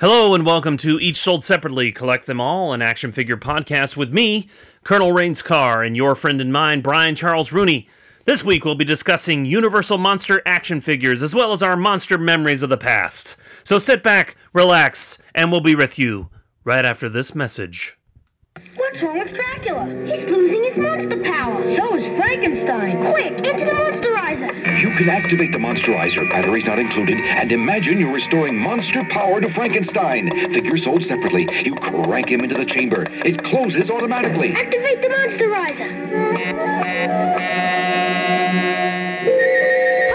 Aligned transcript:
Hello 0.00 0.32
and 0.32 0.46
welcome 0.46 0.76
to 0.76 1.00
Each 1.00 1.16
Sold 1.16 1.44
Separately, 1.44 1.90
Collect 1.90 2.26
Them 2.26 2.40
All, 2.40 2.72
an 2.72 2.80
action 2.80 3.10
figure 3.10 3.36
podcast 3.36 3.96
with 3.96 4.12
me, 4.12 4.48
Colonel 4.84 5.10
Rains 5.10 5.42
Carr, 5.42 5.82
and 5.82 5.96
your 5.96 6.14
friend 6.14 6.40
and 6.40 6.52
mine, 6.52 6.82
Brian 6.82 7.16
Charles 7.16 7.50
Rooney. 7.50 7.88
This 8.24 8.44
week 8.44 8.64
we'll 8.64 8.76
be 8.76 8.84
discussing 8.84 9.44
Universal 9.44 9.98
Monster 9.98 10.40
action 10.46 10.80
figures 10.80 11.20
as 11.20 11.34
well 11.34 11.52
as 11.52 11.64
our 11.64 11.76
monster 11.76 12.16
memories 12.16 12.62
of 12.62 12.68
the 12.68 12.76
past. 12.76 13.36
So 13.64 13.80
sit 13.80 14.04
back, 14.04 14.36
relax, 14.52 15.18
and 15.34 15.50
we'll 15.50 15.62
be 15.62 15.74
with 15.74 15.98
you 15.98 16.30
right 16.62 16.84
after 16.84 17.08
this 17.08 17.34
message. 17.34 17.97
What's 18.78 19.02
wrong 19.02 19.18
with 19.18 19.34
Dracula? 19.34 19.86
He's 20.06 20.24
losing 20.26 20.62
his 20.62 20.76
monster 20.76 21.20
power. 21.20 21.64
So 21.74 21.96
is 21.96 22.06
Frankenstein. 22.16 23.10
Quick, 23.10 23.32
into 23.32 23.64
the 23.64 23.72
Monsterizer. 23.72 24.80
You 24.80 24.90
can 24.90 25.08
activate 25.08 25.50
the 25.50 25.58
Monsterizer, 25.58 26.30
batteries 26.30 26.64
not 26.64 26.78
included, 26.78 27.18
and 27.18 27.50
imagine 27.50 27.98
you're 27.98 28.12
restoring 28.12 28.56
monster 28.56 29.02
power 29.10 29.40
to 29.40 29.52
Frankenstein. 29.52 30.30
Figures 30.54 30.84
sold 30.84 31.04
separately. 31.04 31.48
You 31.64 31.74
crank 31.74 32.28
him 32.30 32.42
into 32.42 32.54
the 32.54 32.64
chamber. 32.64 33.08
It 33.10 33.42
closes 33.42 33.90
automatically. 33.90 34.52
Activate 34.52 35.02
the 35.02 35.08
Monsterizer. 35.08 35.90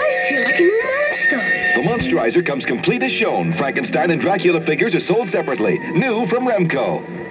I 0.00 0.26
feel 0.30 0.42
like 0.42 0.58
a 0.58 0.62
new 0.62 0.82
monster. 0.84 1.36
The 1.76 1.82
Monsterizer 1.86 2.46
comes 2.46 2.64
complete 2.64 3.02
as 3.02 3.12
shown. 3.12 3.52
Frankenstein 3.52 4.10
and 4.10 4.22
Dracula 4.22 4.62
figures 4.62 4.94
are 4.94 5.00
sold 5.00 5.28
separately. 5.28 5.78
New 5.78 6.26
from 6.28 6.46
Remco. 6.46 7.23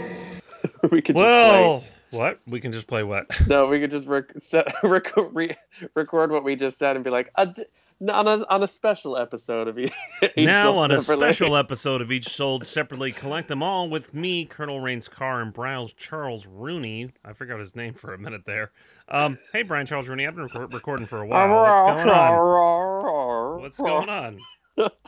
we 0.91 1.01
could 1.01 1.15
just 1.15 1.23
Well, 1.25 1.83
what? 2.11 2.39
We 2.47 2.59
can 2.59 2.71
just 2.71 2.87
play 2.87 3.03
what? 3.03 3.27
No, 3.47 3.67
we 3.67 3.79
could 3.79 3.91
just 3.91 4.07
rec- 4.07 4.33
set, 4.39 4.67
rec- 4.83 5.13
re- 5.17 5.55
record 5.95 6.31
what 6.31 6.43
we 6.43 6.55
just 6.55 6.77
said 6.77 6.95
and 6.95 7.03
be 7.03 7.09
like, 7.09 7.31
a 7.37 7.47
d- 7.47 7.63
on 8.11 8.27
a 8.27 8.43
on 8.49 8.61
a 8.63 8.67
special 8.67 9.15
episode 9.17 9.67
of 9.69 9.79
each. 9.79 9.91
now 10.35 10.63
sold 10.63 10.77
on 10.79 10.91
a 10.91 11.01
separately. 11.01 11.25
special 11.33 11.55
episode 11.55 12.01
of 12.01 12.11
Each 12.11 12.27
Sold 12.35 12.65
Separately, 12.65 13.11
Collect 13.13 13.47
Them 13.47 13.63
All 13.63 13.89
with 13.89 14.13
me, 14.13 14.45
Colonel 14.45 14.81
Rains 14.81 15.07
Carr, 15.07 15.41
and 15.41 15.53
Briles 15.53 15.95
Charles 15.95 16.45
Rooney. 16.45 17.11
I 17.23 17.31
forgot 17.33 17.59
his 17.59 17.75
name 17.77 17.93
for 17.93 18.13
a 18.13 18.17
minute 18.17 18.43
there. 18.45 18.71
Um, 19.07 19.37
hey, 19.53 19.61
Brian 19.63 19.85
Charles 19.85 20.09
Rooney, 20.09 20.27
I've 20.27 20.35
been 20.35 20.45
record- 20.45 20.73
recording 20.73 21.05
for 21.05 21.21
a 21.21 21.27
while. 21.27 21.47
What's 21.49 22.03
going 22.03 22.09
on? 22.09 23.61
What's 23.61 23.77
going 23.77 24.09
on? 24.09 24.39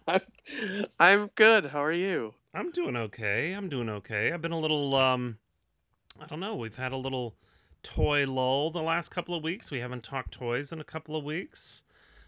I'm, 0.07 0.21
I'm 0.99 1.27
good. 1.35 1.65
How 1.65 1.83
are 1.83 1.91
you? 1.91 2.33
I'm 2.53 2.71
doing 2.71 2.95
okay. 2.95 3.51
I'm 3.51 3.67
doing 3.67 3.89
okay. 3.89 4.31
I've 4.31 4.41
been 4.41 4.51
a 4.53 4.59
little 4.59 4.95
um 4.95 5.37
I 6.19 6.25
don't 6.27 6.39
know, 6.39 6.55
we've 6.55 6.75
had 6.77 6.91
a 6.91 6.97
little 6.97 7.35
toy 7.83 8.25
lull 8.30 8.71
the 8.71 8.81
last 8.81 9.09
couple 9.09 9.35
of 9.35 9.44
weeks. 9.44 9.69
We 9.69 9.80
haven't 9.80 10.03
talked 10.03 10.31
toys 10.31 10.72
in 10.72 10.80
a 10.80 10.83
couple 10.83 11.16
of 11.16 11.23
weeks. 11.23 11.83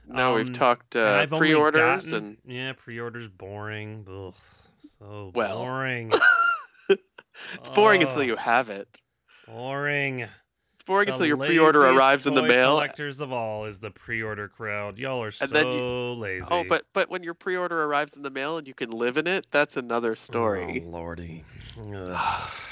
No, 0.08 0.36
we've 0.36 0.48
Um, 0.48 0.54
talked 0.54 0.96
uh, 0.96 1.26
pre-orders 1.28 2.06
gotten- 2.10 2.14
and 2.14 2.38
Yeah, 2.46 2.74
pre-orders 2.74 3.28
boring. 3.28 4.06
Ugh, 4.10 4.34
so 5.00 5.32
Well. 5.34 5.58
boring. 5.64 6.12
it's 6.90 7.70
boring 7.76 8.04
until 8.04 8.24
you 8.24 8.36
have 8.36 8.70
it. 8.70 9.02
boring. 9.48 10.20
It's 10.22 10.84
boring 10.86 11.08
The 11.08 11.12
until 11.14 11.26
your 11.26 11.38
pre-order 11.38 11.86
arrives 11.88 12.28
in 12.28 12.36
the 12.36 12.42
mail. 12.44 12.72
Collectors 12.76 13.20
of 13.20 13.32
all 13.34 13.66
is 13.66 13.80
the 13.80 13.92
pre-order 13.92 14.48
crowd. 14.48 14.98
Y'all 14.98 15.22
are 15.24 15.32
so 15.32 15.46
And 15.46 15.54
then 15.54 15.66
you- 15.68 16.14
lazy. 16.14 16.48
Oh, 16.52 16.64
but 16.64 16.86
but 16.94 17.10
when 17.10 17.24
your 17.24 17.34
pre-order 17.34 17.84
arrives 17.84 18.16
in 18.16 18.22
the 18.22 18.30
mail 18.30 18.58
and 18.58 18.68
you 18.68 18.74
can 18.74 18.92
live 18.92 19.18
in 19.18 19.28
it, 19.28 19.48
that's 19.52 19.76
another 19.76 20.16
story. 20.16 20.84
Oh, 20.86 20.90
lordy. 20.90 21.44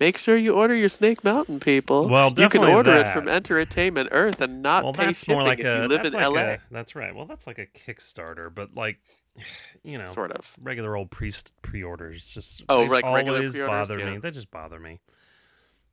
Make 0.00 0.16
sure 0.16 0.36
you 0.36 0.54
order 0.54 0.74
your 0.76 0.88
Snake 0.88 1.24
Mountain, 1.24 1.58
people. 1.58 2.08
Well, 2.08 2.32
you 2.36 2.48
can 2.48 2.62
order 2.62 2.92
it 2.94 3.12
from 3.12 3.26
Entertainment 3.28 4.10
Earth 4.12 4.40
and 4.40 4.62
not 4.62 4.84
well, 4.84 4.92
pay 4.92 5.06
that's 5.06 5.20
shipping 5.20 5.34
more 5.34 5.42
like 5.42 5.58
if 5.58 5.66
a 5.66 5.82
you 5.82 5.88
live 5.88 6.02
that's 6.04 6.14
in 6.14 6.20
like 6.20 6.32
LA. 6.32 6.40
a 6.52 6.58
that's 6.70 6.94
right. 6.94 7.12
Well, 7.14 7.26
that's 7.26 7.48
like 7.48 7.58
a 7.58 7.66
Kickstarter, 7.66 8.54
but 8.54 8.76
like 8.76 8.98
you 9.82 9.98
know, 9.98 10.12
Sort 10.12 10.30
of. 10.32 10.54
regular 10.62 10.96
old 10.96 11.10
pre 11.10 11.32
pre-orders 11.62 12.28
just 12.28 12.62
Oh, 12.68 12.82
like 12.82 13.04
regular 13.04 13.38
always 13.38 13.58
bother 13.58 13.98
yeah. 13.98 14.10
me. 14.12 14.18
They 14.18 14.30
just 14.30 14.50
bother 14.52 14.78
me. 14.78 15.00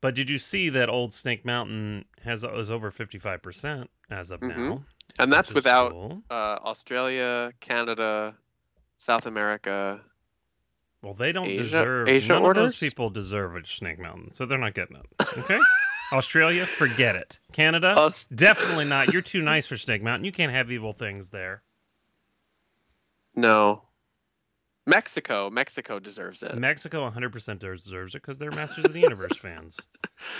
But 0.01 0.13
did 0.13 0.29
you 0.29 0.37
see 0.37 0.69
that 0.69 0.87
old 0.87 1.11
Snake 1.13 1.43
Mountain 1.43 2.05
has 2.23 2.43
is 2.43 2.69
over 2.69 2.91
fifty 2.91 3.17
five 3.17 3.41
percent 3.41 3.89
as 4.11 4.29
of 4.29 4.39
Mhm. 4.41 4.55
now? 4.55 4.83
And 5.17 5.33
that's 5.33 5.51
without 5.51 5.91
cool. 5.91 6.21
uh, 6.29 6.59
Australia, 6.63 7.51
Canada, 7.59 8.35
South 8.99 9.25
America. 9.25 10.01
Well, 11.05 11.13
they 11.13 11.31
don't 11.31 11.45
Asia- 11.47 11.61
deserve. 11.63 12.09
Asia 12.09 12.33
none 12.33 12.45
of 12.45 12.55
those 12.55 12.75
people 12.75 13.11
deserve 13.11 13.55
a 13.55 13.63
Snake 13.65 13.99
Mountain, 13.99 14.33
so 14.33 14.45
they're 14.47 14.57
not 14.57 14.73
getting 14.73 14.97
it. 14.97 15.05
Okay. 15.37 15.59
Australia, 16.11 16.65
forget 16.65 17.15
it. 17.15 17.39
Canada, 17.53 17.89
Us- 17.89 18.25
definitely 18.33 18.85
not. 18.85 19.13
You're 19.13 19.21
too 19.21 19.41
nice 19.43 19.67
for 19.67 19.77
Snake 19.77 20.01
Mountain. 20.01 20.25
You 20.25 20.31
can't 20.31 20.51
have 20.51 20.71
evil 20.71 20.93
things 20.93 21.29
there. 21.29 21.61
no. 23.35 23.83
Mexico. 24.87 25.49
Mexico 25.49 25.97
deserves 25.97 26.43
it. 26.43 26.55
Mexico 26.55 27.09
100% 27.09 27.57
deserves 27.57 28.13
it 28.13 28.21
because 28.21 28.37
they're 28.37 28.51
Masters 28.51 28.85
of 28.85 28.93
the 28.93 28.99
Universe 28.99 29.35
fans. 29.41 29.79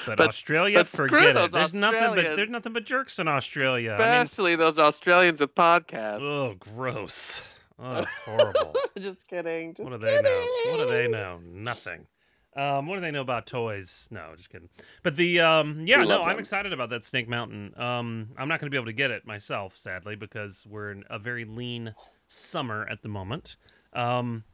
But, 0.06 0.18
But- 0.20 0.28
Australia, 0.30 0.78
but 0.80 0.88
forget 0.88 1.36
it. 1.36 1.52
There's 1.52 1.74
nothing 1.74 2.14
but 2.16 2.36
there's 2.36 2.50
nothing 2.52 2.72
but 2.74 2.86
jerks 2.86 3.18
in 3.18 3.28
Australia. 3.28 3.94
I 3.94 3.98
mean, 3.98 4.08
Especially 4.22 4.56
those 4.56 4.78
Australians 4.78 5.40
with 5.40 5.56
podcasts. 5.56 6.22
oh, 6.22 6.56
gross. 6.60 7.42
Oh, 7.78 8.04
horrible. 8.26 8.74
just 8.98 9.28
kidding. 9.28 9.74
Just 9.74 9.84
what 9.90 10.00
do 10.00 10.06
they 10.06 10.22
know? 10.22 10.48
What 10.68 10.78
do 10.78 10.90
they 10.90 11.08
know? 11.08 11.40
Nothing. 11.44 12.08
Um, 12.56 12.88
what 12.88 12.96
do 12.96 13.02
they 13.02 13.12
know 13.12 13.20
about 13.22 13.46
toys? 13.48 14.08
No, 14.12 14.32
just 14.38 14.50
kidding. 14.50 14.70
But 15.04 15.18
the 15.18 15.42
um, 15.42 15.84
yeah, 15.86 16.00
We 16.00 16.08
no, 16.08 16.24
I'm 16.24 16.40
excited 16.40 16.72
about 16.72 16.90
that 16.92 17.04
Snake 17.04 17.28
Mountain. 17.28 17.74
Um, 17.78 18.30
I'm 18.38 18.48
not 18.48 18.62
going 18.62 18.68
to 18.68 18.72
be 18.72 18.78
able 18.78 18.86
to 18.86 18.94
get 18.94 19.12
it 19.12 19.28
myself, 19.28 19.78
sadly, 19.78 20.16
because 20.16 20.66
we're 20.66 20.92
in 20.92 21.04
a 21.10 21.20
very 21.20 21.44
lean 21.44 21.94
summer 22.28 22.88
at 22.90 23.02
the 23.02 23.10
moment. 23.10 23.58
Um, 23.92 24.46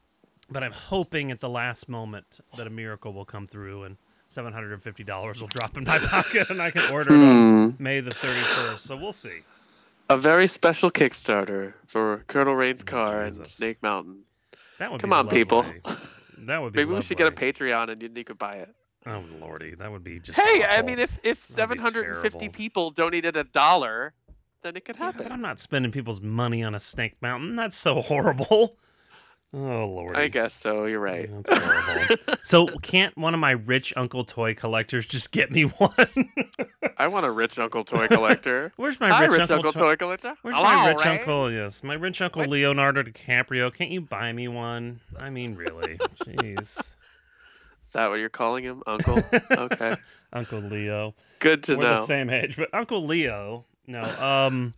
but 0.50 0.64
I'm 0.64 0.72
hoping 0.72 1.30
at 1.30 1.42
the 1.42 1.50
last 1.50 1.88
moment 1.88 2.40
that 2.58 2.66
a 2.66 2.72
miracle 2.72 3.14
will 3.14 3.24
come 3.26 3.46
through 3.48 3.84
and 3.84 3.98
$750 4.32 5.40
will 5.40 5.48
drop 5.48 5.78
in 5.78 5.84
my 5.84 6.00
pocket 6.04 6.50
and 6.50 6.60
I 6.62 6.72
can 6.72 6.92
order 6.92 7.14
it 7.14 7.18
on 7.18 7.72
Hmm. 7.72 7.84
May 7.84 8.00
the 8.00 8.12
31st. 8.12 8.80
So 8.80 8.98
we'll 8.98 9.14
see. 9.14 9.42
A 10.12 10.18
very 10.18 10.46
special 10.48 10.92
Kickstarter 10.92 11.74
for 11.88 12.26
Colonel 12.28 12.54
Rain's 12.54 12.82
Oh, 12.82 12.92
car 12.92 13.24
and 13.24 13.48
Snake 13.48 13.82
Mountain. 13.82 14.24
That 14.78 14.92
would 14.92 15.00
Come 15.00 15.14
on, 15.14 15.30
people. 15.30 15.64
That 16.40 16.62
would 16.62 16.74
be 16.74 16.80
Maybe 16.84 16.94
we 16.94 17.02
should 17.02 17.18
get 17.18 17.30
a. 17.30 17.32
Patreon 17.32 17.90
and 17.90 18.02
you, 18.02 18.10
you 18.14 18.24
could 18.26 18.38
buy 18.38 18.56
it. 18.56 18.76
Oh 19.06 19.24
lordy, 19.40 19.74
that 19.76 19.90
would 19.90 20.04
be 20.04 20.20
just 20.20 20.38
Hey, 20.38 20.64
I 20.68 20.82
mean, 20.82 21.00
if 21.00 21.18
if 21.24 21.48
That'd 21.48 21.80
750 21.80 22.50
people 22.50 22.92
donated 22.92 23.38
a 23.38 23.46
dollar, 23.46 24.14
then 24.64 24.76
it 24.76 24.84
could 24.84 24.98
Yeah, 24.98 25.06
happen. 25.06 25.24
but 25.24 25.32
I'm 25.32 25.42
not 25.42 25.60
spending 25.62 25.92
people's 25.94 26.20
money 26.22 26.62
on 26.62 26.76
a 26.76 26.80
snake 26.80 27.16
mountain. 27.22 27.56
That's 27.56 27.78
so 27.78 28.02
horrible. 28.02 28.78
Oh 29.54 29.86
lord. 29.86 30.16
I 30.16 30.30
guess 30.30 30.54
so. 30.54 30.86
You're 30.86 31.02
right. 31.02 31.30
That's 31.30 31.62
horrible. 31.62 32.36
so 32.44 32.68
can't 32.82 33.16
one 33.18 33.34
of 33.34 33.40
my 33.42 33.52
rich 33.52 33.92
uncle 33.98 34.24
toy 34.24 34.54
collectors 34.54 35.06
just 35.06 35.34
get 35.34 35.52
me 35.52 35.64
one? 35.78 36.30
I 36.98 37.08
want 37.08 37.26
a 37.26 37.32
rich 37.32 37.60
uncle 37.60 37.84
toy 37.84 38.08
collector. 38.08 38.72
Where's 38.78 39.00
my 39.02 39.10
Hi, 39.10 39.24
rich, 39.26 39.32
rich 39.32 39.42
uncle, 39.42 39.56
uncle 39.58 39.72
toy? 39.74 39.80
toy 39.80 39.96
collector. 39.98 40.36
Where's 40.42 40.56
Hello, 40.56 40.70
my 40.70 40.88
rich 40.88 41.00
Ray. 41.04 41.18
uncle? 41.20 41.52
Yes, 41.52 41.84
my 41.84 41.96
rich 41.96 42.22
uncle 42.22 42.44
What? 42.44 42.50
Leonardo 42.50 43.04
DiCaprio. 43.04 43.74
Can't 43.74 43.92
you 43.92 44.00
buy 44.02 44.32
me 44.32 44.48
one? 44.48 45.02
I 45.20 45.30
mean, 45.30 45.56
really? 45.56 45.98
Jeez. 46.26 46.80
Is 46.80 47.94
that 47.94 48.10
what 48.10 48.20
you're 48.20 48.30
calling 48.30 48.64
him, 48.64 48.82
Uncle? 48.88 49.22
Okay, 49.52 49.98
Uncle 50.32 50.60
Leo. 50.60 51.14
good 51.40 51.62
to 51.64 51.76
We're 51.76 51.84
know. 51.84 51.96
the 52.02 52.06
same 52.06 52.30
age, 52.30 52.56
but 52.56 52.70
Uncle 52.74 53.06
Leo. 53.06 53.66
No. 53.86 54.02
Um. 54.04 54.74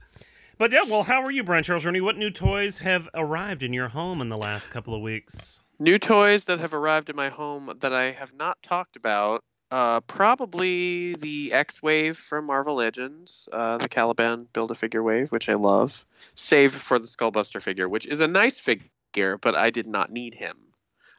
But 0.57 0.71
yeah, 0.71 0.83
well, 0.87 1.03
how 1.03 1.23
are 1.23 1.31
you, 1.31 1.43
Brian 1.43 1.63
Charles 1.63 1.83
Rooney? 1.83 1.99
What 1.99 2.17
new 2.17 2.29
toys 2.29 2.79
have 2.79 3.09
arrived 3.15 3.63
in 3.63 3.73
your 3.73 3.87
home 3.87 4.21
in 4.21 4.29
the 4.29 4.37
last 4.37 4.69
couple 4.69 4.93
of 4.93 5.01
weeks? 5.01 5.61
New 5.79 5.97
toys 5.97 6.45
that 6.45 6.59
have 6.59 6.75
arrived 6.75 7.09
in 7.09 7.15
my 7.15 7.29
home 7.29 7.75
that 7.79 7.91
I 7.91 8.11
have 8.11 8.33
not 8.33 8.61
talked 8.61 8.95
about. 8.95 9.43
Uh, 9.71 9.99
probably 10.01 11.15
the 11.15 11.51
X 11.51 11.81
Wave 11.81 12.15
from 12.15 12.45
Marvel 12.45 12.75
Legends, 12.75 13.49
uh, 13.51 13.79
the 13.79 13.89
Caliban 13.89 14.47
Build 14.53 14.69
a 14.69 14.75
Figure 14.75 15.01
Wave, 15.01 15.31
which 15.31 15.49
I 15.49 15.55
love. 15.55 16.05
Save 16.35 16.71
for 16.75 16.99
the 16.99 17.07
Skullbuster 17.07 17.59
figure, 17.59 17.89
which 17.89 18.05
is 18.05 18.19
a 18.19 18.27
nice 18.27 18.59
figure, 18.59 19.39
but 19.39 19.55
I 19.55 19.71
did 19.71 19.87
not 19.87 20.11
need 20.11 20.35
him. 20.35 20.55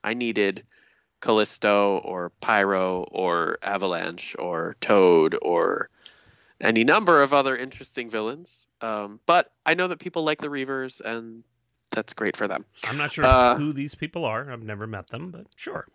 I 0.04 0.14
needed 0.14 0.64
Callisto 1.20 1.98
or 2.04 2.30
Pyro 2.40 3.08
or 3.10 3.58
Avalanche 3.62 4.36
or 4.38 4.76
Toad 4.80 5.36
or 5.42 5.90
any 6.60 6.84
number 6.84 7.22
of 7.22 7.32
other 7.34 7.56
interesting 7.56 8.08
villains. 8.10 8.66
Um, 8.80 9.20
but 9.26 9.50
I 9.66 9.74
know 9.74 9.88
that 9.88 9.98
people 9.98 10.24
like 10.24 10.40
the 10.40 10.48
Reavers, 10.48 11.00
and 11.00 11.42
that's 11.90 12.12
great 12.12 12.36
for 12.36 12.46
them. 12.48 12.64
I'm 12.84 12.96
not 12.96 13.12
sure 13.12 13.24
Uh, 13.24 13.56
who 13.56 13.72
these 13.72 13.94
people 13.94 14.24
are. 14.24 14.50
I've 14.50 14.62
never 14.62 14.86
met 14.86 15.08
them, 15.08 15.30
but 15.30 15.46
sure. 15.56 15.86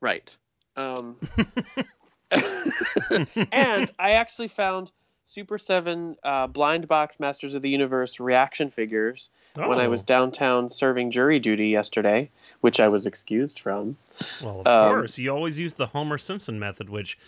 Right. 0.00 0.36
Um, 0.76 1.16
and 2.30 3.90
I 3.98 4.12
actually 4.12 4.48
found 4.48 4.90
Super 5.26 5.58
7 5.58 6.16
uh, 6.24 6.46
Blind 6.48 6.88
Box 6.88 7.20
Masters 7.20 7.54
of 7.54 7.62
the 7.62 7.70
Universe 7.70 8.18
reaction 8.20 8.70
figures 8.70 9.30
when 9.54 9.78
I 9.78 9.88
was 9.88 10.02
Oh, 10.02 10.06
downtown 10.06 10.68
serving 10.68 11.10
jury 11.10 11.38
duty 11.38 11.68
yesterday, 11.68 12.30
which 12.60 12.80
I 12.80 12.88
was 12.88 13.06
excused 13.06 13.60
from. 13.60 13.96
well, 14.42 14.60
of 14.60 14.66
um, 14.66 14.88
course. 14.88 15.18
You 15.18 15.30
always 15.32 15.58
use 15.58 15.74
the 15.74 15.88
Homer 15.88 16.18
Simpson 16.18 16.58
method, 16.58 16.88
which 16.90 17.18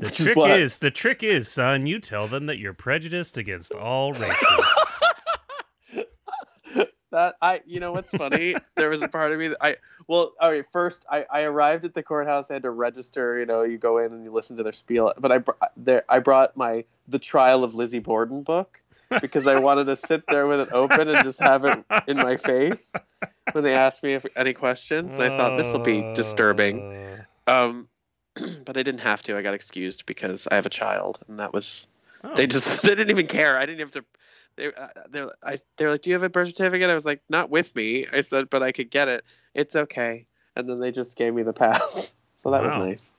the 0.00 0.10
trick 0.10 0.36
What? 0.36 0.50
is 0.58 0.78
the 0.78 0.90
trick 0.90 1.22
is, 1.22 1.48
son. 1.48 1.86
You 1.86 1.98
tell 2.00 2.26
them 2.26 2.46
that 2.46 2.58
you're 2.58 2.74
prejudiced 2.74 3.36
against 3.36 3.72
all 3.72 4.12
races. 4.12 4.36
That 5.94 6.06
that. 7.12 7.34
I, 7.42 7.60
you 7.66 7.80
know, 7.80 7.92
what's 7.92 8.10
funny? 8.10 8.54
there 8.76 8.90
was 8.90 9.02
a 9.02 9.08
part 9.08 9.32
of 9.32 9.38
me 9.38 9.48
that 9.48 9.58
I, 9.60 9.76
well, 10.08 10.32
all 10.40 10.50
right. 10.50 10.64
First, 10.72 11.06
I, 11.10 11.24
I 11.30 11.42
arrived 11.42 11.84
at 11.84 11.94
the 11.94 12.02
courthouse. 12.02 12.50
I 12.50 12.54
had 12.54 12.62
to 12.62 12.70
register. 12.70 13.38
You 13.38 13.46
know, 13.46 13.62
you 13.62 13.78
go 13.78 13.98
in 13.98 14.12
and 14.12 14.24
you 14.24 14.32
listen 14.32 14.56
to 14.58 14.62
their 14.62 14.72
spiel. 14.72 15.12
But 15.18 15.32
I, 15.32 15.38
br- 15.38 15.52
there, 15.76 16.04
I 16.08 16.20
brought 16.20 16.56
my 16.56 16.84
The 17.08 17.18
Trial 17.18 17.64
of 17.64 17.74
Lizzie 17.74 17.98
Borden 17.98 18.42
book 18.42 18.80
because 19.20 19.46
I 19.48 19.58
wanted 19.58 19.86
to 19.86 19.96
sit 19.96 20.22
there 20.28 20.46
with 20.46 20.60
it 20.60 20.72
open 20.72 21.08
and 21.08 21.24
just 21.24 21.40
have 21.40 21.64
it 21.64 21.84
in 22.06 22.16
my 22.16 22.36
face 22.36 22.92
when 23.52 23.64
they 23.64 23.74
asked 23.74 24.04
me 24.04 24.14
if 24.14 24.24
any 24.36 24.52
questions. 24.52 25.14
And 25.16 25.24
I 25.24 25.28
thought 25.36 25.56
this 25.56 25.72
will 25.72 25.82
be 25.82 26.00
disturbing. 26.14 26.80
Uh, 26.80 27.24
Um, 27.48 27.88
but 28.64 28.76
I 28.76 28.82
didn't 28.82 29.00
have 29.00 29.22
to. 29.24 29.36
I 29.36 29.42
got 29.42 29.54
excused 29.54 30.06
because 30.06 30.46
I 30.50 30.54
have 30.54 30.66
a 30.66 30.70
child, 30.70 31.18
and 31.28 31.38
that 31.38 31.52
was 31.52 31.86
oh. 32.24 32.34
they 32.34 32.46
just 32.46 32.82
they 32.82 32.90
didn't 32.90 33.10
even 33.10 33.26
care. 33.26 33.58
I 33.58 33.66
didn't 33.66 33.80
have 33.80 33.92
to. 33.92 34.04
They 34.56 34.66
uh, 34.68 34.88
they're 35.08 35.30
I 35.42 35.58
they're 35.76 35.90
like, 35.90 36.02
do 36.02 36.10
you 36.10 36.14
have 36.14 36.22
a 36.22 36.28
birth 36.28 36.48
certificate? 36.48 36.90
I 36.90 36.94
was 36.94 37.04
like, 37.04 37.22
not 37.28 37.50
with 37.50 37.74
me. 37.74 38.06
I 38.12 38.20
said, 38.20 38.50
but 38.50 38.62
I 38.62 38.72
could 38.72 38.90
get 38.90 39.08
it. 39.08 39.24
It's 39.54 39.76
okay. 39.76 40.26
And 40.56 40.68
then 40.68 40.80
they 40.80 40.90
just 40.90 41.16
gave 41.16 41.34
me 41.34 41.42
the 41.42 41.52
pass, 41.52 42.14
so 42.38 42.50
that 42.50 42.62
was 42.62 42.76
nice. 42.76 43.10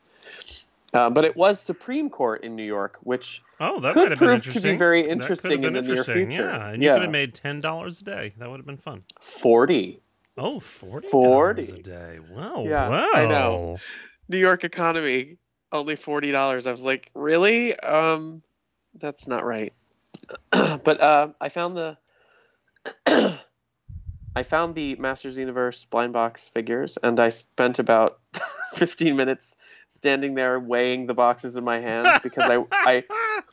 Uh, 0.94 1.10
but 1.10 1.24
it 1.24 1.38
was 1.38 1.62
Supreme 1.62 2.10
Court 2.10 2.44
in 2.44 2.56
New 2.56 2.66
York, 2.66 2.98
which 3.04 3.42
Oh, 3.62 3.80
that 3.80 3.94
could 3.94 4.18
prove 4.18 4.44
to 4.44 4.60
be 4.60 4.75
very 4.75 5.04
That 5.04 5.07
could 5.07 5.10
have 5.10 5.22
interesting 5.22 5.64
in 5.64 5.74
the 5.74 5.81
near 5.81 6.04
future. 6.04 6.50
Yeah, 6.50 6.68
and 6.68 6.81
you 6.81 6.90
Yeah. 6.90 6.96
could 6.96 7.04
have 7.04 7.12
made 7.12 7.34
ten 7.34 7.62
dollars 7.62 8.02
a 8.02 8.04
day. 8.04 8.34
That 8.38 8.50
would 8.50 8.57
have 8.57 8.66
been 8.66 8.78
fun. 8.78 9.04
forty. 9.22 10.02
Oh, 10.38 10.60
forty 10.60 11.07
40. 11.07 11.62
dollars 11.62 11.72
a 11.72 11.84
day. 11.84 12.19
Wow. 12.19 12.64
Yeah, 12.64 12.90
wow. 12.90 13.10
I 13.14 13.25
know. 13.25 13.80
New 14.31 14.38
York 14.38 14.63
economy 14.63 15.38
only 15.74 15.98
forty 15.98 16.31
dollars. 16.31 16.66
I 16.66 16.72
was 16.72 16.83
like, 16.83 17.12
really? 17.13 17.78
Um, 17.80 18.42
that's 18.98 19.28
not 19.28 19.45
right. 19.45 19.74
but 20.51 21.01
uh, 21.01 21.30
I 21.42 21.50
found 21.50 21.75
the 21.75 21.98
I 24.36 24.44
found 24.44 24.75
the 24.75 24.95
Masters 24.95 25.36
Universe 25.36 25.83
blind 25.83 26.13
box 26.13 26.48
figures, 26.48 26.98
and 27.04 27.19
I 27.19 27.28
spent 27.28 27.78
about 27.78 28.19
fifteen 28.74 29.18
minutes 29.18 29.57
standing 29.89 30.36
there 30.36 30.60
weighing 30.62 31.07
the 31.07 31.13
boxes 31.13 31.57
in 31.57 31.66
my 31.66 31.81
hands 31.81 32.19
because 32.24 32.50
I 32.50 32.63
I 32.72 33.04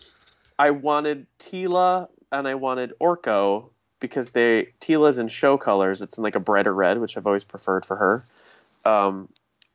I 0.61 0.71
wanted 0.71 1.27
Teela 1.41 2.09
and 2.31 2.47
I 2.47 2.55
wanted 2.55 2.93
Orko 3.01 3.71
because 3.99 4.31
they 4.31 4.69
Teela's 4.81 5.19
in 5.19 5.27
show 5.27 5.59
colors. 5.59 6.01
It's 6.01 6.17
in 6.17 6.23
like 6.23 6.37
a 6.37 6.41
brighter 6.41 6.73
red, 6.73 6.99
which 7.01 7.17
I've 7.17 7.27
always 7.27 7.45
preferred 7.45 7.85
for 7.85 7.97
her. 7.97 8.25
Um, 8.85 9.29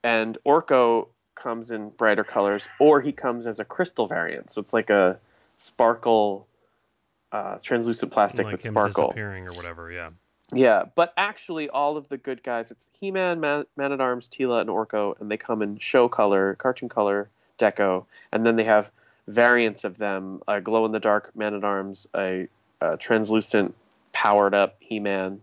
and 0.03 0.37
Orko 0.45 1.07
comes 1.35 1.71
in 1.71 1.89
brighter 1.89 2.23
colors, 2.23 2.67
or 2.79 3.01
he 3.01 3.11
comes 3.11 3.47
as 3.47 3.59
a 3.59 3.65
crystal 3.65 4.07
variant. 4.07 4.51
So 4.51 4.61
it's 4.61 4.73
like 4.73 4.89
a 4.89 5.19
sparkle, 5.57 6.47
uh, 7.31 7.57
translucent 7.61 8.11
plastic 8.11 8.45
like 8.45 8.53
with 8.53 8.61
sparkle. 8.61 9.07
disappearing 9.07 9.47
or 9.47 9.53
whatever. 9.53 9.91
Yeah. 9.91 10.09
Yeah, 10.51 10.83
but 10.93 11.13
actually, 11.17 11.69
all 11.69 11.97
of 11.97 12.09
the 12.09 12.17
good 12.17 12.43
guys, 12.43 12.69
it's 12.69 12.89
He 12.99 13.09
Man, 13.11 13.39
Man, 13.39 13.65
Man 13.75 13.91
at 13.91 14.01
Arms, 14.01 14.27
Teela, 14.27 14.61
and 14.61 14.69
Orko, 14.69 15.19
and 15.19 15.31
they 15.31 15.37
come 15.37 15.61
in 15.61 15.77
show 15.77 16.07
color, 16.07 16.55
cartoon 16.55 16.89
color, 16.89 17.29
deco, 17.57 18.05
and 18.31 18.45
then 18.45 18.55
they 18.55 18.65
have 18.65 18.91
variants 19.27 19.83
of 19.83 19.97
them 19.97 20.41
a 20.47 20.61
glow 20.61 20.85
in 20.85 20.91
the 20.91 20.99
dark 20.99 21.35
Man 21.35 21.55
at 21.55 21.63
Arms, 21.63 22.07
a, 22.15 22.47
a 22.81 22.97
translucent, 22.97 23.73
powered 24.11 24.53
up 24.53 24.75
He 24.79 24.99
Man, 24.99 25.41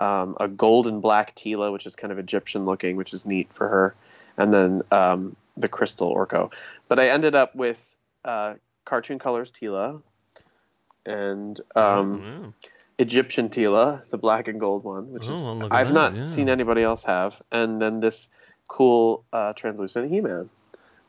um, 0.00 0.36
a 0.40 0.48
golden 0.48 1.00
black 1.00 1.34
Teela, 1.36 1.72
which 1.72 1.86
is 1.86 1.96
kind 1.96 2.12
of 2.12 2.18
Egyptian 2.18 2.64
looking, 2.64 2.96
which 2.96 3.12
is 3.14 3.24
neat 3.26 3.52
for 3.52 3.68
her, 3.68 3.94
and 4.36 4.52
then 4.52 4.82
um, 4.90 5.36
the 5.56 5.68
crystal 5.68 6.14
Orko. 6.14 6.52
But 6.88 6.98
I 7.00 7.08
ended 7.08 7.34
up 7.34 7.54
with 7.54 7.96
uh, 8.24 8.54
cartoon 8.84 9.18
colors 9.18 9.50
Teela, 9.50 10.00
and 11.04 11.60
um, 11.76 12.54
oh, 12.62 12.68
Egyptian 12.98 13.48
Teela, 13.48 14.02
the 14.10 14.18
black 14.18 14.48
and 14.48 14.58
gold 14.60 14.84
one, 14.84 15.12
which 15.12 15.24
Oh, 15.28 15.60
is 15.62 15.68
I've 15.70 15.88
that, 15.88 15.94
not 15.94 16.16
yeah. 16.16 16.24
seen 16.24 16.48
anybody 16.48 16.82
else 16.82 17.02
have, 17.04 17.40
and 17.52 17.80
then 17.80 18.00
this 18.00 18.28
cool 18.68 19.24
uh, 19.32 19.52
translucent 19.52 20.10
He-Man, 20.10 20.50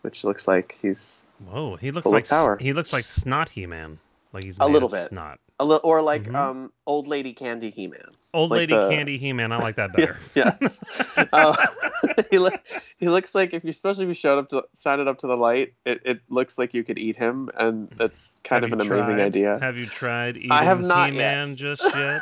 which 0.01 0.23
looks 0.23 0.47
like 0.47 0.77
he's 0.81 1.23
Whoa, 1.45 1.75
he 1.75 1.91
looks 1.91 2.07
like 2.07 2.27
power. 2.27 2.57
he 2.57 2.73
looks 2.73 2.91
like 2.93 3.05
snot 3.05 3.49
he 3.49 3.65
man. 3.65 3.99
Like 4.33 4.43
he's 4.43 4.59
A 4.59 4.65
little 4.65 4.89
bit. 4.89 5.07
snot. 5.09 5.39
a 5.59 5.65
little, 5.65 5.89
or 5.89 6.01
like 6.03 6.23
Mhm. 6.25 6.35
um, 6.35 6.71
old 6.85 7.07
lady 7.07 7.33
candy 7.33 7.71
He-Man. 7.71 8.11
Old 8.33 8.51
Like 8.51 8.57
lady 8.59 8.75
the- 8.75 8.89
candy 8.89 9.17
he 9.17 9.33
man. 9.33 9.51
I 9.51 9.57
like 9.57 9.75
that 9.77 9.91
better. 9.95 10.19
Yes. 10.35 10.79
uh, 11.33 11.55
he, 12.29 12.37
look, 12.37 12.53
he 12.97 13.07
looks 13.09 13.33
like 13.33 13.55
if 13.55 13.63
you 13.63 13.71
especially 13.71 14.03
if 14.03 14.09
you 14.09 14.13
showed 14.13 14.37
up 14.37 14.49
to 14.49 14.57
it 15.01 15.07
up 15.07 15.17
to 15.19 15.27
the 15.27 15.35
light, 15.35 15.73
it, 15.85 16.01
it 16.05 16.19
looks 16.29 16.59
like 16.59 16.75
you 16.75 16.83
could 16.83 16.99
eat 16.99 17.15
him, 17.15 17.49
and 17.57 17.89
that's 17.97 18.35
kind 18.43 18.63
Have 18.63 18.71
of 18.73 18.79
an 18.79 18.85
you 18.85 18.93
amazing 18.93 19.19
idea. 19.19 19.57
Have 19.59 19.77
you 19.77 19.87
tried 19.87 20.37
eating 20.37 20.51
I 20.51 20.63
have 20.63 20.79
not 20.81 21.09
he 21.09 21.17
man 21.17 21.49
yet. 21.49 21.57
just 21.57 21.83
yet? 21.83 22.21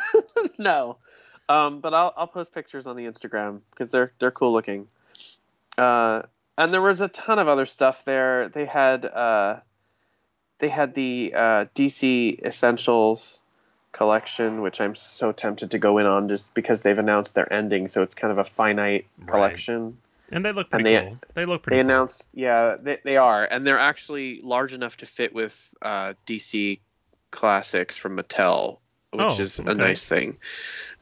no, 0.57 0.97
um, 1.49 1.81
but 1.81 1.93
I'll 1.93 2.13
I'll 2.15 2.27
post 2.27 2.53
pictures 2.53 2.85
on 2.87 2.95
the 2.95 3.03
Instagram 3.03 3.59
because 3.71 3.91
they're 3.91 4.13
they're 4.19 4.31
cool 4.31 4.53
looking. 4.53 4.87
Uh, 5.77 6.21
and 6.57 6.73
there 6.73 6.81
was 6.81 7.01
a 7.01 7.09
ton 7.09 7.37
of 7.39 7.49
other 7.49 7.65
stuff 7.65 8.05
there. 8.05 8.47
They 8.47 8.63
had 8.65 9.03
uh, 9.05 9.57
they 10.59 10.69
had 10.69 10.93
the 10.95 11.33
uh, 11.35 11.65
DC 11.75 12.41
Essentials 12.43 13.41
collection, 13.91 14.61
which 14.61 14.81
I'm 14.81 14.95
so 14.95 15.31
tempted 15.31 15.71
to 15.71 15.77
go 15.79 15.97
in 15.97 16.05
on 16.05 16.27
just 16.27 16.53
because 16.53 16.81
they've 16.81 16.97
announced 16.97 17.35
their 17.35 17.51
ending, 17.51 17.87
so 17.87 18.01
it's 18.01 18.15
kind 18.15 18.31
of 18.31 18.37
a 18.37 18.43
finite 18.43 19.05
Right. 19.19 19.27
collection. 19.29 19.97
And 20.31 20.43
they 20.43 20.51
look 20.51 20.69
pretty 20.69 20.83
they- 20.83 20.99
cool. 20.99 21.19
They 21.33 21.45
look 21.45 21.63
pretty 21.63 21.77
They 21.77 21.81
cool. 21.83 21.91
announced, 21.91 22.27
yeah, 22.33 22.75
they, 22.81 22.97
they 23.03 23.17
are, 23.17 23.45
and 23.45 23.65
they're 23.65 23.79
actually 23.79 24.39
large 24.43 24.73
enough 24.73 24.97
to 24.97 25.05
fit 25.05 25.33
with 25.33 25.73
uh, 25.81 26.13
DC 26.25 26.79
classics 27.31 27.95
from 27.97 28.17
Mattel, 28.17 28.79
which 29.11 29.39
Oh, 29.39 29.41
is 29.41 29.59
okay. 29.59 29.71
a 29.71 29.75
nice 29.75 30.07
thing. 30.07 30.37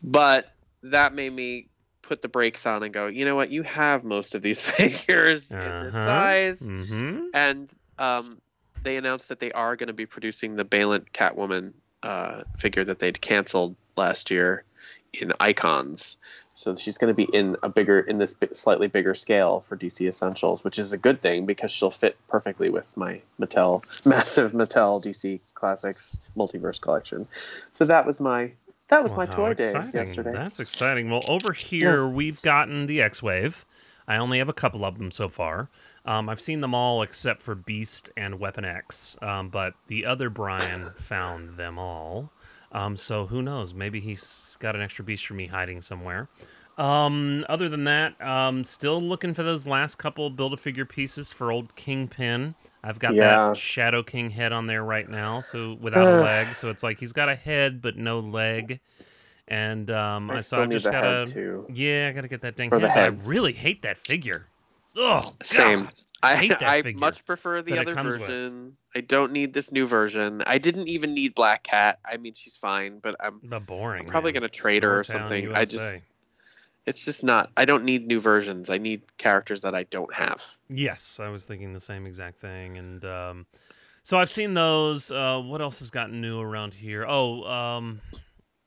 But 0.04 0.52
that 0.84 1.14
made 1.14 1.34
me 1.34 1.68
put 2.02 2.22
the 2.22 2.28
brakes 2.28 2.66
on 2.66 2.84
and 2.84 2.94
go, 2.94 3.08
you 3.08 3.24
know 3.24 3.36
what? 3.36 3.50
You 3.50 3.64
have 3.64 4.04
most 4.04 4.36
of 4.36 4.42
these 4.42 4.62
figures 4.72 5.52
in 5.52 5.58
this 5.58 5.96
Uh-huh. 5.96 6.06
size, 6.06 6.62
Mm-hmm. 6.70 7.20
and 7.34 7.72
um, 7.98 8.42
they 8.84 8.98
announced 8.98 9.30
that 9.30 9.40
they 9.40 9.52
are 9.54 9.76
going 9.76 9.88
to 9.88 9.94
be 9.94 10.06
producing 10.06 10.56
the 10.56 10.66
Balent 10.66 11.12
Catwoman 11.14 11.74
uh, 12.04 12.44
figure 12.58 12.84
that 12.84 13.00
they'd 13.00 13.22
canceled 13.22 13.76
last 13.96 14.30
year 14.30 14.64
in 15.14 15.32
Icons. 15.40 16.18
So 16.56 16.76
she's 16.76 16.98
going 16.98 17.14
to 17.14 17.16
be 17.16 17.28
in 17.36 17.58
a 17.64 17.70
bigger, 17.70 18.02
in 18.02 18.20
this 18.20 18.36
slightly 18.54 18.88
bigger 18.88 19.16
scale 19.16 19.66
for 19.68 19.76
DC 19.76 20.08
Essentials, 20.08 20.64
which 20.64 20.78
is 20.78 20.94
a 20.94 20.98
good 20.98 21.22
thing 21.22 21.46
because 21.46 21.72
she'll 21.72 21.90
fit 21.90 22.16
perfectly 22.28 22.70
with 22.70 22.96
my 22.96 23.22
Mattel, 23.40 23.84
massive 24.06 24.52
Mattel 24.52 25.04
DC 25.04 25.42
Classics 25.56 26.20
multiverse 26.38 26.80
collection. 26.80 27.28
So 27.72 27.86
that 27.86 28.06
was 28.06 28.20
my 28.20 28.52
that 28.90 29.02
was 29.02 29.14
Well, 29.14 29.26
my 29.26 29.34
toy 29.34 29.54
day 29.56 29.74
yesterday. 29.94 30.32
That's 30.32 30.60
exciting. 30.60 31.10
Well, 31.10 31.24
over 31.28 31.54
here 31.54 32.08
we've 32.08 32.42
gotten 32.44 32.86
the 32.86 33.02
X-Wave. 33.02 33.66
I 34.08 34.18
only 34.18 34.40
have 34.40 34.50
a 34.50 34.54
couple 34.54 34.84
of 34.86 34.98
them 34.98 35.12
so 35.12 35.30
far. 35.30 35.70
Um, 36.06 36.30
I've 36.30 36.42
seen 36.42 36.62
them 36.62 36.76
all 36.76 37.02
except 37.02 37.42
for 37.42 37.56
Beast 37.56 38.12
and 38.18 38.40
Weapon 38.40 38.66
X, 38.66 39.18
um, 39.22 39.50
but 39.50 39.74
the 39.88 40.06
other 40.06 40.30
Brian 40.30 40.92
found 40.98 41.58
them 41.58 41.80
all. 41.80 42.32
Um, 42.72 42.98
so 42.98 43.28
who 43.28 43.42
knows? 43.42 43.74
Maybe 43.74 44.00
he's 44.00 44.58
got 44.60 44.76
an 44.76 44.82
extra 44.82 45.06
Beast 45.06 45.26
for 45.28 45.36
me 45.36 45.48
hiding 45.48 45.82
somewhere. 45.82 46.28
Um, 46.78 47.46
other 47.48 47.70
than 47.70 47.84
that, 47.84 48.20
um, 48.20 48.64
still 48.64 49.00
looking 49.00 49.36
for 49.36 49.44
those 49.44 49.68
last 49.68 49.96
couple 50.00 50.30
Build-A-Figure 50.32 50.86
pieces 50.86 51.32
for 51.32 51.52
old 51.52 51.76
Kingpin. 51.76 52.56
I've 52.84 52.98
got 52.98 53.14
Yeah. 53.14 53.50
that 53.50 53.58
Shadow 53.58 54.02
King 54.02 54.32
head 54.32 54.52
on 54.52 54.66
there 54.66 54.84
right 54.84 55.08
now, 55.08 55.42
so 55.42 55.78
without 55.80 56.08
a 56.08 56.24
leg. 56.24 56.56
So 56.56 56.70
it's 56.70 56.82
like 56.82 57.00
he's 57.00 57.14
got 57.14 57.30
a 57.30 57.36
head 57.36 57.82
but 57.82 57.96
no 57.96 58.18
leg. 58.20 58.80
And 59.48 59.92
um, 59.92 60.32
I 60.32 60.38
I, 60.38 60.42
so 60.42 60.64
I 60.64 60.66
just 60.68 60.86
gotta, 60.86 61.26
too. 61.32 61.66
yeah, 61.74 62.08
I 62.10 62.14
gotta 62.14 62.28
get 62.28 62.42
that 62.42 62.56
dang 62.56 62.72
head. 62.72 62.84
I 62.84 63.08
really 63.28 63.54
hate 63.54 63.82
that 63.82 63.98
figure. 63.98 64.48
Oh, 64.96 65.34
Same. 65.44 65.84
God. 65.84 65.94
I 66.22 66.36
hate 66.38 66.50
that 66.60 66.64
I 66.64 66.82
figure 66.82 67.00
much 67.00 67.26
prefer 67.26 67.62
the 67.62 67.78
other 67.78 67.94
comes 67.94 68.18
with. 68.18 68.22
version. 68.28 68.78
I 68.96 69.02
don't 69.02 69.34
need 69.34 69.54
this 69.54 69.72
new 69.72 69.86
version. 69.86 70.42
I 70.46 70.58
didn't 70.60 70.88
even 70.88 71.14
need 71.14 71.36
Black 71.36 71.64
Cat. 71.64 72.00
I 72.10 72.16
mean, 72.18 72.34
she's 72.36 72.56
fine, 72.56 73.00
but 73.00 73.16
I'm 73.20 73.42
But 73.44 73.66
boring. 73.66 74.02
I'm 74.02 74.06
probably 74.08 74.32
man. 74.32 74.42
gonna 74.42 74.50
trade 74.50 74.84
her 74.84 75.00
or 75.00 75.04
something. 75.04 75.54
I 75.54 75.66
just- 75.66 75.98
it's 76.86 77.04
just 77.06 77.24
not. 77.24 77.50
I 77.56 77.66
don't 77.66 77.84
need 77.86 78.08
new 78.08 78.20
versions. 78.20 78.70
I 78.70 78.78
need 78.78 79.02
characters 79.18 79.62
that 79.62 79.74
I 79.74 79.84
don't 79.84 80.14
have. 80.14 80.44
Yes, 80.70 81.20
I 81.22 81.30
was 81.30 81.46
thinking 81.46 81.72
the 81.74 81.80
same 81.80 82.06
exact 82.06 82.40
thing, 82.40 82.78
and 82.78 83.04
um, 83.06 83.46
so 84.04 84.18
I've 84.20 84.30
seen 84.30 84.54
those. 84.54 85.10
Uh, 85.10 85.40
what 85.42 85.62
else 85.62 85.80
has 85.80 85.90
gotten 85.90 86.20
new 86.20 86.42
around 86.42 86.74
here? 86.74 87.06
Oh, 87.08 87.44
um, 87.46 88.02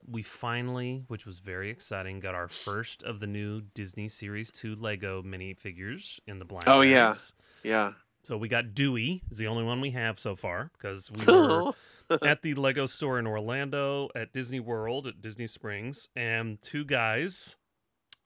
we 0.08 0.22
finally, 0.22 1.04
which 1.08 1.26
was 1.26 1.40
very 1.40 1.70
exciting, 1.70 2.20
got 2.20 2.34
our 2.34 2.48
first 2.48 3.02
of 3.02 3.20
the 3.20 3.26
new 3.26 3.60
Disney 3.60 4.08
Series 4.08 4.50
Two 4.50 4.74
Lego 4.74 5.22
minifigures 5.22 6.20
in 6.26 6.38
the 6.38 6.44
blind. 6.44 6.64
Oh, 6.66 6.80
yeah. 6.80 7.08
bags. 7.08 7.34
Yeah. 7.62 7.92
So 8.22 8.36
we 8.36 8.48
got 8.48 8.74
Dewey, 8.74 9.22
is 9.30 9.38
the 9.38 9.46
only 9.46 9.62
one 9.62 9.80
we 9.80 9.90
have 9.90 10.18
so 10.18 10.34
far 10.34 10.70
because 10.76 11.10
we 11.12 11.24
were 11.28 11.72
at 12.22 12.42
the 12.42 12.54
Lego 12.54 12.86
store 12.86 13.18
in 13.18 13.26
Orlando, 13.26 14.08
at 14.14 14.32
Disney 14.32 14.60
World, 14.60 15.06
at 15.06 15.20
Disney 15.20 15.46
Springs, 15.46 16.08
and 16.16 16.60
two 16.62 16.84
guys. 16.84 17.56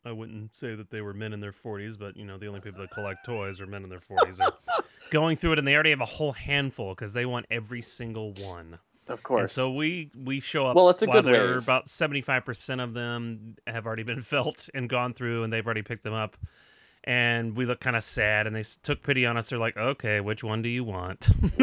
I 0.04 0.12
wouldn't 0.12 0.54
say 0.54 0.74
that 0.74 0.90
they 0.90 1.02
were 1.02 1.12
men 1.12 1.34
in 1.34 1.40
their 1.40 1.52
40s, 1.52 1.98
but 1.98 2.16
you 2.16 2.24
know, 2.24 2.38
the 2.38 2.46
only 2.46 2.60
people 2.60 2.80
that 2.80 2.90
collect 2.90 3.26
toys 3.26 3.60
are 3.60 3.66
men 3.66 3.84
in 3.84 3.90
their 3.90 4.00
40s 4.00 4.40
are 4.40 4.54
going 5.10 5.36
through 5.36 5.52
it, 5.52 5.58
and 5.58 5.68
they 5.68 5.74
already 5.74 5.90
have 5.90 6.00
a 6.00 6.06
whole 6.06 6.32
handful 6.32 6.94
because 6.94 7.12
they 7.12 7.26
want 7.26 7.44
every 7.50 7.82
single 7.82 8.32
one. 8.32 8.78
Of 9.10 9.22
And 9.36 9.48
course. 9.48 9.52
so 9.52 9.72
we 9.72 10.10
we 10.16 10.40
show 10.40 10.66
up. 10.66 10.76
Well, 10.76 10.88
it's 10.90 11.02
a 11.02 11.06
while 11.06 11.22
good 11.22 11.26
they're 11.26 11.48
wave. 11.54 11.58
About 11.58 11.88
seventy 11.88 12.22
five 12.22 12.44
percent 12.44 12.80
of 12.80 12.94
them 12.94 13.56
have 13.66 13.86
already 13.86 14.04
been 14.04 14.22
felt 14.22 14.68
and 14.74 14.88
gone 14.88 15.12
through, 15.14 15.42
and 15.42 15.52
they've 15.52 15.64
already 15.66 15.82
picked 15.82 16.04
them 16.04 16.14
up. 16.14 16.36
And 17.04 17.56
we 17.56 17.64
look 17.64 17.80
kind 17.80 17.96
of 17.96 18.04
sad, 18.04 18.46
and 18.46 18.54
they 18.54 18.64
took 18.82 19.02
pity 19.02 19.24
on 19.24 19.36
us. 19.38 19.48
They're 19.48 19.58
like, 19.58 19.76
"Okay, 19.76 20.20
which 20.20 20.44
one 20.44 20.60
do 20.60 20.68
you 20.68 20.84
want?" 20.84 21.28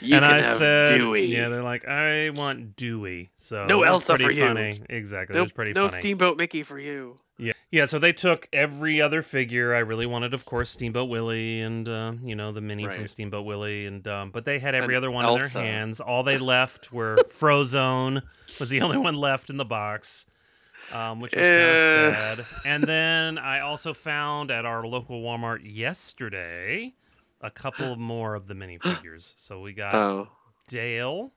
you 0.00 0.16
and 0.16 0.22
can 0.22 0.24
I 0.24 0.42
have 0.42 0.58
said, 0.58 0.88
Dewey. 0.88 1.26
"Yeah." 1.26 1.48
They're 1.48 1.62
like, 1.62 1.86
"I 1.88 2.30
want 2.30 2.76
Dewey." 2.76 3.30
So 3.36 3.66
No 3.66 3.82
Elsa 3.82 4.14
pretty 4.14 4.24
for 4.24 4.30
you. 4.32 4.46
funny. 4.46 4.82
Exactly, 4.88 5.34
it 5.34 5.38
no, 5.38 5.42
was 5.42 5.52
pretty 5.52 5.72
no 5.72 5.88
funny. 5.88 6.00
Steamboat 6.00 6.36
Mickey 6.36 6.62
for 6.62 6.78
you. 6.78 7.16
Yeah, 7.38 7.54
yeah. 7.70 7.86
So 7.86 7.98
they 7.98 8.12
took 8.12 8.48
every 8.52 9.00
other 9.00 9.22
figure. 9.22 9.74
I 9.74 9.78
really 9.78 10.06
wanted, 10.06 10.34
of 10.34 10.44
course, 10.44 10.70
Steamboat 10.70 11.08
Willie 11.08 11.60
and 11.62 11.88
uh, 11.88 12.12
you 12.22 12.34
know 12.36 12.52
the 12.52 12.60
mini 12.60 12.86
from 12.86 13.06
Steamboat 13.06 13.46
Willie, 13.46 13.86
and 13.86 14.06
um, 14.06 14.30
but 14.30 14.44
they 14.44 14.58
had 14.58 14.74
every 14.74 14.94
And 14.94 14.98
other 15.04 15.10
one 15.10 15.24
in 15.24 15.38
their 15.38 15.48
hands. 15.48 16.00
All 16.00 16.22
they 16.22 16.38
left 16.54 16.92
were 16.92 17.16
Frozone 17.30 18.22
was 18.60 18.68
the 18.68 18.82
only 18.82 18.98
one 18.98 19.16
left 19.16 19.48
in 19.50 19.56
the 19.56 19.64
box, 19.64 20.26
um, 20.92 21.20
which 21.20 21.34
was 21.34 21.40
kind 21.40 21.58
Eh. 21.58 22.08
of 22.08 22.14
sad. 22.14 22.46
And 22.66 22.84
then 22.84 23.38
I 23.38 23.60
also 23.60 23.94
found 23.94 24.50
at 24.50 24.64
our 24.64 24.86
local 24.86 25.22
Walmart 25.22 25.60
yesterday 25.64 26.94
a 27.40 27.50
couple 27.50 27.96
more 27.96 28.34
of 28.34 28.46
the 28.46 28.54
minifigures. 28.54 29.34
So 29.36 29.60
we 29.60 29.72
got 29.72 29.94
Oh, 29.94 30.28
Dale 30.68 31.32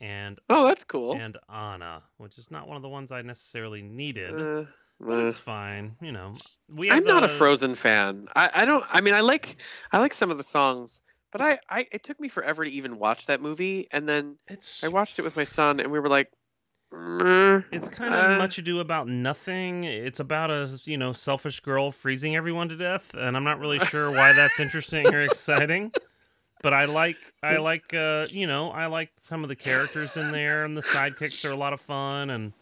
and 0.00 0.38
oh, 0.48 0.66
that's 0.66 0.84
cool. 0.84 1.12
and 1.14 1.36
Anna, 1.52 2.02
which 2.16 2.38
is 2.38 2.50
not 2.50 2.66
one 2.66 2.76
of 2.76 2.82
the 2.82 2.88
ones 2.88 3.12
I 3.12 3.22
necessarily 3.22 3.82
needed. 3.82 4.34
Uh, 4.34 4.64
But 4.98 5.12
uh, 5.12 5.26
it's 5.26 5.38
fine, 5.38 5.96
you 6.00 6.12
know. 6.12 6.36
We 6.74 6.90
I'm 6.90 7.04
not 7.04 7.24
a 7.24 7.28
Frozen 7.28 7.74
fan. 7.74 8.28
I, 8.36 8.50
I 8.54 8.64
don't. 8.64 8.84
I 8.88 9.00
mean, 9.00 9.14
I 9.14 9.20
like 9.20 9.56
I 9.92 9.98
like 9.98 10.14
some 10.14 10.30
of 10.30 10.38
the 10.38 10.44
songs, 10.44 11.00
but 11.32 11.40
I, 11.42 11.58
I 11.68 11.86
it 11.92 12.04
took 12.04 12.18
me 12.20 12.28
forever 12.28 12.64
to 12.64 12.70
even 12.70 12.98
watch 12.98 13.26
that 13.26 13.40
movie, 13.42 13.88
and 13.92 14.08
then 14.08 14.36
It's 14.48 14.82
I 14.84 14.88
watched 14.88 15.18
it 15.18 15.22
with 15.22 15.36
my 15.36 15.44
son, 15.44 15.80
and 15.80 15.90
we 15.90 15.98
were 16.00 16.08
like, 16.08 16.28
"Mm, 16.28 16.34
it's 16.92 17.88
kind 17.88 18.14
of 18.14 18.32
uh, 18.32 18.38
much 18.38 18.58
ado 18.58 18.80
about 18.80 19.08
nothing. 19.08 19.84
It's 19.84 20.20
about 20.20 20.50
a 20.50 20.78
you 20.84 20.96
know 20.96 21.12
selfish 21.12 21.60
girl 21.60 21.90
freezing 21.92 22.36
everyone 22.36 22.68
to 22.68 22.76
death, 22.76 23.14
and 23.14 23.36
I'm 23.36 23.44
not 23.44 23.58
really 23.60 23.78
sure 23.86 24.10
why 24.10 24.32
that's 24.32 24.60
interesting 24.60 25.06
or 25.08 25.22
exciting. 25.22 25.92
But 26.62 26.74
I 26.74 26.84
like 26.86 27.16
I 27.42 27.56
like 27.58 27.94
uh 27.94 28.26
you 28.30 28.46
know 28.46 28.70
I 28.70 28.86
like 28.86 29.10
some 29.16 29.42
of 29.42 29.48
the 29.48 29.56
characters 29.56 30.16
in 30.16 30.30
there, 30.30 30.64
and 30.64 30.76
the 30.76 30.82
sidekicks 30.82 31.44
are 31.44 31.52
a 31.52 31.56
lot 31.56 31.72
of 31.72 31.80
fun, 31.80 32.30
and 32.30 32.52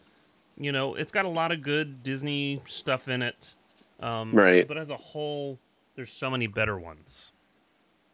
you 0.56 0.73
know 0.73 0.94
it's 0.94 1.12
got 1.12 1.25
a 1.25 1.30
lot 1.30 1.52
of 1.52 1.62
good 1.62 2.02
Disney 2.02 2.62
stuff 2.66 3.08
in 3.08 3.23
it. 3.23 3.56
Um, 4.00 4.35
Right. 4.35 4.68
But 4.68 4.78
as 4.78 4.90
a 4.90 4.97
whole, 4.97 5.58
there's 5.97 6.12
so 6.12 6.30
many 6.30 6.47
better 6.47 6.78
ones. 6.78 7.32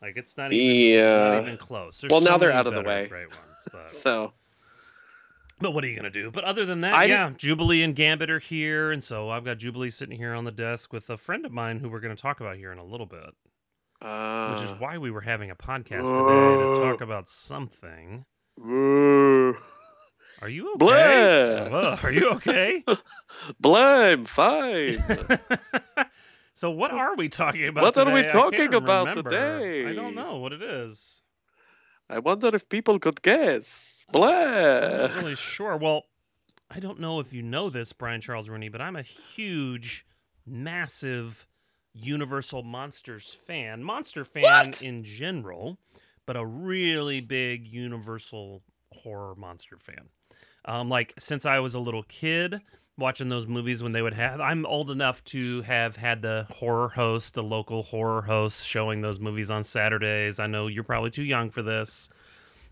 Like 0.00 0.16
it's 0.16 0.36
not 0.36 0.52
even 0.52 0.68
not 0.70 1.34
Yeah. 1.34 1.40
even 1.42 1.58
close. 1.58 2.00
There's 2.00 2.12
Well, 2.12 2.20
now 2.20 2.38
they're 2.38 2.52
out 2.52 2.66
of 2.66 2.74
the 2.74 2.82
way. 2.82 3.08
Great 3.08 3.28
ones, 3.28 3.68
but 3.70 3.88
So 3.88 4.32
but 5.60 5.72
what 5.72 5.84
are 5.84 5.86
you 5.88 5.96
gonna 5.96 6.10
do? 6.10 6.30
But 6.30 6.44
other 6.44 6.64
than 6.64 6.80
that, 6.80 6.94
I 6.94 7.04
yeah, 7.04 7.30
Jubilee 7.36 7.82
and 7.82 7.94
Gambit 7.96 8.30
are 8.30 8.38
here, 8.38 8.90
and 8.92 9.02
so 9.02 9.30
I've 9.30 9.44
got 9.44 9.58
Jubilee 9.58 9.90
sitting 9.90 10.16
here 10.18 10.34
on 10.34 10.44
the 10.44 10.52
desk 10.52 10.92
with 10.92 11.08
a 11.10 11.16
friend 11.16 11.44
of 11.46 11.52
mine 11.52 11.78
who 11.80 11.88
we're 11.88 12.00
gonna 12.00 12.16
talk 12.16 12.40
about 12.40 12.56
here 12.56 12.72
in 12.72 12.78
a 12.78 12.84
little 12.84 13.06
bit, 13.06 13.34
uh, 14.02 14.54
which 14.54 14.68
is 14.70 14.80
why 14.80 14.98
we 14.98 15.10
were 15.10 15.22
having 15.22 15.50
a 15.50 15.56
podcast 15.56 16.04
today 16.04 16.74
to 16.74 16.80
talk 16.92 17.00
Uh. 17.00 17.04
about 17.04 17.28
something. 17.28 18.24
Ooh. 18.60 19.56
Are 20.42 20.48
you 20.48 20.74
okay? 20.74 20.78
Blah. 20.78 21.68
Well, 21.70 21.98
are 22.02 22.12
you 22.12 22.30
okay? 22.32 22.84
Blame, 23.60 24.24
fine. 24.26 25.02
so 26.54 26.70
what 26.70 26.90
are 26.90 27.16
we 27.16 27.28
talking 27.28 27.68
about? 27.68 27.82
What 27.84 27.96
are 27.98 28.12
we 28.12 28.22
today? 28.22 28.28
I 28.28 28.32
can't 28.32 28.52
talking 28.52 28.74
about 28.74 29.06
remember. 29.08 29.30
today? 29.30 29.86
I 29.88 29.94
don't 29.94 30.14
know 30.14 30.38
what 30.38 30.52
it 30.52 30.60
is. 30.62 31.22
I 32.10 32.18
wonder 32.18 32.48
if 32.54 32.68
people 32.68 32.98
could 32.98 33.22
guess. 33.22 33.93
I'm 34.12 34.20
not 35.12 35.16
really 35.16 35.34
sure. 35.36 35.76
Well, 35.76 36.04
I 36.70 36.80
don't 36.80 37.00
know 37.00 37.20
if 37.20 37.32
you 37.32 37.42
know 37.42 37.70
this, 37.70 37.92
Brian 37.92 38.20
Charles 38.20 38.48
Rooney, 38.48 38.68
but 38.68 38.80
I'm 38.80 38.96
a 38.96 39.02
huge, 39.02 40.06
massive 40.46 41.46
Universal 41.92 42.62
Monsters 42.64 43.32
fan. 43.46 43.82
Monster 43.82 44.24
fan 44.24 44.42
What? 44.42 44.82
in 44.82 45.04
general, 45.04 45.78
but 46.26 46.36
a 46.36 46.44
really 46.44 47.20
big 47.20 47.66
Universal 47.66 48.62
horror 48.92 49.34
monster 49.36 49.76
fan. 49.78 50.08
Um, 50.64 50.88
like 50.88 51.12
since 51.18 51.44
I 51.44 51.58
was 51.60 51.74
a 51.74 51.80
little 51.80 52.04
kid, 52.04 52.60
watching 52.96 53.28
those 53.28 53.46
movies 53.46 53.82
when 53.82 53.92
they 53.92 54.02
would 54.02 54.14
have. 54.14 54.40
I'm 54.40 54.64
old 54.66 54.90
enough 54.90 55.22
to 55.24 55.62
have 55.62 55.96
had 55.96 56.22
the 56.22 56.46
horror 56.50 56.90
host, 56.90 57.34
the 57.34 57.42
local 57.42 57.82
horror 57.82 58.22
host, 58.22 58.64
showing 58.66 59.00
those 59.00 59.18
movies 59.20 59.50
on 59.50 59.64
Saturdays. 59.64 60.38
I 60.38 60.46
know 60.46 60.68
you're 60.68 60.84
probably 60.84 61.10
too 61.10 61.24
young 61.24 61.50
for 61.50 61.62
this. 61.62 62.08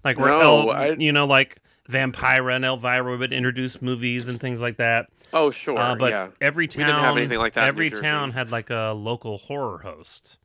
Like 0.05 0.19
where 0.19 0.29
No, 0.29 0.71
El, 0.71 0.71
I- 0.71 0.97
you 0.99 1.13
know, 1.13 1.27
like 1.27 1.59
Vampira 1.89 2.57
and 2.57 2.65
Elvira 2.65 3.17
would 3.17 3.33
introduce 3.33 3.83
movies 3.83 4.29
and 4.29 4.41
things 4.41 4.61
like 4.61 4.77
that. 4.77 5.09
Oh, 5.33 5.51
sure. 5.51 5.79
Uh, 5.79 5.95
but 5.95 6.13
yeah. 6.13 6.29
every 6.41 6.69
town, 6.69 6.87
didn't 6.87 7.01
have 7.01 7.17
anything 7.17 7.39
like 7.39 7.55
that 7.55 7.69
Every 7.69 7.91
town 7.91 8.33
had 8.33 8.51
like 8.51 8.71
a 8.71 8.93
local 8.97 9.39
horror 9.39 9.79
host, 9.79 10.39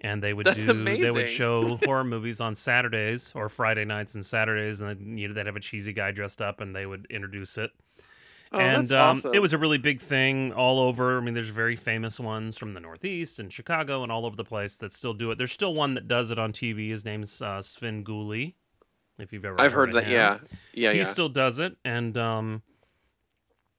and 0.00 0.22
they 0.22 0.32
would 0.32 0.46
That's 0.46 0.66
do. 0.66 0.84
They 0.84 1.10
would 1.10 1.28
show 1.28 1.76
horror 1.84 2.04
movies 2.04 2.40
on 2.40 2.54
Saturdays 2.54 3.32
or 3.34 3.48
Friday 3.48 3.84
nights 3.84 4.14
and 4.14 4.24
Saturdays, 4.24 4.80
and 4.80 4.90
then, 4.90 5.18
you 5.18 5.28
know 5.28 5.34
they'd 5.34 5.46
have 5.46 5.56
a 5.56 5.60
cheesy 5.60 5.92
guy 5.92 6.10
dressed 6.10 6.42
up, 6.42 6.60
and 6.60 6.74
they 6.76 6.86
would 6.86 7.06
introduce 7.10 7.58
it. 7.58 7.70
Oh, 8.52 8.58
and 8.58 8.88
that's 8.88 8.92
um, 8.92 9.18
awesome. 9.18 9.34
it 9.34 9.40
was 9.40 9.52
a 9.52 9.58
really 9.58 9.78
big 9.78 10.00
thing 10.00 10.52
all 10.52 10.78
over. 10.78 11.18
I 11.18 11.20
mean, 11.20 11.34
there's 11.34 11.48
very 11.48 11.74
famous 11.74 12.20
ones 12.20 12.56
from 12.56 12.74
the 12.74 12.80
Northeast 12.80 13.40
and 13.40 13.52
Chicago 13.52 14.04
and 14.04 14.12
all 14.12 14.24
over 14.24 14.36
the 14.36 14.44
place 14.44 14.76
that 14.76 14.92
still 14.92 15.14
do 15.14 15.30
it. 15.32 15.38
There's 15.38 15.50
still 15.50 15.74
one 15.74 15.94
that 15.94 16.06
does 16.06 16.30
it 16.30 16.38
on 16.38 16.52
TV. 16.52 16.90
His 16.90 17.04
name's 17.04 17.42
uh, 17.42 17.58
Svengoolie. 17.58 18.54
If 19.18 19.32
you've 19.32 19.44
ever 19.44 19.60
I've 19.60 19.72
heard 19.72 19.90
of 19.90 19.94
that. 19.94 20.08
Yeah. 20.08 20.38
Yeah. 20.72 20.92
he 20.92 20.98
yeah. 20.98 21.04
still 21.04 21.28
does 21.28 21.58
it, 21.60 21.76
and 21.84 22.16
um, 22.18 22.62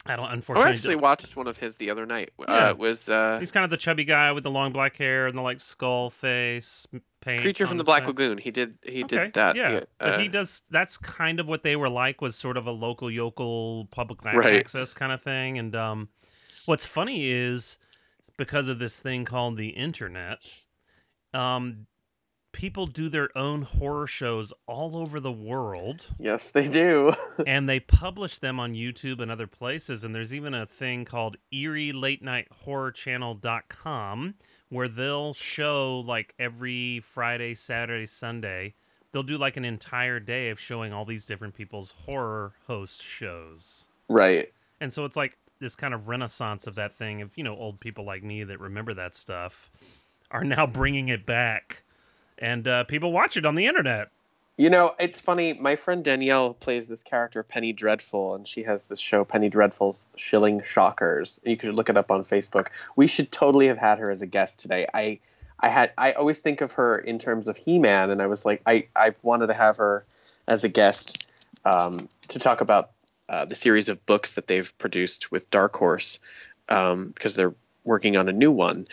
I 0.05 0.15
don't. 0.15 0.31
Unfortunately, 0.31 0.71
I 0.71 0.73
actually 0.73 0.95
watched 0.95 1.35
one 1.35 1.47
of 1.47 1.57
his 1.57 1.75
the 1.77 1.89
other 1.89 2.05
night. 2.05 2.31
Yeah. 2.39 2.67
Uh, 2.67 2.69
it 2.69 2.77
was 2.77 3.09
uh, 3.09 3.37
He's 3.39 3.51
kind 3.51 3.63
of 3.63 3.69
the 3.69 3.77
chubby 3.77 4.05
guy 4.05 4.31
with 4.31 4.43
the 4.43 4.51
long 4.51 4.71
black 4.71 4.95
hair 4.97 5.27
and 5.27 5.37
the 5.37 5.41
like 5.41 5.59
skull 5.59 6.09
face 6.09 6.87
paint. 7.21 7.41
Creature 7.41 7.67
from 7.67 7.77
the 7.77 7.83
his 7.83 7.85
Black 7.87 8.03
face. 8.03 8.07
Lagoon. 8.09 8.37
He 8.37 8.51
did. 8.51 8.77
He 8.83 9.03
Okay, 9.03 9.17
did 9.25 9.33
that. 9.33 9.55
Yeah, 9.55 9.81
but 9.99 10.19
he 10.21 10.27
uh, 10.27 10.31
does. 10.31 10.61
That's 10.69 10.95
kind 10.97 11.39
of 11.39 11.47
what 11.47 11.63
they 11.63 11.75
were 11.75 11.89
like. 11.89 12.21
Was 12.21 12.35
sort 12.35 12.55
of 12.55 12.67
a 12.67 12.71
local 12.71 13.09
yokel 13.11 13.87
public 13.91 14.23
Right. 14.23 14.53
access 14.55 14.93
kind 14.93 15.11
of 15.11 15.21
thing. 15.21 15.57
And 15.57 15.75
um, 15.75 16.09
what's 16.65 16.85
funny 16.85 17.29
is 17.29 17.79
because 18.37 18.67
of 18.67 18.79
this 18.79 18.99
thing 18.99 19.25
called 19.25 19.57
the 19.57 19.69
internet, 19.69 20.39
um, 21.33 21.87
people 22.55 22.87
do 22.87 23.09
their 23.09 23.37
own 23.37 23.63
horror 23.63 24.07
shows 24.07 24.53
all 24.65 24.95
over 24.95 25.19
the 25.19 25.31
world 25.31 26.07
Yes, 26.17 26.51
they 26.51 26.69
do. 26.69 27.13
and 27.45 27.67
they 27.67 27.81
publish 27.81 28.39
them 28.39 28.61
on 28.61 28.73
YouTube 28.73 29.19
and 29.19 29.29
other 29.29 29.45
places. 29.45 30.05
And 30.05 30.15
there's 30.15 30.33
even 30.33 30.53
a 30.53 30.65
thing 30.65 31.03
called 31.03 31.35
Eerie 31.51 31.91
Late 31.91 32.23
Night 32.23 32.47
Horror 32.63 32.93
Channel.com 32.93 34.35
where 34.69 34.87
they'll 34.87 35.33
show 35.33 35.99
like 35.99 36.33
every 36.39 37.01
Friday, 37.01 37.55
Saturday, 37.55 38.05
Sunday. 38.05 38.75
They'll 39.11 39.23
do 39.23 39.37
like 39.37 39.57
an 39.57 39.65
entire 39.65 40.21
day 40.21 40.49
of 40.49 40.57
showing 40.57 40.93
all 40.93 41.03
these 41.03 41.25
different 41.25 41.55
people's 41.55 41.93
horror 42.05 42.53
host 42.67 43.03
shows. 43.03 43.87
right. 44.07 44.51
And 44.79 44.93
so 44.93 45.03
it's 45.03 45.17
like 45.17 45.37
this 45.59 45.75
kind 45.75 45.93
of 45.93 46.07
renaissance 46.07 46.67
of 46.67 46.75
that 46.75 46.93
thing 46.93 47.21
of, 47.21 47.37
you 47.37 47.43
know, 47.43 47.55
old 47.55 47.81
people 47.81 48.05
like 48.05 48.23
me 48.23 48.45
that 48.45 48.59
remember 48.61 48.93
that 48.93 49.13
stuff 49.13 49.69
are 50.31 50.43
now 50.43 50.65
bringing 50.81 51.09
it 51.09 51.25
back. 51.25 51.83
And 52.37 52.67
uh, 52.67 52.83
people 52.85 53.11
watch 53.11 53.37
it 53.37 53.45
on 53.45 53.55
the 53.55 53.65
internet. 53.65 54.09
You 54.57 54.69
know, 54.69 54.95
it's 54.99 55.19
funny. 55.19 55.53
My 55.53 55.75
friend 55.75 56.01
Danielle 56.01 56.53
plays 56.53 56.87
this 56.87 57.03
character 57.03 57.43
Penny 57.43 57.73
Dreadful, 57.73 58.35
and 58.35 58.47
she 58.47 58.63
has 58.63 58.85
this 58.85 58.99
show 58.99 59.25
Penny 59.25 59.49
Dreadful's 59.49 60.07
Shilling 60.15 60.63
Shockers. 60.63 61.41
You 61.43 61.57
could 61.57 61.73
look 61.73 61.89
it 61.89 61.97
up 61.97 62.09
on 62.09 62.23
Facebook. 62.23 62.67
We 62.95 63.07
should 63.07 63.33
totally 63.33 63.67
have 63.67 63.77
had 63.77 63.99
her 63.99 64.09
as 64.09 64.21
a 64.21 64.25
guest 64.25 64.59
today. 64.59 64.87
I, 64.93 65.19
I 65.59 65.67
had. 65.67 65.91
I 65.97 66.13
always 66.13 66.39
think 66.39 66.61
of 66.61 66.71
her 66.73 66.97
in 66.97 67.19
terms 67.19 67.49
of 67.49 67.57
He-Man, 67.57 68.09
and 68.09 68.21
I 68.21 68.27
was 68.27 68.45
like, 68.45 68.61
I, 68.65 68.87
I've 68.95 69.17
wanted 69.23 69.47
to 69.47 69.53
have 69.53 69.75
her 69.75 70.05
as 70.47 70.63
a 70.63 70.69
guest 70.69 71.27
um, 71.65 72.07
to 72.29 72.39
talk 72.39 72.61
about 72.61 72.91
uh, 73.27 73.43
the 73.43 73.55
series 73.55 73.89
of 73.89 74.05
books 74.05 74.33
that 74.33 74.47
they've 74.47 74.77
produced 74.77 75.31
with 75.31 75.49
Dark 75.49 75.75
Horse, 75.75 76.17
um, 76.69 77.07
because 77.07 77.35
they're 77.35 77.55
working 77.83 78.15
on 78.15 78.29
a 78.29 78.33
new 78.33 78.51
one. 78.51 78.87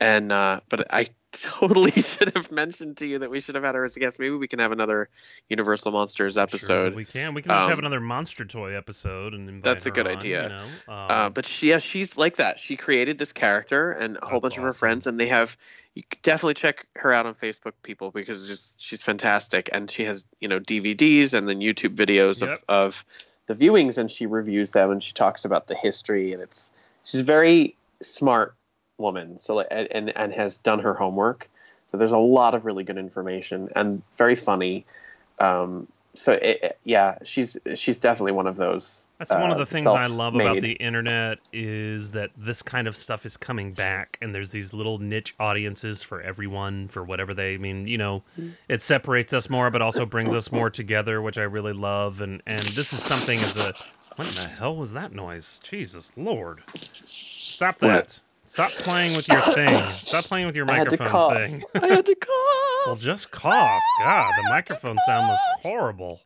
And 0.00 0.30
uh, 0.32 0.60
but 0.68 0.92
I 0.92 1.06
totally 1.32 1.90
should 1.90 2.32
have 2.34 2.50
mentioned 2.50 2.96
to 2.98 3.06
you 3.06 3.18
that 3.18 3.30
we 3.30 3.40
should 3.40 3.54
have 3.54 3.64
had 3.64 3.74
her 3.74 3.84
as 3.84 3.96
a 3.96 4.00
guest. 4.00 4.18
Maybe 4.18 4.34
we 4.34 4.48
can 4.48 4.58
have 4.58 4.72
another 4.72 5.08
Universal 5.48 5.92
Monsters 5.92 6.34
Sure, 6.34 6.42
episode. 6.42 6.94
we 6.94 7.04
can. 7.04 7.34
We 7.34 7.42
can 7.42 7.50
just 7.50 7.60
have 7.68 7.72
Um, 7.72 7.78
another 7.80 8.00
monster 8.00 8.44
toy 8.44 8.74
episode 8.76 9.34
and 9.34 9.62
that's 9.62 9.86
a 9.86 9.90
good 9.90 10.06
on, 10.06 10.16
idea. 10.16 10.42
You 10.44 10.48
know? 10.50 10.64
um, 10.88 11.10
uh, 11.10 11.28
but 11.30 11.46
she, 11.46 11.68
yeah, 11.70 11.78
she's 11.78 12.16
like 12.16 12.36
that. 12.36 12.58
She 12.60 12.76
created 12.76 13.18
this 13.18 13.32
character 13.32 13.92
and 13.92 14.18
a 14.22 14.26
whole 14.26 14.40
bunch 14.40 14.56
of 14.56 14.62
her 14.62 14.72
friends, 14.72 15.06
and 15.06 15.18
they 15.20 15.26
have. 15.28 15.56
You 15.94 16.02
definitely 16.22 16.52
check 16.52 16.86
her 16.96 17.10
out 17.10 17.24
on 17.24 17.34
Facebook, 17.34 17.72
people, 17.82 18.10
because 18.10 18.46
just 18.46 18.78
she's 18.78 19.02
fantastic, 19.02 19.70
and 19.72 19.90
she 19.90 20.04
has 20.04 20.26
you 20.40 20.48
know 20.48 20.60
DVDs 20.60 21.32
and 21.32 21.48
then 21.48 21.60
YouTube 21.60 21.94
videos 21.96 22.42
Yep. 22.42 22.50
of 22.50 22.64
of 22.68 23.04
the 23.46 23.54
viewings, 23.54 23.96
and 23.96 24.10
she 24.10 24.26
reviews 24.26 24.72
them, 24.72 24.90
and 24.90 25.02
she 25.02 25.12
talks 25.12 25.44
about 25.46 25.68
the 25.68 25.74
history, 25.74 26.34
and 26.34 26.42
it's 26.42 26.70
she's 27.04 27.22
very 27.22 27.74
smart 28.02 28.54
woman, 28.98 29.38
so 29.38 29.56
like, 29.56 29.66
and 29.70 29.88
and- 29.90 30.16
and 30.16 30.32
has 30.32 30.58
done 30.58 30.78
her 30.80 30.94
homework. 30.94 31.48
So 31.90 31.96
there's 31.98 32.12
a 32.12 32.18
lot 32.18 32.54
of 32.54 32.64
really 32.64 32.84
good 32.84 32.98
information 32.98 33.68
and 33.76 34.02
very 34.16 34.34
funny. 34.36 34.84
Um, 35.38 35.86
so 36.14 36.32
it, 36.32 36.58
it- 36.62 36.78
yeah, 36.84 37.18
she's 37.24 37.56
she's 37.74 37.98
definitely 37.98 38.32
one 38.32 38.46
of 38.46 38.56
those. 38.56 39.02
That's 39.18 39.30
one 39.30 39.50
of 39.50 39.56
uh, 39.56 39.60
the 39.60 39.66
things 39.66 39.86
I 39.86 40.08
love 40.08 40.34
about 40.34 40.60
the 40.60 40.72
internet 40.72 41.38
is 41.50 42.12
that 42.12 42.32
this 42.36 42.60
kind 42.60 42.86
of 42.86 42.94
stuff 42.96 43.24
is 43.24 43.38
coming 43.38 43.72
back, 43.72 44.18
and 44.20 44.34
there's 44.34 44.50
these 44.52 44.74
little 44.74 44.98
niche 44.98 45.34
audiences 45.40 46.02
for 46.02 46.20
everyone 46.20 46.88
for 46.88 47.02
whatever 47.02 47.32
they 47.32 47.54
I 47.54 47.56
mean. 47.58 47.86
You 47.86 47.96
know, 47.98 48.22
it 48.68 48.82
separates 48.82 49.32
us 49.32 49.48
more, 49.48 49.70
but 49.70 49.80
also 49.80 50.04
brings 50.04 50.34
us 50.34 50.52
more 50.52 50.68
together, 50.68 51.22
which 51.22 51.38
I 51.38 51.44
really 51.44 51.72
love. 51.72 52.20
And 52.20 52.42
and 52.46 52.60
this 52.62 52.92
is 52.92 53.02
something 53.02 53.38
as 53.38 53.56
a 53.56 53.72
what 54.16 54.28
in 54.28 54.34
the 54.34 54.42
hell 54.58 54.76
was 54.76 54.92
that 54.92 55.12
noise? 55.14 55.60
Jesus 55.62 56.12
Lord! 56.16 56.62
Stop 56.74 57.78
that! 57.78 57.86
What? 57.88 58.20
Stop 58.56 58.72
playing 58.78 59.14
with 59.14 59.28
your 59.28 59.40
thing. 59.40 59.82
Stop 59.92 60.24
playing 60.24 60.46
with 60.46 60.56
your 60.56 60.70
I 60.70 60.78
had 60.78 60.88
to 60.88 60.96
microphone 60.98 61.36
thing. 61.36 61.62
I 61.82 61.86
had 61.88 62.06
to 62.06 62.14
cough. 62.14 62.86
Well, 62.86 62.96
just 62.96 63.30
cough. 63.30 63.82
God, 64.00 64.32
the 64.42 64.48
microphone 64.48 64.96
sound 65.06 65.28
was 65.28 65.38
horrible. 65.60 66.22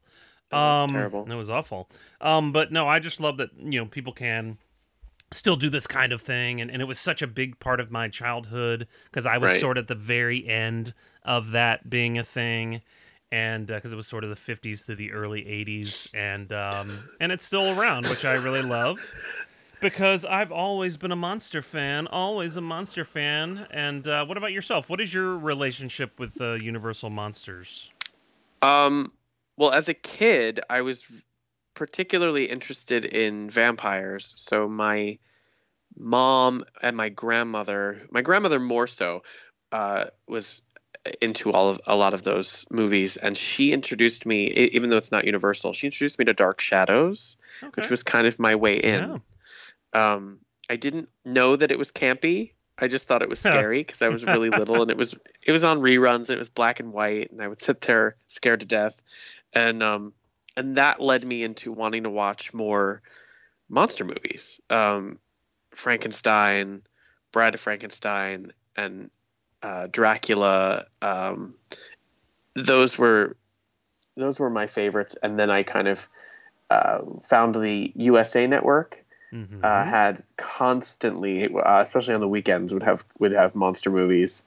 Um, 0.52 0.90
terrible. 0.90 1.30
It 1.30 1.34
was 1.34 1.50
awful. 1.50 1.88
Um, 2.20 2.52
but 2.52 2.70
no, 2.70 2.86
I 2.88 3.00
just 3.00 3.20
love 3.20 3.36
that 3.38 3.50
you 3.58 3.80
know 3.80 3.86
people 3.86 4.12
can 4.12 4.58
still 5.32 5.56
do 5.56 5.68
this 5.70 5.88
kind 5.88 6.12
of 6.12 6.22
thing, 6.22 6.60
and, 6.60 6.70
and 6.70 6.80
it 6.80 6.84
was 6.84 7.00
such 7.00 7.20
a 7.20 7.26
big 7.26 7.58
part 7.58 7.80
of 7.80 7.90
my 7.90 8.08
childhood 8.08 8.86
because 9.04 9.26
I 9.26 9.36
was 9.38 9.50
Right. 9.50 9.60
sort 9.60 9.76
of 9.76 9.82
at 9.84 9.88
the 9.88 9.94
very 9.96 10.46
end 10.46 10.94
of 11.24 11.50
that 11.50 11.90
being 11.90 12.16
a 12.16 12.22
thing, 12.24 12.80
and 13.32 13.66
because 13.66 13.92
it 13.92 13.96
was 13.96 14.06
sort 14.06 14.22
of 14.22 14.30
the 14.30 14.36
'50s 14.36 14.86
to 14.86 14.94
the 14.94 15.10
early 15.10 15.42
'80s, 15.44 16.08
and 16.14 16.52
um, 16.52 16.96
and 17.18 17.32
it's 17.32 17.44
still 17.44 17.76
around, 17.76 18.06
which 18.08 18.24
I 18.24 18.34
really 18.34 18.62
love. 18.62 18.98
Because 19.80 20.24
I've 20.24 20.52
always 20.52 20.96
been 20.96 21.10
a 21.10 21.16
monster 21.16 21.62
fan, 21.62 22.06
always 22.06 22.56
a 22.56 22.60
monster 22.60 23.04
fan. 23.04 23.66
And 23.70 24.06
uh, 24.06 24.24
what 24.26 24.36
about 24.36 24.52
yourself? 24.52 24.90
What 24.90 25.00
is 25.00 25.12
your 25.14 25.36
relationship 25.36 26.18
with 26.18 26.40
uh, 26.40 26.52
Universal 26.52 27.10
Monsters? 27.10 27.90
Um, 28.62 29.12
well, 29.56 29.72
as 29.72 29.88
a 29.88 29.94
kid, 29.94 30.60
I 30.68 30.82
was 30.82 31.06
particularly 31.74 32.44
interested 32.44 33.04
in 33.06 33.48
vampires. 33.48 34.34
So 34.36 34.68
my 34.68 35.18
mom 35.96 36.64
and 36.82 36.96
my 36.96 37.08
grandmother, 37.08 38.02
my 38.10 38.22
grandmother 38.22 38.60
more 38.60 38.86
so, 38.86 39.22
uh, 39.72 40.06
was 40.28 40.62
into 41.22 41.50
all 41.50 41.70
of 41.70 41.80
a 41.86 41.96
lot 41.96 42.12
of 42.12 42.24
those 42.24 42.66
movies, 42.70 43.16
and 43.16 43.36
she 43.36 43.72
introduced 43.72 44.26
me, 44.26 44.48
even 44.50 44.90
though 44.90 44.98
it's 44.98 45.10
not 45.10 45.24
Universal, 45.24 45.72
she 45.72 45.86
introduced 45.86 46.18
me 46.18 46.26
to 46.26 46.34
Dark 46.34 46.60
Shadows, 46.60 47.36
Okay. 47.62 47.72
which 47.76 47.88
was 47.88 48.02
kind 48.02 48.26
of 48.26 48.38
my 48.38 48.54
way 48.54 48.76
in. 48.76 49.04
Yeah. 49.04 49.16
Um, 49.92 50.38
I 50.68 50.76
didn't 50.76 51.08
know 51.24 51.56
that 51.56 51.70
it 51.70 51.78
was 51.78 51.90
campy. 51.90 52.52
I 52.78 52.88
just 52.88 53.06
thought 53.06 53.22
it 53.22 53.28
was 53.28 53.40
scary 53.40 53.80
because 53.82 54.02
I 54.02 54.08
was 54.08 54.24
really 54.24 54.48
little, 54.58 54.80
and 54.82 54.90
it 54.90 54.96
was 54.96 55.14
it 55.42 55.52
was 55.52 55.64
on 55.64 55.80
reruns. 55.80 56.28
And 56.28 56.36
it 56.36 56.38
was 56.38 56.48
black 56.48 56.80
and 56.80 56.92
white, 56.92 57.30
and 57.30 57.42
I 57.42 57.48
would 57.48 57.60
sit 57.60 57.80
there 57.82 58.16
scared 58.28 58.60
to 58.60 58.66
death, 58.66 59.00
and 59.52 59.82
um, 59.82 60.12
and 60.56 60.76
that 60.76 61.00
led 61.00 61.24
me 61.24 61.42
into 61.42 61.72
wanting 61.72 62.04
to 62.04 62.10
watch 62.10 62.54
more 62.54 63.02
monster 63.68 64.04
movies. 64.04 64.60
Um, 64.70 65.18
Frankenstein, 65.72 66.82
Bride 67.32 67.54
of 67.54 67.60
Frankenstein, 67.60 68.52
and 68.76 69.10
uh, 69.62 69.88
Dracula. 69.90 70.86
Um, 71.02 71.54
those 72.54 72.96
were 72.96 73.36
those 74.16 74.40
were 74.40 74.50
my 74.50 74.66
favorites, 74.66 75.16
and 75.22 75.38
then 75.38 75.50
I 75.50 75.62
kind 75.62 75.88
of 75.88 76.08
uh, 76.70 77.00
found 77.22 77.54
the 77.54 77.92
USA 77.96 78.46
Network 78.46 78.99
Mhm. 79.32 79.64
uh, 79.64 79.84
had 79.84 80.22
constantly, 80.36 81.48
uh, 81.54 81.82
especially 81.82 82.14
on 82.14 82.20
the 82.20 82.28
weekends, 82.28 82.72
would 82.74 82.82
have 82.82 83.04
would 83.18 83.32
have 83.32 83.54
monster 83.54 83.90
movies, 83.90 84.42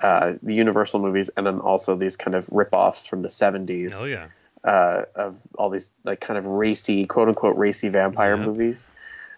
uh, 0.00 0.34
the 0.42 0.54
Universal 0.54 1.00
movies, 1.00 1.30
and 1.36 1.46
then 1.46 1.60
also 1.60 1.94
these 1.96 2.16
kind 2.16 2.34
of 2.34 2.48
rip-offs 2.50 3.06
from 3.06 3.22
the 3.22 3.30
seventies 3.30 3.94
oh 3.96 4.06
yeah. 4.06 4.26
uh, 4.64 5.04
of 5.14 5.40
all 5.56 5.70
these 5.70 5.92
like 6.04 6.20
kind 6.20 6.38
of 6.38 6.46
racy, 6.46 7.06
quote 7.06 7.28
unquote, 7.28 7.56
racy 7.56 7.88
vampire 7.88 8.36
Yep. 8.36 8.46
movies. 8.46 8.90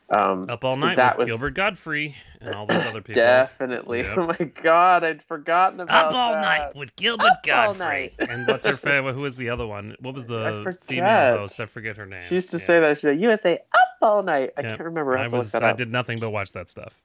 Um, 0.09 0.47
Up 0.49 0.65
all 0.65 0.77
so 0.77 0.87
night 0.87 0.97
that 0.99 1.19
with 1.19 1.27
was 1.27 1.29
Gilbert 1.29 1.55
Gottfried 1.55 2.15
and 2.41 2.55
all 2.55 2.65
those 2.67 2.85
other 2.87 3.01
people. 3.01 3.15
Definitely. 3.21 4.03
Yep. 4.03 4.17
Oh 4.19 4.27
my 4.39 4.45
god, 4.63 5.03
I'd 5.03 5.23
forgotten 5.25 5.81
about 5.81 6.07
Up 6.07 6.15
all 6.15 6.33
that. 6.35 6.41
night 6.43 6.77
with 6.77 6.95
Gilbert 6.95 7.25
Up 7.27 7.43
Gottfried. 7.43 8.13
and 8.21 8.47
what's 8.47 8.65
her 8.67 8.77
favorite? 8.77 9.15
Who 9.15 9.23
was 9.23 9.37
the 9.37 9.51
other 9.51 9.67
one? 9.67 9.97
What 10.01 10.15
was 10.15 10.25
the 10.27 10.77
female 10.83 11.39
host? 11.39 11.59
I 11.59 11.67
forget 11.67 11.97
her 11.97 12.07
name. 12.07 12.23
She 12.29 12.37
used 12.37 12.51
to 12.53 12.59
Yeah. 12.59 12.65
say 12.65 12.79
that. 12.81 12.99
She 12.99 13.01
said, 13.03 13.21
"USA 13.21 13.55
up 13.75 13.89
all 14.01 14.23
night." 14.23 14.51
I 14.57 14.61
Yeah. 14.61 14.69
can't 14.69 14.81
remember. 14.83 15.19
I, 15.19 15.25
I 15.25 15.29
was. 15.29 15.53
I 15.57 15.73
did 15.73 15.91
nothing 15.91 16.21
but 16.21 16.31
watch 16.31 16.53
that 16.53 16.69
stuff. 16.69 17.03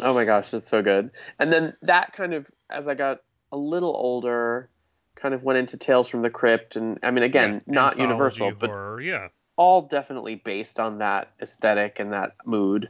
Oh 0.00 0.12
my 0.12 0.24
gosh, 0.24 0.50
that's 0.50 0.66
so 0.66 0.82
good. 0.82 1.10
And 1.38 1.52
then 1.52 1.76
that 1.82 2.12
kind 2.12 2.34
of, 2.34 2.50
as 2.70 2.88
I 2.88 2.94
got 2.94 3.20
a 3.52 3.56
little 3.56 3.94
older, 3.94 4.68
kind 5.14 5.32
of 5.34 5.44
went 5.44 5.58
into 5.58 5.76
Tales 5.76 6.08
from 6.08 6.22
the 6.22 6.30
Crypt, 6.30 6.74
and 6.74 6.98
I 7.04 7.12
mean, 7.12 7.22
again, 7.22 7.62
Yeah, 7.68 7.72
not 7.74 7.98
universal, 7.98 8.50
but. 8.58 8.70
Yeah. 9.00 9.28
All 9.56 9.82
definitely 9.82 10.36
based 10.36 10.80
on 10.80 10.98
that 10.98 11.30
aesthetic 11.40 11.98
and 12.00 12.12
that 12.12 12.34
mood 12.44 12.88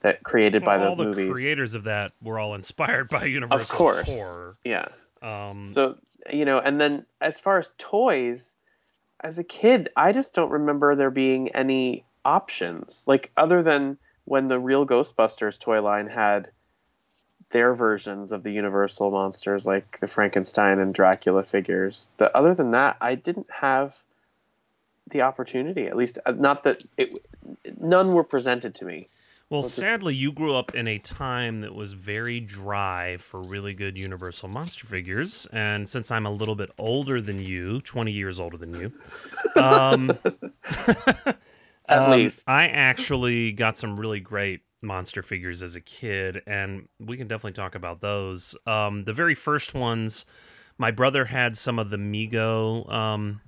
that 0.00 0.22
created 0.22 0.64
by 0.64 0.76
Well, 0.78 0.90
all 0.90 0.96
those 0.96 1.14
the 1.16 1.22
movies. 1.22 1.32
creators 1.32 1.74
of 1.74 1.84
that 1.84 2.12
were 2.22 2.38
all 2.38 2.54
inspired 2.54 3.08
by 3.08 3.24
Universal 3.24 3.60
of 3.60 3.68
course. 3.68 4.06
horror. 4.08 4.54
yeah. 4.64 4.86
Um, 5.22 5.66
So 5.66 5.96
you 6.32 6.44
know, 6.44 6.58
and 6.58 6.80
then 6.80 7.04
as 7.20 7.38
far 7.40 7.58
as 7.58 7.72
toys, 7.78 8.54
as 9.20 9.38
a 9.38 9.44
kid, 9.44 9.90
I 9.96 10.12
just 10.12 10.34
don't 10.34 10.50
remember 10.50 10.94
there 10.94 11.10
being 11.10 11.48
any 11.54 12.04
options 12.24 13.04
like 13.06 13.30
other 13.36 13.62
than 13.62 13.98
when 14.24 14.46
the 14.46 14.58
real 14.58 14.86
Ghostbusters 14.86 15.58
toy 15.58 15.82
line 15.82 16.06
had 16.06 16.50
their 17.50 17.74
versions 17.74 18.32
of 18.32 18.42
the 18.42 18.50
Universal 18.50 19.10
monsters, 19.10 19.66
like 19.66 19.98
the 20.00 20.08
Frankenstein 20.08 20.78
and 20.78 20.94
Dracula 20.94 21.42
figures. 21.44 22.08
But 22.16 22.34
other 22.34 22.54
than 22.54 22.70
that, 22.72 22.96
I 23.00 23.14
didn't 23.14 23.48
have 23.50 24.02
the 25.10 25.22
opportunity. 25.22 25.86
At 25.86 25.96
least, 25.96 26.18
uh, 26.26 26.32
not 26.32 26.62
that 26.64 26.84
it. 26.96 27.18
None 27.80 28.12
were 28.12 28.24
presented 28.24 28.74
to 28.76 28.84
me. 28.84 29.08
Well, 29.50 29.62
just- 29.62 29.76
sadly, 29.76 30.14
you 30.14 30.32
grew 30.32 30.54
up 30.54 30.74
in 30.74 30.88
a 30.88 30.98
time 30.98 31.60
that 31.60 31.74
was 31.74 31.92
very 31.92 32.40
dry 32.40 33.18
for 33.18 33.42
really 33.42 33.74
good 33.74 33.98
Universal 33.98 34.48
monster 34.48 34.86
figures, 34.86 35.46
and 35.52 35.88
since 35.88 36.10
I'm 36.10 36.26
a 36.26 36.30
little 36.30 36.56
bit 36.56 36.70
older 36.78 37.20
than 37.20 37.40
you, 37.40 37.80
20 37.82 38.10
years 38.10 38.40
older 38.40 38.56
than 38.56 38.74
you, 38.74 38.92
um, 39.60 40.10
At 41.86 41.98
um, 41.98 42.10
least. 42.12 42.42
I 42.46 42.68
actually 42.68 43.52
got 43.52 43.76
some 43.76 43.98
really 44.00 44.20
great 44.20 44.62
monster 44.82 45.22
figures 45.22 45.62
as 45.62 45.74
a 45.74 45.80
kid, 45.80 46.42
and 46.46 46.88
we 46.98 47.16
can 47.16 47.28
definitely 47.28 47.52
talk 47.52 47.74
about 47.74 48.00
those. 48.00 48.56
Um, 48.66 49.04
the 49.04 49.12
very 49.12 49.34
first 49.34 49.74
ones, 49.74 50.24
my 50.78 50.90
brother 50.90 51.26
had 51.26 51.56
some 51.56 51.78
of 51.78 51.90
the 51.90 51.96
Mego 51.96 52.90
um, 52.92 53.40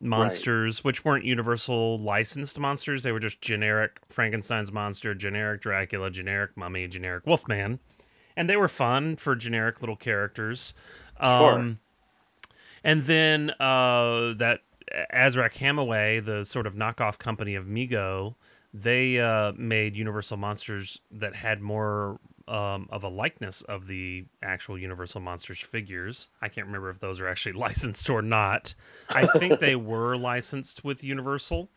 monsters, 0.00 0.84
which 0.84 1.04
weren't 1.04 1.24
Universal 1.24 1.98
licensed 1.98 2.58
monsters. 2.58 3.02
They 3.02 3.12
were 3.12 3.20
just 3.20 3.40
generic 3.40 4.00
Frankenstein's 4.08 4.70
monster, 4.70 5.14
generic 5.14 5.60
Dracula, 5.60 6.10
generic 6.10 6.56
Mummy, 6.56 6.86
generic 6.88 7.26
Wolfman. 7.26 7.80
And 8.36 8.48
they 8.48 8.56
were 8.56 8.68
fun 8.68 9.16
for 9.16 9.34
generic 9.34 9.80
little 9.80 9.96
characters. 9.96 10.74
Um, 11.18 11.80
And 12.84 13.04
then 13.04 13.50
uh, 13.58 14.34
that 14.34 14.60
Azrak 15.12 15.54
Hamway, 15.54 16.24
the 16.24 16.44
sort 16.44 16.66
of 16.66 16.74
knockoff 16.74 17.18
company 17.18 17.56
of 17.56 17.66
Mego, 17.66 18.36
they 18.72 19.18
uh, 19.18 19.52
made 19.56 19.96
Universal 19.96 20.36
monsters 20.36 21.00
that 21.10 21.34
had 21.34 21.60
more 21.60 22.20
um, 22.48 22.88
of 22.90 23.04
a 23.04 23.08
likeness 23.08 23.62
of 23.62 23.86
the 23.86 24.26
actual 24.42 24.78
Universal 24.78 25.20
monsters 25.20 25.60
figures. 25.60 26.28
I 26.40 26.48
can't 26.48 26.66
remember 26.66 26.90
if 26.90 26.98
those 27.00 27.20
are 27.20 27.28
actually 27.28 27.52
licensed 27.66 28.08
or 28.10 28.22
not. 28.22 28.74
I 29.08 29.26
think 29.26 29.60
they 29.60 29.76
were 29.92 30.16
licensed 30.16 30.84
with 30.84 31.04
Universal 31.04 31.68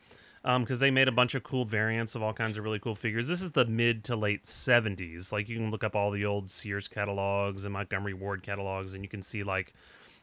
because 0.44 0.80
they 0.80 0.90
made 0.90 1.08
a 1.08 1.12
bunch 1.12 1.36
of 1.36 1.44
cool 1.44 1.66
variants 1.66 2.16
of 2.16 2.24
all 2.24 2.34
kinds 2.34 2.58
of 2.58 2.64
really 2.64 2.80
cool 2.80 2.96
figures. 2.96 3.28
This 3.28 3.42
is 3.42 3.52
the 3.52 3.66
mid 3.66 4.04
to 4.06 4.16
late 4.16 4.44
70s. 4.46 5.32
Like 5.32 5.48
you 5.50 5.58
can 5.58 5.70
look 5.70 5.84
up 5.84 5.96
all 5.96 6.10
the 6.10 6.26
old 6.26 6.50
Sears 6.50 6.88
catalogs 6.88 7.64
and 7.64 7.74
Montgomery 7.74 8.14
Ward 8.14 8.42
catalogs, 8.42 8.94
and 8.94 9.04
you 9.04 9.10
can 9.10 9.22
see 9.22 9.44
like 9.44 9.74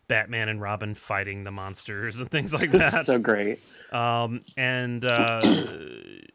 Batman 0.08 0.48
and 0.48 0.60
Robin 0.60 0.94
fighting 0.94 1.44
the 1.44 1.50
monsters 1.50 2.18
and 2.18 2.30
things 2.30 2.52
like 2.52 2.70
that. 2.72 3.06
so 3.06 3.18
great. 3.18 3.60
Um, 3.92 4.40
and 4.56 5.04
uh, 5.04 5.40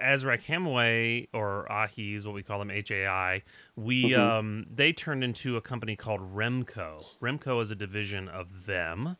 Azrak 0.00 0.42
Hamway 0.44 1.28
or 1.32 1.70
Ahi 1.70 2.14
is 2.14 2.26
what 2.26 2.34
we 2.34 2.42
call 2.42 2.58
them, 2.58 2.70
H 2.70 2.90
A 2.90 3.06
I. 3.06 3.42
We 3.74 4.12
Mhm. 4.12 4.18
um, 4.18 4.66
they 4.70 4.92
turned 4.92 5.24
into 5.24 5.56
a 5.56 5.60
company 5.60 5.96
called 5.96 6.20
Remco. 6.20 7.18
Remco 7.20 7.62
is 7.62 7.70
a 7.70 7.76
division 7.76 8.28
of 8.28 8.66
them, 8.66 9.16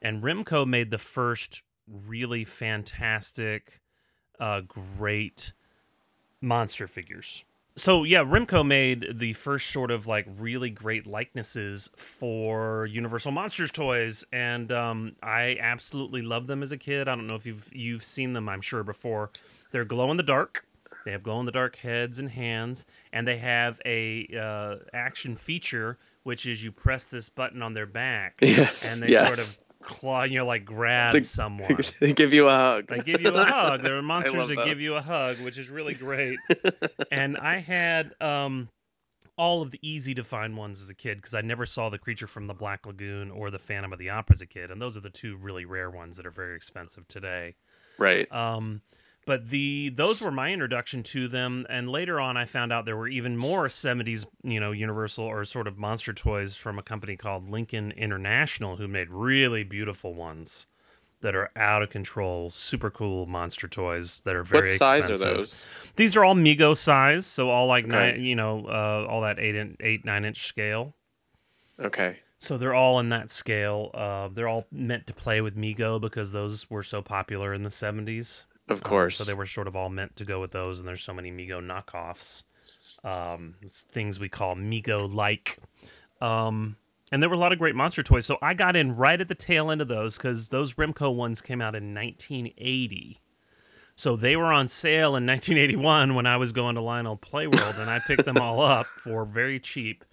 and 0.00 0.22
Remco 0.22 0.66
made 0.66 0.90
the 0.90 0.98
first 0.98 1.62
really 1.86 2.44
fantastic, 2.44 3.80
uh, 4.38 4.60
great 4.60 5.52
monster 6.40 6.86
figures. 6.86 7.44
So 7.74 8.04
yeah, 8.04 8.22
Remco 8.22 8.66
made 8.66 9.18
the 9.18 9.32
first 9.32 9.70
sort 9.70 9.90
of 9.90 10.06
like 10.06 10.26
really 10.38 10.68
great 10.68 11.06
likenesses 11.06 11.88
for 11.96 12.86
Universal 12.86 13.32
Monsters 13.32 13.70
toys, 13.70 14.24
and 14.32 14.70
um, 14.70 15.16
I 15.22 15.56
absolutely 15.58 16.20
loved 16.20 16.48
them 16.48 16.62
as 16.62 16.70
a 16.70 16.76
kid. 16.76 17.08
I 17.08 17.14
don't 17.14 17.26
know 17.26 17.34
if 17.34 17.46
you've 17.46 17.70
you've 17.72 18.04
seen 18.04 18.34
them, 18.34 18.48
I'm 18.48 18.60
sure 18.60 18.82
before. 18.84 19.30
They're 19.70 19.86
glow 19.86 20.10
in 20.10 20.18
the 20.18 20.22
dark. 20.22 20.66
They 21.06 21.12
have 21.12 21.22
glow 21.22 21.40
in 21.40 21.46
the 21.46 21.52
dark 21.52 21.76
heads 21.76 22.18
and 22.18 22.30
hands, 22.30 22.84
and 23.12 23.26
they 23.26 23.38
have 23.38 23.80
a 23.86 24.28
uh, 24.38 24.76
action 24.92 25.34
feature, 25.34 25.98
which 26.22 26.44
is 26.46 26.62
you 26.62 26.70
press 26.72 27.10
this 27.10 27.28
button 27.28 27.62
on 27.62 27.72
their 27.72 27.86
back, 27.86 28.38
Yes. 28.42 28.92
and 28.92 29.02
they 29.02 29.08
yes. 29.08 29.26
sort 29.26 29.38
of 29.38 29.61
claw, 29.82 30.24
you 30.24 30.38
know, 30.38 30.46
like 30.46 30.64
grab 30.64 31.24
someone. 31.26 31.78
they 32.00 32.12
give 32.12 32.32
you 32.32 32.48
a 32.48 32.50
hug. 32.50 32.86
They 32.88 33.00
give 33.00 33.20
you 33.20 33.34
a 33.34 33.44
hug. 33.44 33.82
There 33.82 33.96
are 33.96 34.02
monsters 34.02 34.34
love 34.34 34.48
that 34.48 34.64
give 34.64 34.80
you 34.80 34.94
a 34.94 35.02
hug, 35.02 35.40
which 35.40 35.58
is 35.58 35.68
really 35.68 35.94
great. 35.94 36.38
and 37.10 37.36
I 37.36 37.58
had 37.58 38.12
um, 38.20 38.68
all 39.36 39.62
of 39.62 39.70
the 39.70 39.78
easy 39.82 40.14
to 40.14 40.24
find 40.24 40.56
ones 40.56 40.80
as 40.80 40.88
a 40.88 40.94
kid 40.94 41.18
because 41.18 41.34
I 41.34 41.40
never 41.40 41.66
saw 41.66 41.88
the 41.88 41.98
creature 41.98 42.26
from 42.26 42.46
the 42.46 42.54
Black 42.54 42.86
Lagoon 42.86 43.30
or 43.30 43.50
the 43.50 43.58
Phantom 43.58 43.92
of 43.92 43.98
the 43.98 44.10
Opera 44.10 44.34
as 44.34 44.40
a 44.40 44.46
kid, 44.46 44.70
and 44.70 44.80
those 44.80 44.96
are 44.96 45.00
the 45.00 45.10
two 45.10 45.36
really 45.36 45.64
rare 45.64 45.90
ones 45.90 46.16
that 46.16 46.26
are 46.26 46.30
very 46.30 46.56
expensive 46.56 47.06
today. 47.08 47.56
right. 47.98 48.30
Um, 48.32 48.82
but 49.26 49.50
the 49.50 49.88
those 49.90 50.20
were 50.20 50.30
my 50.32 50.52
introduction 50.52 51.02
to 51.04 51.28
them, 51.28 51.66
and 51.68 51.88
later 51.88 52.20
on, 52.20 52.36
I 52.36 52.44
found 52.44 52.72
out 52.72 52.84
there 52.84 52.96
were 52.96 53.08
even 53.08 53.36
more 53.36 53.68
'70s, 53.68 54.26
you 54.42 54.58
know, 54.60 54.72
Universal 54.72 55.24
or 55.24 55.44
sort 55.44 55.66
of 55.68 55.78
monster 55.78 56.12
toys 56.12 56.54
from 56.54 56.78
a 56.78 56.82
company 56.82 57.16
called 57.16 57.48
Lincoln 57.48 57.92
International, 57.92 58.76
who 58.76 58.88
made 58.88 59.10
really 59.10 59.62
beautiful 59.64 60.14
ones 60.14 60.66
that 61.20 61.36
are 61.36 61.50
out 61.54 61.82
of 61.82 61.90
control, 61.90 62.50
super 62.50 62.90
cool 62.90 63.26
monster 63.26 63.68
toys 63.68 64.20
that 64.24 64.34
are 64.34 64.42
very 64.42 64.70
what 64.70 64.78
size 64.78 65.08
expensive. 65.08 65.28
are 65.28 65.36
those? 65.36 65.62
These 65.96 66.16
are 66.16 66.24
all 66.24 66.34
Mego 66.34 66.76
size, 66.76 67.26
so 67.26 67.48
all 67.50 67.66
like 67.66 67.84
Okay. 67.84 67.92
nine, 68.12 68.22
you 68.22 68.34
know, 68.34 68.66
uh, 68.66 69.06
all 69.08 69.20
that 69.20 69.38
eight, 69.38 69.54
in, 69.54 69.76
eight, 69.80 70.04
nine 70.04 70.24
inch 70.24 70.46
scale. 70.46 70.94
Okay. 71.80 72.18
So 72.40 72.58
they're 72.58 72.74
all 72.74 72.98
in 72.98 73.08
that 73.10 73.30
scale. 73.30 73.90
Uh, 73.94 74.28
they're 74.28 74.48
all 74.48 74.66
meant 74.72 75.06
to 75.06 75.14
play 75.14 75.40
with 75.40 75.56
Mego 75.56 76.00
because 76.00 76.32
those 76.32 76.68
were 76.68 76.82
so 76.82 77.00
popular 77.00 77.54
in 77.54 77.62
the 77.62 77.70
'70s. 77.70 78.46
Of 78.68 78.78
Um, 78.78 78.82
course. 78.82 79.16
so 79.16 79.24
they 79.24 79.34
were 79.34 79.46
sort 79.46 79.66
of 79.66 79.76
all 79.76 79.88
meant 79.88 80.16
to 80.16 80.24
go 80.24 80.40
with 80.40 80.52
those, 80.52 80.78
and 80.78 80.88
there's 80.88 81.02
so 81.02 81.12
many 81.12 81.30
Mego 81.30 81.60
knockoffs, 81.60 82.44
um, 83.04 83.56
things 83.68 84.20
we 84.20 84.28
call 84.28 84.54
Mego 84.54 85.12
like. 85.12 85.58
Um, 86.20 86.76
and 87.10 87.20
there 87.22 87.28
were 87.28 87.34
a 87.36 87.38
lot 87.38 87.52
of 87.52 87.58
great 87.58 87.74
monster 87.74 88.02
toys. 88.02 88.24
So 88.24 88.38
I 88.40 88.54
got 88.54 88.76
in 88.76 88.96
right 88.96 89.20
at 89.20 89.28
the 89.28 89.34
tail 89.34 89.70
end 89.70 89.80
of 89.82 89.88
those 89.88 90.16
because 90.16 90.48
those 90.48 90.74
Remco 90.74 91.14
ones 91.14 91.40
came 91.42 91.60
out 91.60 91.74
in 91.74 91.92
1980. 91.94 93.18
So 93.94 94.16
they 94.16 94.36
were 94.36 94.52
on 94.52 94.68
sale 94.68 95.16
in 95.16 95.26
1981 95.26 96.14
when 96.14 96.26
I 96.26 96.38
was 96.38 96.52
going 96.52 96.76
to 96.76 96.80
Lionel 96.80 97.18
Playworld, 97.18 97.78
and 97.78 97.90
I 97.90 97.98
picked 98.06 98.24
them 98.24 98.38
all 98.38 98.62
up 98.62 98.86
for 98.96 99.26
very 99.26 99.60
cheap. 99.60 100.04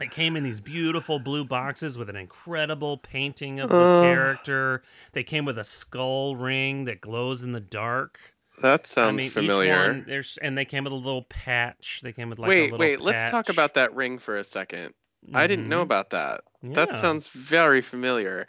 They 0.00 0.08
came 0.08 0.34
in 0.34 0.42
these 0.42 0.60
beautiful 0.60 1.18
blue 1.18 1.44
boxes 1.44 1.98
with 1.98 2.08
an 2.08 2.16
incredible 2.16 2.96
painting 2.96 3.60
of 3.60 3.68
the 3.70 3.74
Uh. 3.76 4.00
character. 4.00 4.82
They 5.12 5.22
came 5.22 5.44
with 5.44 5.58
a 5.58 5.64
skull 5.64 6.36
ring 6.36 6.86
that 6.86 7.02
glows 7.02 7.42
in 7.42 7.52
the 7.52 7.60
dark. 7.60 8.18
that 8.62 8.86
sounds 8.86 9.10
I 9.10 9.16
mean, 9.16 9.30
familiar. 9.30 9.90
one, 9.90 10.04
there's 10.06 10.38
and 10.38 10.56
they 10.56 10.64
came 10.64 10.84
with 10.84 10.92
a 10.94 10.96
little 10.96 11.24
patch. 11.24 12.00
They 12.02 12.14
came 12.14 12.30
with 12.30 12.38
like 12.38 12.48
a 12.48 12.52
wait, 12.52 12.72
little 12.72 12.78
wait. 12.78 13.00
Let's 13.02 13.24
talk 13.26 13.50
about 13.50 13.74
that 13.74 13.94
ring 13.94 14.18
for 14.18 14.36
a 14.36 14.44
2nd 14.44 14.94
I 15.34 15.46
didn't 15.46 15.68
know 15.68 15.80
Mhm. 15.80 15.82
about 15.82 16.10
that. 16.10 16.40
That 16.62 16.94
sounds 16.96 17.28
very 17.28 17.82
familiar. 17.82 18.46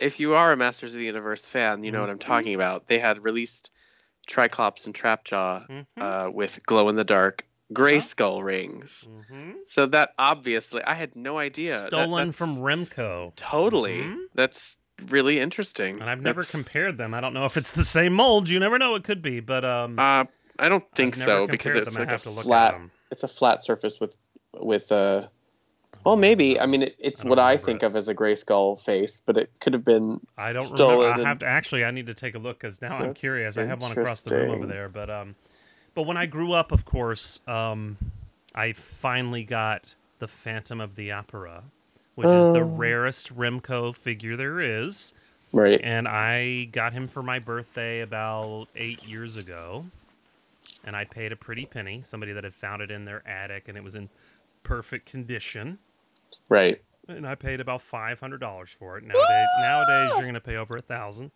If 0.00 0.20
you 0.20 0.34
are 0.34 0.52
a 0.52 0.56
Masters 0.56 0.94
of 0.94 1.00
the 1.00 1.06
Universe 1.06 1.46
fan, 1.48 1.82
you 1.82 1.92
know 1.92 2.00
what 2.00 2.10
I'm 2.10 2.18
Mm-hmm. 2.18 2.28
talking 2.30 2.54
about. 2.54 2.86
They 2.86 2.98
had 2.98 3.22
released 3.24 3.70
Tri-Klops 4.28 4.86
and 4.86 4.94
Trapjaw 4.94 5.66
Mhm. 5.68 5.86
uh, 6.00 6.30
with 6.32 6.64
glow 6.66 6.88
in 6.88 6.96
the 6.96 7.04
dark 7.04 7.47
gray 7.72 8.00
skull 8.00 8.42
rings. 8.42 9.06
Mhm. 9.30 9.54
So 9.66 9.86
that 9.86 10.14
obviously, 10.18 10.82
I 10.84 10.94
had 10.94 11.14
no 11.16 11.38
idea. 11.38 11.86
Stolen 11.88 12.10
that's- 12.28 12.36
from 12.36 12.56
Remco. 12.58 13.34
Totally. 13.36 13.98
Mhm. 14.02 14.24
That's 14.34 14.78
really 15.08 15.38
interesting. 15.38 16.00
And 16.00 16.08
I've 16.10 16.20
never 16.22 16.40
That's- 16.40 16.50
compared 16.50 16.98
them. 16.98 17.14
I 17.14 17.20
don't 17.20 17.34
know 17.34 17.44
if 17.44 17.56
it's 17.56 17.70
the 17.72 17.84
same 17.84 18.12
mold. 18.14 18.48
You 18.48 18.58
never 18.58 18.78
know. 18.78 18.94
It 18.94 19.04
could 19.04 19.22
be, 19.22 19.40
but 19.40 19.64
um, 19.64 19.98
Uh, 19.98 20.24
I 20.58 20.68
don't 20.68 20.90
think 20.92 21.14
so 21.14 21.46
because 21.46 21.76
it's 21.76 21.94
them. 21.94 22.04
Like 22.06 22.12
a 22.14 22.18
flat. 22.18 22.80
It's 23.10 23.22
a 23.22 23.28
flat 23.28 23.62
surface 23.62 24.00
with 24.00 24.16
with 24.54 24.90
uh. 24.90 25.28
Well, 26.04 26.16
maybe. 26.16 26.58
I 26.58 26.66
mean, 26.66 26.82
it, 26.84 26.96
it's 26.98 27.24
I 27.24 27.28
what 27.28 27.38
I 27.38 27.56
think 27.56 27.82
it. 27.82 27.86
of 27.86 27.96
as 27.96 28.08
a 28.08 28.14
gray 28.14 28.34
skull 28.34 28.76
face, 28.76 29.20
but 29.24 29.36
it 29.36 29.50
could 29.60 29.72
have 29.72 29.84
been. 29.84 30.20
I 30.38 30.52
don't 30.52 30.66
Stolen 30.66 31.00
remember. 31.10 31.24
I 31.24 31.28
have 31.28 31.38
to 31.40 31.46
actually. 31.46 31.84
I 31.84 31.90
need 31.90 32.06
to 32.06 32.14
take 32.14 32.34
a 32.34 32.38
look 32.38 32.58
because 32.60 32.80
now 32.80 32.96
I'm 32.96 33.14
curious. 33.14 33.58
I 33.58 33.64
have 33.66 33.80
one 33.82 33.92
across 33.92 34.22
the 34.22 34.36
room 34.36 34.50
over 34.50 34.66
there, 34.66 34.88
but 34.88 35.10
um, 35.10 35.34
but 35.98 36.06
when 36.06 36.16
I 36.16 36.26
grew 36.26 36.52
up, 36.52 36.70
of 36.70 36.84
course, 36.84 37.40
um, 37.48 37.98
I 38.54 38.72
finally 38.72 39.42
got 39.42 39.96
the 40.20 40.28
Phantom 40.28 40.80
of 40.80 40.94
the 40.94 41.10
Opera, 41.10 41.64
which 42.14 42.28
is 42.28 42.52
the 42.54 42.60
Oh. 42.60 42.68
rarest 42.76 43.36
Remco 43.36 43.92
figure 43.92 44.36
there 44.36 44.60
is, 44.60 45.12
Right. 45.50 45.80
and 45.82 46.06
I 46.06 46.66
got 46.70 46.92
him 46.92 47.08
for 47.08 47.20
my 47.20 47.40
birthday 47.40 47.98
about 48.00 48.68
eight 48.76 49.08
years 49.08 49.36
ago, 49.36 49.86
and 50.84 50.94
I 50.94 51.04
paid 51.04 51.32
a 51.32 51.36
pretty 51.36 51.66
penny. 51.66 52.02
Somebody 52.06 52.30
that 52.30 52.44
had 52.44 52.54
found 52.54 52.80
it 52.80 52.92
in 52.92 53.04
their 53.04 53.26
attic, 53.26 53.66
and 53.66 53.76
it 53.76 53.82
was 53.82 53.96
in 53.96 54.08
perfect 54.62 55.04
condition. 55.04 55.80
Right. 56.48 56.80
and 57.08 57.26
I 57.26 57.34
paid 57.34 57.58
about 57.58 57.82
five 57.82 58.20
hundred 58.20 58.38
dollars 58.38 58.70
for 58.70 58.98
it. 58.98 59.02
Nowadays, 59.04 59.48
nowadays 59.58 60.10
you're 60.12 60.20
going 60.22 60.34
to 60.34 60.40
pay 60.40 60.54
over 60.56 60.76
a 60.76 60.80
thousand 60.82 61.32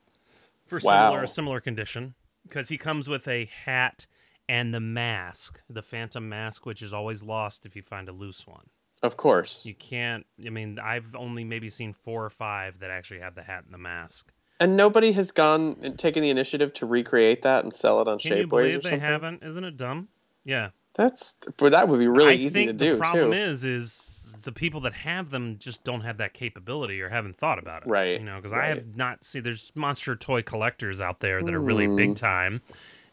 for 0.69 0.79
similar 0.79 1.19
Wow. 1.19 1.25
a 1.25 1.27
similar 1.29 1.61
condition 1.61 2.15
because 2.45 2.69
he 2.69 2.77
comes 2.79 3.09
with 3.09 3.27
a 3.27 3.47
hat 3.47 4.07
and 4.49 4.73
the 4.75 4.81
mask, 4.81 5.63
the 5.69 5.83
Phantom 5.83 6.29
mask, 6.29 6.67
which 6.67 6.83
is 6.83 6.93
always 6.93 7.23
lost 7.23 7.65
if 7.65 7.75
you 7.77 7.83
find 7.83 8.09
a 8.09 8.13
loose 8.13 8.47
one. 8.47 8.67
Of 9.03 9.17
course. 9.17 9.65
You 9.67 9.75
can't. 9.75 10.25
I 10.47 10.51
mean, 10.51 10.79
I've 10.79 11.15
only 11.17 11.43
maybe 11.45 11.69
seen 11.69 11.93
four 11.93 12.25
or 12.25 12.31
five 12.31 12.79
that 12.81 12.91
actually 12.91 13.21
have 13.21 13.35
the 13.35 13.43
hat 13.43 13.65
and 13.65 13.75
the 13.75 13.79
mask. 13.79 14.33
And 14.61 14.77
nobody 14.77 15.11
has 15.13 15.33
gone 15.33 15.77
and 15.83 15.99
taken 15.99 16.23
the 16.23 16.31
initiative 16.31 16.73
to 16.75 16.87
recreate 16.87 17.43
that 17.43 17.65
and 17.65 17.75
sell 17.75 18.01
it 18.01 18.07
on 18.07 18.19
Can 18.19 18.37
you 18.37 18.45
Shapeways 18.45 18.47
or 18.47 18.49
believe 18.49 18.83
they 18.85 18.99
haven't? 18.99 19.43
Isn't 19.43 19.65
it 19.65 19.77
dumb? 19.77 20.09
Yeah. 20.45 20.71
That's, 20.95 21.35
but 21.57 21.71
that 21.73 21.89
would 21.89 21.99
be 21.99 22.07
really 22.07 22.33
I 22.33 22.35
easy 22.35 22.49
think 22.51 22.69
to 22.69 22.73
the 22.85 22.91
do 22.93 22.99
problem 22.99 23.31
too. 23.33 23.37
is, 23.37 23.65
is 23.65 24.35
the 24.45 24.53
people 24.53 24.83
that 24.83 24.93
have 24.93 25.31
them 25.31 25.57
just 25.59 25.83
don't 25.85 26.03
have 26.03 26.19
that 26.19 26.33
capability 26.35 27.01
or 27.01 27.09
haven't 27.09 27.35
thought 27.37 27.59
about 27.59 27.83
it. 27.83 27.89
Right, 27.89 28.21
You 28.21 28.27
know, 28.27 28.37
because 28.37 28.53
I 28.53 28.67
have 28.67 28.97
not 28.97 29.25
seen. 29.25 29.43
There's 29.43 29.73
monster 29.75 30.15
toy 30.15 30.43
collectors 30.43 31.01
out 31.01 31.21
there 31.21 31.43
that 31.43 31.53
are 31.55 31.61
really 31.61 31.87
Hmm. 31.87 31.97
big 31.97 32.17
time, 32.17 32.61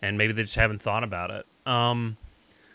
and 0.02 0.18
maybe 0.18 0.34
they 0.34 0.44
just 0.44 0.56
haven't 0.56 0.82
thought 0.82 1.04
about 1.04 1.32
it. 1.32 1.46
Um, 1.66 2.18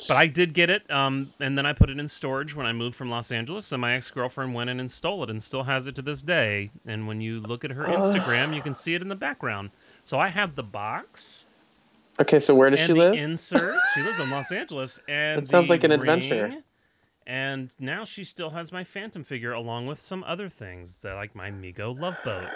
but 0.09 0.17
I 0.17 0.27
did 0.27 0.53
get 0.55 0.69
it, 0.71 0.91
um, 0.91 1.33
and 1.41 1.57
then 1.57 1.65
I 1.65 1.73
put 1.73 1.89
it 1.89 1.99
in 1.99 2.09
storage 2.09 2.55
when 2.55 2.67
I 2.67 2.73
moved 2.73 2.95
from 2.95 3.09
Los 3.11 3.31
Angeles, 3.33 3.73
and 3.73 3.81
my 3.81 3.95
ex 3.95 4.11
girlfriend 4.11 4.53
went 4.55 4.69
in 4.71 4.79
and 4.81 4.91
stole 4.91 5.23
it, 5.23 5.31
and 5.31 5.43
still 5.43 5.63
has 5.65 5.87
it 5.87 5.95
to 5.97 6.03
this 6.03 6.21
day. 6.23 6.71
And 6.87 7.07
when 7.07 7.21
you 7.21 7.41
look 7.41 7.65
at 7.65 7.71
her 7.71 7.85
Instagram, 7.85 8.55
you 8.55 8.61
can 8.61 8.75
see 8.75 8.95
it 8.95 9.03
in 9.03 9.09
the 9.09 9.15
background. 9.17 9.71
So 10.03 10.19
I 10.19 10.29
have 10.29 10.57
the 10.57 10.63
box 10.63 11.47
Okay, 12.21 12.39
so 12.39 12.55
where 12.55 12.71
does 12.71 12.81
and 12.81 12.89
she 12.89 12.93
the 12.93 12.99
live? 12.99 13.15
insert. 13.15 13.77
she 13.95 14.03
lives 14.03 14.21
in 14.21 14.31
Los 14.31 14.53
Angeles, 14.53 15.03
and 15.09 15.43
it 15.43 15.49
sounds 15.49 15.69
like 15.69 15.85
an 15.85 15.91
adventure. 15.91 16.55
And 17.27 17.71
now 17.79 18.05
she 18.05 18.23
still 18.23 18.51
has 18.51 18.71
my 18.71 18.85
Phantom 18.85 19.25
figure, 19.25 19.53
along 19.53 19.87
with 19.87 19.99
some 19.99 20.23
other 20.25 20.49
things, 20.49 21.01
like 21.03 21.35
my 21.35 21.51
Mego 21.51 21.99
Love 21.99 22.19
Boat 22.25 22.51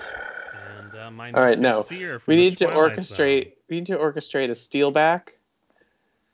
and 0.54 0.94
uh, 0.94 1.38
All 1.38 1.44
right, 1.44 1.58
no. 1.58 1.84
We 2.26 2.36
need 2.36 2.58
to 2.58 2.66
Twilight 2.66 2.96
orchestrate. 2.96 3.52
We 3.68 3.76
need 3.76 3.86
to 3.86 3.96
orchestrate 3.96 4.50
a 4.50 4.54
steel 4.54 4.90
back. 4.90 5.38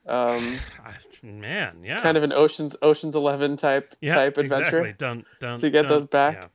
Um, 0.06 0.58
man, 1.22 1.78
yeah, 1.82 2.00
kind 2.02 2.16
of 2.16 2.22
an 2.22 2.32
Ocean's 2.32 2.76
Ocean's 2.82 3.16
Eleven 3.16 3.56
type 3.56 3.94
yeah, 4.00 4.14
type 4.14 4.36
adventure. 4.38 4.84
Exactly. 4.84 4.94
Dun, 4.98 5.24
dun, 5.40 5.58
So 5.58 5.66
you 5.66 5.72
get 5.72 5.82
dun. 5.82 5.90
those 5.90 6.06
back? 6.06 6.34
Yeah. 6.34 6.46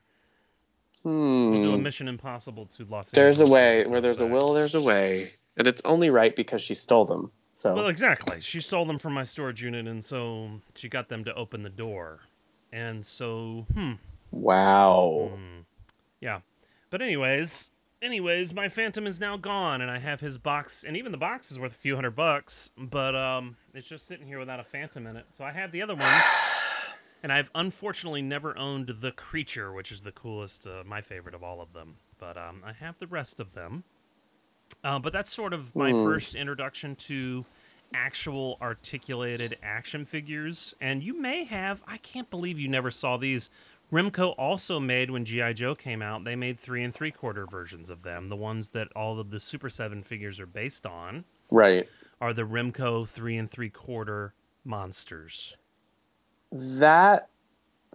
Hmm. 1.03 1.51
We'll 1.51 1.61
do 1.61 1.73
a 1.73 1.77
Mission 1.77 2.07
Impossible 2.07 2.65
to 2.65 2.83
Los 2.83 3.11
Angeles. 3.11 3.11
There's 3.11 3.39
a 3.39 3.43
Angeles. 3.43 3.61
way. 3.61 3.85
Where 3.87 4.01
there's 4.01 4.19
a 4.19 4.25
will, 4.25 4.53
there's 4.53 4.75
a 4.75 4.83
way, 4.83 5.31
and 5.57 5.67
it's 5.67 5.81
only 5.85 6.09
right 6.09 6.35
because 6.35 6.61
she 6.61 6.75
stole 6.75 7.05
them. 7.05 7.31
So 7.53 7.73
Well, 7.73 7.87
exactly. 7.87 8.39
She 8.39 8.61
stole 8.61 8.85
them 8.85 8.97
from 8.97 9.13
my 9.13 9.23
storage 9.23 9.61
unit, 9.61 9.87
and 9.87 10.03
so 10.03 10.61
she 10.75 10.87
got 10.87 11.09
them 11.09 11.25
to 11.25 11.33
open 11.33 11.63
the 11.63 11.69
door. 11.69 12.21
And 12.71 13.05
so, 13.05 13.65
hmm, 13.73 13.93
wow. 14.31 15.31
Mm. 15.33 15.65
Yeah. 16.21 16.39
But 16.89 17.01
anyways, 17.01 17.71
anyways, 18.01 18.53
my 18.53 18.69
Phantom 18.69 19.05
is 19.05 19.19
now 19.19 19.37
gone 19.37 19.81
and 19.81 19.91
I 19.91 19.99
have 19.99 20.21
his 20.21 20.37
box 20.37 20.83
and 20.83 20.97
even 20.97 21.11
the 21.11 21.17
box 21.17 21.51
is 21.51 21.59
worth 21.59 21.73
a 21.73 21.75
few 21.75 21.95
hundred 21.95 22.15
bucks, 22.15 22.71
but 22.77 23.15
um 23.15 23.57
it's 23.73 23.87
just 23.87 24.07
sitting 24.07 24.25
here 24.27 24.39
without 24.39 24.59
a 24.59 24.63
Phantom 24.63 25.05
in 25.07 25.15
it. 25.15 25.25
So 25.31 25.43
I 25.45 25.51
have 25.51 25.71
the 25.71 25.81
other 25.81 25.95
ones. 25.95 26.23
And 27.21 27.33
I've 27.33 27.51
unfortunately 27.53 28.21
never 28.21 28.57
owned 28.57 28.87
the 29.01 29.11
creature, 29.11 29.73
which 29.73 29.91
is 29.91 30.01
the 30.01 30.11
coolest, 30.13 30.65
uh, 30.65 30.83
my 30.85 31.01
favorite 31.01 31.35
of 31.35 31.43
all 31.43 31.59
of 31.59 31.73
them. 31.73 31.97
But 32.17 32.37
um, 32.37 32.63
I 32.65 32.71
have 32.71 32.97
the 32.97 33.07
rest 33.07 33.41
of 33.41 33.53
them. 33.53 33.83
Uh, 34.85 34.99
but 34.99 35.11
that's 35.11 35.33
sort 35.33 35.53
of 35.53 35.75
my 35.75 35.91
Hmm. 35.91 36.03
first 36.05 36.33
introduction 36.33 36.95
to 36.95 37.43
actual 37.93 38.57
articulated 38.61 39.57
action 39.61 40.05
figures. 40.05 40.73
And 40.79 41.03
you 41.03 41.19
may 41.19 41.43
have, 41.43 41.83
I 41.85 41.97
can't 41.97 42.29
believe 42.29 42.57
you 42.57 42.69
never 42.69 42.89
saw 42.89 43.17
these. 43.17 43.49
Remco 43.91 44.35
also 44.37 44.79
made 44.79 45.09
when 45.09 45.25
G.I. 45.25 45.53
Joe 45.53 45.73
came 45.75 46.01
out, 46.01 46.23
they 46.23 46.35
made 46.35 46.59
three 46.59 46.83
and 46.83 46.93
three 46.93 47.11
quarter 47.11 47.45
versions 47.47 47.89
of 47.89 48.03
them. 48.03 48.29
The 48.29 48.35
ones 48.35 48.69
that 48.71 48.89
all 48.95 49.19
of 49.19 49.31
the 49.31 49.39
Super 49.39 49.69
7 49.69 50.03
figures 50.03 50.39
are 50.39 50.45
based 50.45 50.85
on 50.85 51.21
Right. 51.49 51.87
are 52.21 52.33
the 52.33 52.43
Remco 52.43 53.07
three 53.07 53.35
and 53.37 53.49
three 53.49 53.69
quarter 53.71 54.33
monsters. 54.63 55.55
That 56.51 57.29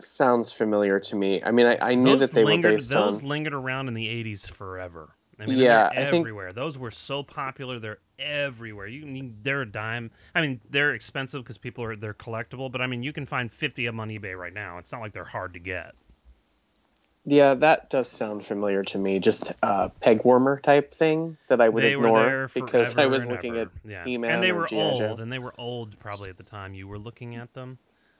sounds 0.00 0.50
familiar 0.50 0.98
to 0.98 1.14
me. 1.16 1.42
I 1.44 1.52
mean, 1.52 1.66
I, 1.66 1.78
I 1.90 1.94
knew 1.94 2.11
those 2.16 2.20
that 2.20 2.33
they 2.33 2.44
lingered, 2.44 2.72
were 2.72 2.76
based 2.78 2.90
those 2.90 3.22
on. 3.22 3.28
lingered 3.28 3.54
around 3.54 3.87
in 3.88 3.94
the 3.94 4.07
80s 4.09 4.50
forever. 4.50 5.14
I 5.44 5.46
mean, 5.46 5.59
Yeah, 5.59 5.90
they're 5.94 6.07
I 6.09 6.11
think- 6.11 6.22
everywhere. 6.22 6.52
Those 6.52 6.76
were 6.78 6.90
so 6.90 7.22
popular; 7.22 7.78
they're 7.78 7.98
everywhere. 8.18 8.87
You 8.87 9.00
can, 9.02 9.38
they're 9.42 9.62
a 9.62 9.66
dime. 9.70 10.11
I 10.35 10.40
mean, 10.40 10.61
they're 10.68 10.92
expensive 10.92 11.42
because 11.44 11.59
people 11.59 11.85
are 11.85 11.96
they're 11.96 12.14
collectible. 12.14 12.70
But 12.72 12.80
I 12.80 12.87
mean, 12.87 13.02
you 13.02 13.12
can 13.12 13.26
find 13.26 13.52
fifty 13.52 13.87
of 13.87 13.94
them 13.94 14.00
on 14.00 14.09
eBay 14.09 14.37
right 14.38 14.52
now. 14.52 14.78
It's 14.78 14.90
not 14.92 15.00
like 15.00 15.12
they're 15.12 15.24
hard 15.24 15.52
to 15.54 15.61
get. 15.61 15.94
Yeah, 17.26 17.54
that 17.54 17.88
does 17.88 18.09
sound 18.11 18.44
familiar 18.44 18.83
to 18.85 18.98
me. 18.98 19.18
Just 19.18 19.50
a 19.62 19.88
peg 19.88 20.24
warmer 20.24 20.61
type 20.61 20.92
thing 20.92 21.38
that 21.48 21.59
I 21.61 21.70
would 21.70 21.83
they 21.83 21.96
were 21.96 22.04
ignore 22.07 22.22
there 22.22 22.48
because 22.52 22.94
I 22.98 23.07
was 23.07 23.24
looking 23.24 23.57
ever. 23.57 23.70
at 23.85 23.90
yeah. 23.90 24.04
He-Man 24.04 24.30
and 24.30 24.42
they 24.42 24.52
were 24.52 24.66
G.I. 24.66 24.78
Joe. 24.98 25.09
old, 25.09 25.20
and 25.20 25.33
they 25.33 25.38
were 25.38 25.54
old 25.57 25.98
probably 25.98 26.28
at 26.28 26.37
the 26.37 26.42
time 26.42 26.74
you 26.74 26.87
were 26.87 26.98
looking 26.98 27.35
at 27.35 27.54
them. 27.54 27.78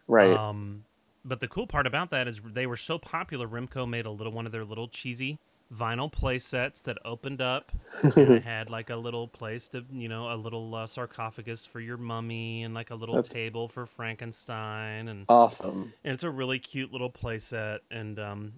right. 0.09 0.35
Um, 0.35 0.85
but 1.27 1.41
the 1.41 1.49
cool 1.49 1.67
part 1.67 1.87
about 1.87 2.11
that 2.11 2.29
is 2.29 2.41
they 2.45 2.67
were 2.67 2.77
so 2.79 2.99
popular. 2.99 3.47
Remco 3.47 3.87
made 3.89 4.05
a 4.07 4.11
little 4.11 4.33
one 4.33 4.47
of 4.47 4.53
their 4.53 4.65
little 4.65 4.89
cheesy 4.89 5.39
vinyl 5.75 6.11
play 6.11 6.39
sets 6.39 6.83
that 6.83 6.97
opened 7.05 7.41
up 7.43 7.73
and 8.03 8.17
it 8.17 8.43
had 8.45 8.71
like 8.71 8.91
a 8.91 8.97
little 8.97 9.27
place 9.27 9.69
to 9.69 9.85
you 9.91 10.09
know 10.09 10.33
a 10.33 10.37
little 10.37 10.75
uh, 10.75 10.87
sarcophagus 10.87 11.65
for 11.65 11.81
your 11.81 11.97
mummy 11.97 12.63
and 12.63 12.75
like 12.75 12.91
a 12.91 12.95
little 12.95 13.17
That's- 13.17 13.33
table 13.33 13.69
for 13.69 13.87
Frankenstein 13.87 15.09
and 15.09 15.25
awesome. 15.29 15.93
and 16.05 16.15
it's 16.15 16.25
a 16.25 16.31
really 16.31 16.59
cute 16.59 16.93
little 16.93 17.11
playset 17.11 17.81
and 17.91 18.19
um 18.19 18.55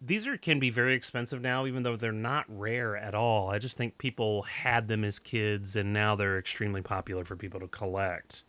these 0.00 0.26
are 0.28 0.36
can 0.36 0.58
be 0.58 0.70
very 0.70 0.94
expensive 0.94 1.40
now 1.40 1.66
even 1.66 1.82
though 1.82 1.96
they're 1.96 2.12
not 2.12 2.44
rare 2.48 2.96
at 2.96 3.14
all 3.14 3.48
i 3.50 3.58
just 3.58 3.76
think 3.76 3.96
people 3.96 4.42
had 4.42 4.88
them 4.88 5.04
as 5.04 5.18
kids 5.18 5.76
and 5.76 5.92
now 5.92 6.14
they're 6.14 6.38
extremely 6.38 6.82
popular 6.82 7.24
for 7.24 7.36
people 7.36 7.60
to 7.60 7.68
collect 7.68 8.44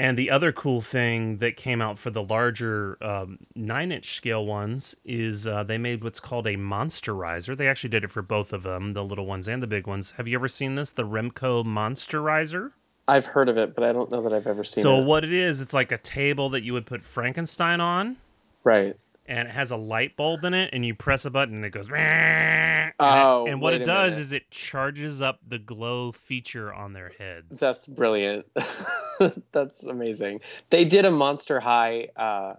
and 0.00 0.16
the 0.16 0.30
other 0.30 0.50
cool 0.50 0.80
thing 0.80 1.36
that 1.38 1.58
came 1.58 1.82
out 1.82 1.98
for 1.98 2.08
the 2.08 2.22
larger 2.22 2.96
um, 3.02 3.38
nine 3.54 3.92
inch 3.92 4.16
scale 4.16 4.46
ones 4.46 4.96
is 5.04 5.46
uh, 5.46 5.62
they 5.62 5.76
made 5.76 6.02
what's 6.02 6.20
called 6.20 6.46
a 6.46 6.56
monsterizer. 6.56 7.54
They 7.54 7.68
actually 7.68 7.90
did 7.90 8.04
it 8.04 8.10
for 8.10 8.22
both 8.22 8.54
of 8.54 8.62
them, 8.62 8.94
the 8.94 9.04
little 9.04 9.26
ones 9.26 9.46
and 9.46 9.62
the 9.62 9.66
big 9.66 9.86
ones. 9.86 10.12
Have 10.12 10.26
you 10.26 10.38
ever 10.38 10.48
seen 10.48 10.74
this? 10.74 10.92
The 10.92 11.02
Remco 11.02 11.62
Monsterizer? 11.64 12.72
I've 13.08 13.26
heard 13.26 13.50
of 13.50 13.58
it, 13.58 13.74
but 13.74 13.84
I 13.84 13.92
don't 13.92 14.10
know 14.10 14.22
that 14.22 14.32
I've 14.32 14.46
ever 14.46 14.64
seen 14.64 14.84
So 14.84 14.94
it. 14.94 15.02
So, 15.02 15.04
what 15.04 15.22
it 15.22 15.34
is, 15.34 15.60
it's 15.60 15.74
like 15.74 15.92
a 15.92 15.98
table 15.98 16.48
that 16.48 16.62
you 16.62 16.72
would 16.72 16.86
put 16.86 17.04
Frankenstein 17.04 17.82
on, 17.82 18.16
Right. 18.64 18.96
And 19.30 19.48
it 19.48 19.52
has 19.52 19.70
a 19.70 19.76
light 19.76 20.16
bulb 20.16 20.44
in 20.44 20.52
it, 20.52 20.70
and 20.74 20.84
you 20.84 20.94
press 20.94 21.24
a 21.24 21.30
button, 21.30 21.54
and 21.54 21.64
it 21.64 21.70
goes. 21.70 21.88
"Meow," 21.88 21.98
And, 21.98 22.92
Oh, 22.98 23.46
it, 23.46 23.52
and 23.52 23.62
what 23.62 23.72
it 23.72 23.84
does 23.84 24.10
minute. 24.12 24.22
is 24.22 24.32
it 24.32 24.50
charges 24.50 25.22
up 25.22 25.38
the 25.46 25.58
glow 25.58 26.12
feature 26.12 26.74
on 26.74 26.92
their 26.92 27.12
heads. 27.18 27.58
That's 27.58 27.86
brilliant. 27.86 28.44
That's 29.52 29.84
amazing. 29.84 30.40
They 30.70 30.84
did 30.84 31.04
a 31.06 31.10
Monster 31.10 31.60
High 31.60 32.08
uh, 32.16 32.54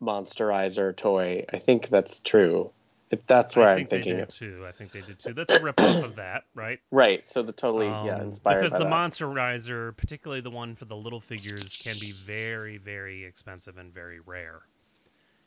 Monsterizer 0.00 0.94
toy. 0.96 1.44
I 1.52 1.58
think 1.58 1.88
that's 1.88 2.20
true. 2.20 2.70
If 3.10 3.26
that's 3.26 3.56
where 3.56 3.68
I 3.68 3.72
I'm 3.72 3.78
think 3.78 3.90
thinking 3.90 4.12
they 4.12 4.18
did 4.18 4.28
of. 4.28 4.34
too. 4.34 4.64
I 4.68 4.72
think 4.72 4.92
they 4.92 5.00
did 5.00 5.18
too. 5.18 5.32
That's 5.34 5.52
a 5.52 5.58
ripoff 5.58 6.04
of 6.04 6.16
that, 6.16 6.44
right? 6.54 6.78
Right. 6.92 7.28
So 7.28 7.42
the 7.42 7.50
totally 7.52 7.86
yeah 7.86 8.16
Um, 8.16 8.20
inspired 8.22 8.60
because 8.60 8.72
the 8.72 8.78
that. 8.84 8.92
Monsterizer, 8.92 9.96
particularly 9.96 10.40
the 10.40 10.50
one 10.50 10.76
for 10.76 10.84
the 10.84 10.96
little 10.96 11.20
figures, 11.20 11.82
can 11.84 11.96
be 12.00 12.12
very, 12.12 12.76
very 12.78 13.24
expensive 13.24 13.78
and 13.78 13.92
very 13.92 14.20
rare. 14.20 14.60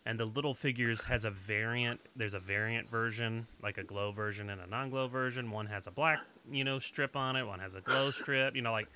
And 0.05 0.19
the 0.19 0.25
little 0.25 0.53
figures 0.53 1.05
has 1.05 1.23
a 1.23 1.31
variant. 1.31 2.01
There's 2.15 2.33
a 2.33 2.39
variant 2.39 2.89
version, 2.89 3.47
like 3.61 3.77
a 3.77 3.83
glow 3.83 4.11
version 4.11 4.49
and 4.49 4.59
a 4.59 4.67
non-glow 4.67 5.07
version. 5.07 5.49
One 5.49 5.67
has 5.67 5.87
a 5.87 5.91
black, 5.91 6.19
you 6.51 6.65
know, 6.65 6.79
strip 6.79 7.15
on 7.15 7.37
it. 7.37 7.47
One 7.47 7.59
has 7.59 7.75
a 7.75 7.81
glow 7.81 8.11
strip. 8.11 8.55
You 8.55 8.61
know, 8.63 8.73
like 8.73 8.89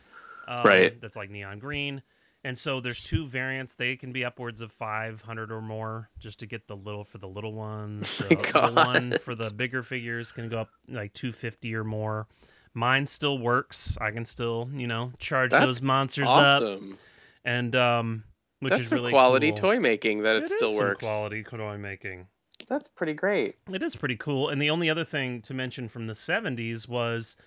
um, 0.48 0.64
Right. 0.66 1.00
That's 1.00 1.16
like 1.16 1.30
neon 1.30 1.60
green. 1.60 2.02
And 2.44 2.58
so 2.58 2.80
there's 2.80 3.04
two 3.04 3.26
variants. 3.26 3.76
They 3.76 3.96
can 3.96 4.12
be 4.14 4.24
upwards 4.24 4.62
of 4.62 4.72
500 4.72 5.52
or 5.52 5.62
more 5.62 6.10
just 6.20 6.40
to 6.40 6.46
get 6.46 6.68
the 6.68 6.76
little 6.76 7.04
for 7.04 7.18
the 7.18 7.28
little 7.28 7.54
ones. 7.54 8.22
The, 8.30 8.36
the 8.36 8.72
one 8.74 9.18
for 9.20 9.34
the 9.36 9.50
bigger 9.50 9.84
figures 9.84 10.32
can 10.32 10.50
go 10.50 10.60
up 10.60 10.70
like 10.88 11.14
250 11.14 11.74
or 11.76 11.84
more. 11.84 12.28
Mine 12.74 13.06
still 13.06 13.38
works. 13.40 13.98
I 14.00 14.12
can 14.12 14.24
still, 14.26 14.70
you 14.74 14.88
know, 14.88 15.12
charge 15.18 15.52
That's 15.52 15.66
those 15.66 15.82
monsters 15.82 16.28
up, 16.28 16.62
awesome. 16.62 16.98
and 17.44 17.76
um, 17.76 18.24
which 18.60 18.72
That's 18.72 18.84
is 18.84 18.88
some 18.90 18.98
really 18.98 19.12
quality 19.12 19.50
cool. 19.52 19.58
toy 19.58 19.80
making 19.80 20.24
that 20.24 20.36
it, 20.38 20.44
It 20.44 20.50
still 20.50 20.70
is 20.72 20.78
some 20.78 20.86
works. 20.88 21.00
quality 21.00 21.44
toy 21.44 21.78
making. 21.78 22.28
That's 22.68 22.88
pretty 22.90 23.14
great. 23.14 23.56
It 23.72 23.84
is 23.84 23.96
pretty 23.96 24.18
cool. 24.18 24.50
And 24.50 24.62
the 24.62 24.70
only 24.70 24.90
other 24.90 25.04
thing 25.06 25.42
to 25.44 25.54
mention 25.54 25.88
from 25.88 26.08
the 26.08 26.14
70s 26.14 26.88
was 26.88 27.38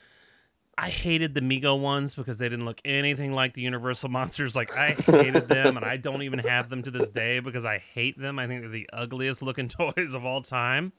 I 0.78 0.88
hated 0.88 1.34
the 1.34 1.40
Mego 1.40 1.78
ones 1.78 2.14
because 2.14 2.38
they 2.38 2.48
didn't 2.48 2.64
look 2.64 2.80
anything 2.84 3.34
like 3.34 3.54
the 3.54 3.60
Universal 3.60 4.08
monsters. 4.10 4.54
Like 4.56 4.74
I 4.76 4.90
hated 4.92 5.48
them 5.48 5.76
and 5.76 5.84
I 5.84 5.96
don't 5.96 6.22
even 6.22 6.38
have 6.38 6.70
them 6.70 6.82
to 6.84 6.90
this 6.90 7.08
day 7.08 7.40
because 7.40 7.64
I 7.64 7.78
hate 7.78 8.18
them. 8.18 8.38
I 8.38 8.46
think 8.46 8.62
they're 8.62 8.70
the 8.70 8.88
ugliest 8.92 9.42
looking 9.42 9.68
toys 9.68 10.14
of 10.14 10.24
all 10.24 10.42
time. 10.42 10.92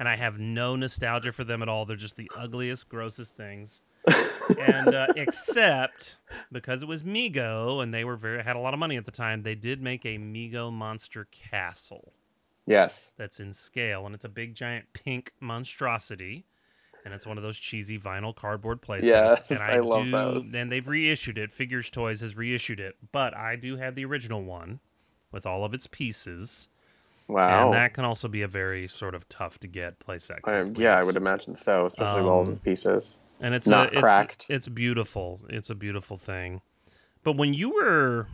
And 0.00 0.08
I 0.08 0.16
have 0.16 0.38
no 0.38 0.74
nostalgia 0.76 1.32
for 1.32 1.44
them 1.44 1.60
at 1.62 1.68
all. 1.68 1.84
They're 1.84 1.96
just 1.96 2.16
the 2.16 2.30
ugliest, 2.36 2.88
grossest 2.88 3.36
things. 3.36 3.82
And 4.58 4.94
uh, 4.94 5.06
except 5.16 6.18
because 6.52 6.82
it 6.82 6.88
was 6.88 7.02
Mego 7.02 7.82
and 7.82 7.92
they 7.92 8.04
were 8.04 8.16
very 8.16 8.42
had 8.42 8.56
a 8.56 8.60
lot 8.60 8.74
of 8.74 8.80
money 8.80 8.96
at 8.96 9.06
the 9.06 9.12
time, 9.12 9.42
they 9.42 9.54
did 9.54 9.82
make 9.82 10.04
a 10.04 10.18
Mego 10.18 10.72
monster 10.72 11.26
castle 11.30 12.12
Yes. 12.66 13.12
that's 13.16 13.40
in 13.40 13.52
scale, 13.54 14.04
and 14.04 14.14
it's 14.14 14.24
a 14.24 14.28
big 14.28 14.54
giant 14.54 14.92
pink 14.92 15.32
monstrosity, 15.40 16.44
and 17.04 17.14
it's 17.14 17.26
one 17.26 17.38
of 17.38 17.42
those 17.42 17.56
cheesy 17.58 17.98
vinyl 17.98 18.34
cardboard 18.36 18.82
playsets. 18.82 19.04
Yes, 19.04 19.42
and 19.50 19.60
I 19.60 19.78
love 19.78 20.04
do, 20.04 20.10
those. 20.10 20.54
And 20.54 20.70
they've 20.70 20.86
reissued 20.86 21.38
it. 21.38 21.50
Figures 21.50 21.88
Toys 21.88 22.20
has 22.20 22.36
reissued 22.36 22.80
it, 22.80 22.96
but 23.12 23.34
I 23.34 23.56
do 23.56 23.76
have 23.76 23.94
the 23.94 24.04
original 24.04 24.42
one 24.44 24.80
with 25.32 25.46
all 25.46 25.64
of 25.64 25.72
its 25.72 25.86
pieces, 25.86 26.68
Wow. 27.26 27.64
and 27.64 27.72
that 27.74 27.94
can 27.94 28.04
also 28.04 28.28
be 28.28 28.42
a 28.42 28.48
very 28.48 28.86
sort 28.88 29.14
of 29.14 29.28
tough 29.28 29.58
to 29.60 29.66
get 29.66 29.98
playset. 29.98 30.40
Um, 30.44 30.74
yeah, 30.76 30.98
I 30.98 31.04
would 31.04 31.16
imagine 31.16 31.56
so, 31.56 31.86
especially 31.86 32.22
with 32.22 32.30
all 32.30 32.44
the 32.44 32.52
Um, 32.52 32.58
pieces. 32.58 33.16
And 33.40 33.54
it's 33.54 33.66
not 33.66 33.88
a, 33.88 33.92
it's, 33.92 34.00
cracked. 34.00 34.46
It's 34.48 34.68
beautiful. 34.68 35.40
It's 35.48 35.70
a 35.70 35.74
beautiful 35.74 36.16
thing. 36.16 36.60
But 37.22 37.36
when 37.36 37.54
you 37.54 37.70
were 37.74 38.28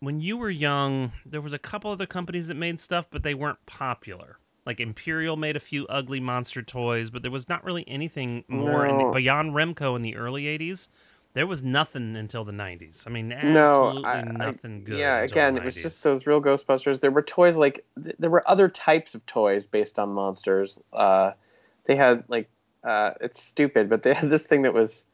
when 0.00 0.20
you 0.20 0.36
were 0.36 0.50
young, 0.50 1.12
there 1.26 1.40
was 1.40 1.52
a 1.52 1.58
couple 1.58 1.90
other 1.90 2.06
companies 2.06 2.48
that 2.48 2.56
made 2.56 2.80
stuff, 2.80 3.06
but 3.10 3.22
they 3.22 3.34
weren't 3.34 3.64
popular. 3.66 4.38
Like 4.66 4.80
Imperial 4.80 5.36
made 5.36 5.56
a 5.56 5.60
few 5.60 5.86
ugly 5.86 6.20
monster 6.20 6.62
toys, 6.62 7.10
but 7.10 7.22
there 7.22 7.30
was 7.30 7.48
not 7.48 7.64
really 7.64 7.86
anything 7.88 8.44
more. 8.48 8.86
In 8.86 8.98
the, 8.98 9.04
beyond 9.12 9.52
Remco 9.52 9.96
in 9.96 10.02
the 10.02 10.16
early 10.16 10.44
'80s, 10.44 10.88
there 11.32 11.46
was 11.46 11.62
nothing 11.62 12.14
until 12.16 12.44
the 12.44 12.52
'90s. 12.52 13.06
I 13.06 13.10
mean, 13.10 13.28
No, 13.28 13.88
absolutely 13.88 14.04
I, 14.04 14.18
I- 14.18 14.22
nothing 14.22 14.84
good. 14.84 14.98
Yeah, 14.98 15.18
again, 15.20 15.56
it 15.56 15.64
was 15.64 15.74
just 15.74 16.02
those 16.04 16.26
real 16.26 16.40
Ghostbusters. 16.42 17.00
There 17.00 17.10
were 17.10 17.22
toys 17.22 17.56
like 17.56 17.84
th- 18.02 18.16
there 18.18 18.30
were 18.30 18.48
other 18.48 18.68
types 18.68 19.14
of 19.14 19.24
toys 19.26 19.66
based 19.66 19.98
on 19.98 20.10
monsters. 20.10 20.78
Uh, 20.92 21.32
they 21.86 21.96
had 21.96 22.24
like 22.28 22.48
uh, 22.84 23.12
it's 23.20 23.42
stupid, 23.42 23.88
but 23.88 24.02
they 24.02 24.14
had 24.14 24.30
this 24.30 24.46
thing 24.46 24.62
that 24.62 24.74
was 24.74 25.04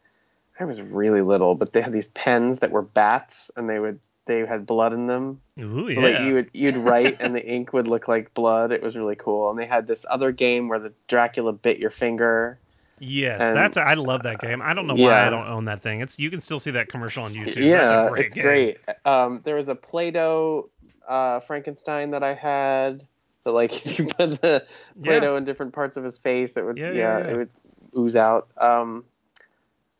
I 0.58 0.64
was 0.64 0.80
really 0.80 1.20
little, 1.22 1.54
but 1.54 1.72
they 1.72 1.82
had 1.82 1.92
these 1.92 2.08
pens 2.08 2.60
that 2.60 2.70
were 2.70 2.82
bats, 2.82 3.50
and 3.56 3.68
they 3.68 3.78
would 3.78 3.98
they 4.26 4.44
had 4.44 4.66
blood 4.66 4.92
in 4.92 5.06
them. 5.06 5.40
Ooh, 5.60 5.86
So 5.92 6.00
yeah. 6.00 6.08
like 6.18 6.20
you 6.26 6.34
would 6.34 6.50
you'd 6.52 6.76
write, 6.76 7.16
and 7.20 7.34
the 7.34 7.44
ink 7.46 7.72
would 7.72 7.86
look 7.86 8.08
like 8.08 8.32
blood. 8.34 8.72
It 8.72 8.82
was 8.82 8.96
really 8.96 9.16
cool. 9.16 9.50
And 9.50 9.58
they 9.58 9.66
had 9.66 9.86
this 9.86 10.04
other 10.10 10.32
game 10.32 10.68
where 10.68 10.78
the 10.78 10.92
Dracula 11.08 11.52
bit 11.52 11.78
your 11.78 11.90
finger. 11.90 12.58
yes, 12.98 13.40
and- 13.40 13.56
that's 13.56 13.76
I 13.76 13.94
love 13.94 14.22
that 14.24 14.40
game. 14.40 14.60
I 14.62 14.72
don't 14.74 14.86
know 14.86 14.94
why 14.94 15.26
I 15.26 15.30
don't 15.30 15.46
own 15.46 15.66
that 15.66 15.82
thing. 15.82 16.00
It's 16.00 16.18
you 16.18 16.30
can 16.30 16.40
still 16.40 16.58
see 16.58 16.70
that 16.72 16.88
commercial 16.88 17.24
on 17.24 17.34
YouTube. 17.34 17.64
yeah, 17.64 17.78
that's 17.86 17.92
a 17.92 18.10
great 18.10 18.24
it's 18.26 18.34
game. 18.34 18.42
great. 18.44 18.78
Um, 19.04 19.40
there 19.44 19.54
was 19.56 19.68
a 19.68 19.74
Play-Doh 19.74 20.70
uh, 21.06 21.40
Frankenstein 21.40 22.10
that 22.12 22.22
I 22.24 22.34
had. 22.34 23.06
That 23.46 23.52
like 23.52 23.86
if 23.86 23.98
you 23.98 24.06
put 24.06 24.42
the 24.42 24.66
Yeah. 24.96 25.04
Play-Doh 25.04 25.36
in 25.36 25.44
different 25.44 25.72
parts 25.72 25.96
of 25.96 26.02
his 26.02 26.18
face, 26.18 26.56
it 26.56 26.64
would 26.64 26.76
Yeah, 26.76 26.90
yeah, 26.90 26.92
yeah, 26.92 27.18
yeah. 27.18 27.30
it 27.32 27.36
would 27.36 27.50
ooze 27.96 28.16
out. 28.16 28.48
Um, 28.58 29.04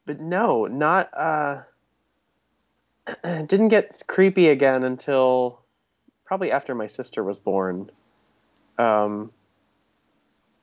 but 0.05 0.21
no, 0.21 0.67
not 0.67 1.09
uh, 1.17 1.63
didn't 3.23 3.69
get 3.69 4.03
creepy 4.09 4.49
again 4.49 4.83
until 4.83 5.61
probably 6.25 6.51
after 6.51 6.75
my 6.75 6.89
sister 6.89 7.23
was 7.23 7.39
born, 7.39 7.89
um, 8.79 9.31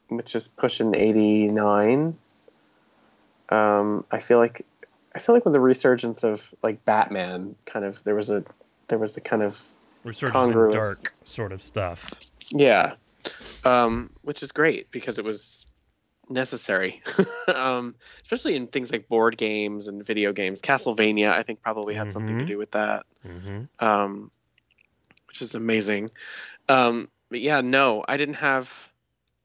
which 0.10 0.36
is 0.36 0.50
pushing 0.50 0.94
eighty 0.94 1.48
nine. 1.48 2.18
Um, 3.48 4.04
I 4.12 4.20
feel 4.20 4.40
like 4.40 4.66
I 5.16 5.20
feel 5.20 5.36
like 5.36 5.46
with 5.46 5.54
the 5.54 5.62
resurgence 5.62 6.24
of 6.24 6.54
like 6.62 6.84
Batman, 6.84 7.56
kind 7.66 7.86
of 7.86 8.04
there 8.04 8.16
was 8.16 8.30
a 8.30 8.44
there 8.90 9.00
was 9.00 9.16
a 9.16 9.22
kind 9.22 9.42
of 9.42 9.64
Resurgence 10.04 10.74
dark 10.74 10.98
sort 11.24 11.54
of 11.54 11.64
stuff. 11.64 12.12
Yeah, 12.54 12.94
um, 13.66 14.10
which 14.22 14.44
is 14.44 14.52
great 14.52 14.90
because 14.92 15.18
it 15.20 15.26
was 15.26 15.66
necessary, 16.30 17.02
um, 17.54 17.96
especially 18.24 18.56
in 18.56 18.68
things 18.68 18.92
like 18.92 19.08
board 19.10 19.38
games 19.38 19.88
and 19.88 20.06
video 20.06 20.32
games. 20.32 20.62
Castlevania, 20.62 21.34
I 21.34 21.44
think, 21.44 21.62
probably 21.62 21.94
had 21.94 22.12
something 22.12 22.38
to 22.38 22.44
Mhm. 22.44 22.48
do 22.48 22.58
with 22.58 22.72
that, 22.72 23.06
Mm-hmm. 23.28 23.86
um, 23.86 24.32
which 25.28 25.42
is 25.42 25.56
amazing. 25.56 26.10
Um, 26.70 27.10
but 27.30 27.42
yeah, 27.42 27.62
no, 27.62 28.04
I 28.08 28.18
didn't 28.18 28.36
have. 28.36 28.90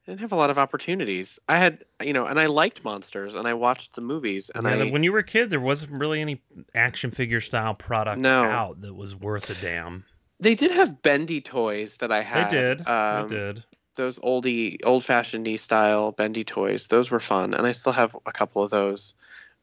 I 0.07 0.13
didn't 0.13 0.21
have 0.23 0.33
a 0.33 0.37
lot 0.37 0.49
of 0.49 0.57
opportunities. 0.57 1.39
I 1.51 1.59
had, 1.59 1.85
you 2.03 2.15
know, 2.15 2.25
and 2.25 2.41
I 2.41 2.47
liked 2.47 2.83
monsters, 2.83 3.35
and 3.35 3.47
I 3.47 3.53
watched 3.53 3.95
the 3.95 4.01
movies, 4.01 4.51
and 4.55 4.65
yeah, 4.65 4.71
I 4.71 4.91
when 4.91 5.03
you 5.03 5.13
were 5.13 5.19
a 5.19 5.25
kid, 5.25 5.51
there 5.51 5.61
wasn't 5.61 5.93
really 5.93 6.23
any 6.23 6.41
action 6.75 7.11
figure 7.11 7.43
style 7.43 7.75
product 7.75 8.19
No. 8.19 8.45
out 8.45 8.81
that 8.81 8.95
was 8.95 9.15
worth 9.15 9.51
a 9.51 9.55
damn. 9.55 10.05
They 10.41 10.55
did 10.55 10.71
have 10.71 11.03
bendy 11.03 11.41
toys 11.41 11.97
that 11.99 12.13
I 12.13 12.23
had. 12.23 12.51
they 12.51 12.57
did. 12.57 12.87
Um, 12.87 13.29
they 13.29 13.37
did. 13.37 13.65
Those 13.97 14.19
oldie, 14.21 14.79
old-fashioned 14.85 15.59
style 15.59 16.13
bendy 16.13 16.45
toys. 16.45 16.87
Those 16.87 17.11
were 17.11 17.19
fun, 17.19 17.53
and 17.55 17.67
I 17.67 17.73
still 17.73 17.93
have 17.93 18.17
a 18.27 18.33
couple 18.33 18.63
of 18.63 18.71
those. 18.71 19.15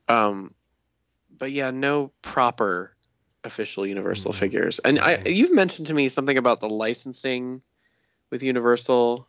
Um, 0.09 0.53
but 1.37 1.51
yeah, 1.51 1.71
no 1.71 2.11
proper 2.21 2.95
official 3.45 3.85
Universal 3.87 4.33
Mhm. 4.33 4.35
figures. 4.35 4.79
And 4.79 4.99
I, 4.99 5.17
Mhm. 5.17 5.35
you've 5.35 5.53
mentioned 5.53 5.87
to 5.87 5.93
me 5.93 6.07
something 6.09 6.37
about 6.37 6.59
the 6.59 6.67
licensing 6.69 7.61
with 8.29 8.43
Universal. 8.43 9.27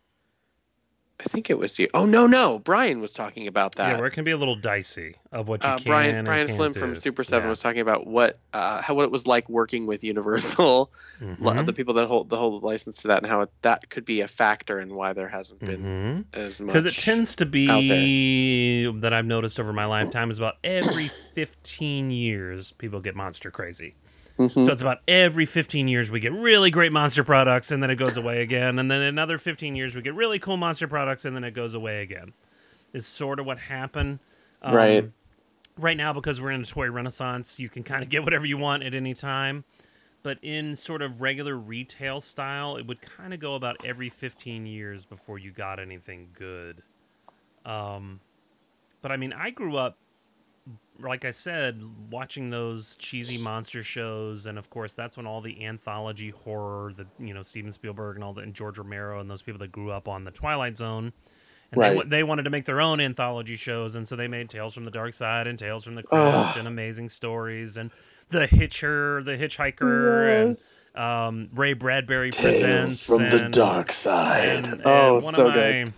I 1.19 1.23
think 1.29 1.49
it 1.49 1.57
was 1.57 1.79
you. 1.79 1.87
Oh 1.95 2.05
no, 2.05 2.27
no, 2.27 2.59
Brian 2.59 3.01
was 3.01 3.11
talking 3.11 3.47
about 3.47 3.73
that. 3.75 3.89
yeah, 3.93 3.97
where 3.97 4.05
it 4.05 4.11
can 4.11 4.23
be 4.23 4.29
a 4.31 4.37
little 4.37 4.55
dicey 4.55 5.15
of 5.31 5.47
what 5.47 5.63
you 5.63 5.69
uh, 5.69 5.77
can 5.77 5.85
Brian 5.85 6.25
Brian 6.25 6.47
Flynn 6.47 6.73
do. 6.73 6.79
from 6.79 6.95
Super 6.95 7.23
Seven 7.23 7.47
Yeah. 7.47 7.49
was 7.49 7.59
talking 7.59 7.81
about 7.81 8.05
what 8.05 8.37
uh, 8.53 8.83
how 8.83 8.93
what 8.93 9.03
it 9.03 9.11
was 9.11 9.25
like 9.25 9.49
working 9.49 9.87
with 9.87 10.03
Universal, 10.03 10.91
Mhm. 11.21 11.65
the 11.65 11.73
people 11.73 11.95
that 11.95 12.05
hold 12.05 12.29
the 12.29 12.37
hold 12.37 12.61
the 12.61 12.65
license 12.67 12.97
to 13.01 13.07
that, 13.07 13.23
and 13.23 13.31
how 13.31 13.41
it, 13.41 13.49
that 13.63 13.89
could 13.89 14.05
be 14.05 14.21
a 14.21 14.27
factor 14.27 14.79
in 14.79 14.93
why 14.93 15.11
there 15.13 15.27
hasn't 15.27 15.59
been 15.59 16.25
Mhm. 16.33 16.37
as 16.37 16.61
much. 16.61 16.67
because 16.67 16.85
it 16.85 16.93
tends 16.93 17.35
to 17.37 17.47
be 17.47 18.85
that 18.99 19.11
I've 19.13 19.25
noticed 19.25 19.59
over 19.59 19.73
my 19.73 19.85
lifetime 19.85 20.29
is 20.29 20.37
about 20.37 20.57
every 20.63 21.07
15 21.07 22.11
years 22.11 22.73
people 22.73 22.99
get 22.99 23.15
monster 23.15 23.49
crazy. 23.49 23.95
Mhm. 24.37 24.65
So 24.65 24.71
it's 24.71 24.81
about 24.81 24.99
every 25.07 25.45
15 25.45 25.87
years 25.87 26.11
we 26.11 26.19
get 26.19 26.31
really 26.31 26.69
great 26.69 26.91
monster 26.91 27.23
products 27.23 27.71
and 27.71 27.81
then 27.81 27.89
it 27.89 27.95
goes 27.95 28.17
away 28.17 28.41
again, 28.41 28.77
and 28.79 28.89
then 28.91 29.01
another 29.01 29.37
15 29.37 29.75
years 29.75 29.95
we 29.95 30.01
get 30.01 30.13
really 30.13 30.39
cool 30.39 30.57
monster 30.57 30.87
products 30.87 31.25
and 31.25 31.35
then 31.35 31.43
it 31.43 31.51
goes 31.51 31.73
away 31.73 32.01
again. 32.01 32.33
Is 32.93 33.05
sort 33.05 33.39
of 33.39 33.45
what 33.45 33.57
happened. 33.59 34.19
Um, 34.61 34.75
Right. 34.75 35.11
Right 35.77 35.97
now, 35.97 36.11
because 36.13 36.41
we're 36.41 36.51
in 36.51 36.61
a 36.61 36.65
toy 36.65 36.89
renaissance, 36.89 37.59
you 37.59 37.69
can 37.69 37.83
kind 37.83 38.01
of 38.03 38.09
get 38.09 38.23
whatever 38.23 38.45
you 38.45 38.57
want 38.57 38.81
at 38.83 38.93
any 38.95 39.13
time. 39.13 39.63
But 40.23 40.39
in 40.41 40.75
sort 40.75 41.01
of 41.03 41.21
regular 41.21 41.55
retail 41.55 42.19
style, 42.21 42.75
it 42.77 42.87
would 42.87 43.01
kind 43.01 43.33
of 43.33 43.39
go 43.39 43.53
about 43.53 43.77
every 43.85 44.09
15 44.09 44.65
years 44.65 45.05
before 45.05 45.37
you 45.37 45.51
got 45.51 45.79
anything 45.79 46.29
good. 46.33 46.81
Um, 47.65 48.21
but 49.01 49.11
I 49.11 49.17
mean, 49.17 49.33
I 49.33 49.51
grew 49.51 49.77
up, 49.77 49.97
like 50.99 51.25
I 51.25 51.31
said, 51.31 51.81
watching 52.09 52.49
those 52.49 52.95
cheesy 52.95 53.37
monster 53.37 53.83
shows, 53.83 54.45
and 54.47 54.57
of 54.57 54.69
course, 54.69 54.93
that's 54.95 55.15
when 55.17 55.27
all 55.27 55.41
the 55.41 55.63
anthology 55.65 56.29
horror, 56.31 56.93
the 56.93 57.05
you 57.23 57.33
know 57.33 57.41
Steven 57.43 57.71
Spielberg 57.71 58.15
and 58.15 58.23
all 58.23 58.33
the 58.33 58.41
and 58.41 58.53
George 58.53 58.77
Romero 58.77 59.19
and 59.19 59.29
those 59.29 59.41
people 59.41 59.59
that 59.59 59.71
grew 59.71 59.91
up 59.91 60.07
on 60.07 60.23
the 60.23 60.31
Twilight 60.31 60.75
Zone, 60.77 61.13
and 61.71 61.81
they, 61.81 61.87
Right. 61.87 61.95
wa- 61.97 62.03
they 62.05 62.23
wanted 62.23 62.43
to 62.43 62.49
make 62.49 62.65
their 62.65 62.81
own 62.81 62.99
anthology 62.99 63.55
shows, 63.55 63.93
and 63.95 64.07
so 64.07 64.15
they 64.15 64.27
made 64.27 64.49
Tales 64.49 64.73
from 64.73 64.85
the 64.85 64.91
Dark 64.91 65.13
Side 65.13 65.45
and 65.47 65.59
Tales 65.59 65.83
from 65.83 65.95
the 65.95 66.03
Crypt 66.03 66.57
and 66.57 66.67
Amazing 66.67 67.09
Stories 67.09 67.77
and 67.77 67.91
the 68.29 68.47
Hitcher, 68.47 69.21
the 69.23 69.37
Hitchhiker, 69.37 70.43
and 70.43 70.57
um, 70.99 71.49
Ray 71.53 71.73
Bradbury 71.73 72.31
presents 72.31 72.99
from 73.05 73.29
the 73.29 73.49
dark 73.49 73.91
side. 73.91 74.65
and, 74.65 74.81
oh, 74.83 75.15
and 75.17 75.23
one 75.23 75.33
so 75.35 75.43
of 75.43 75.49
my 75.49 75.53
good. 75.53 75.93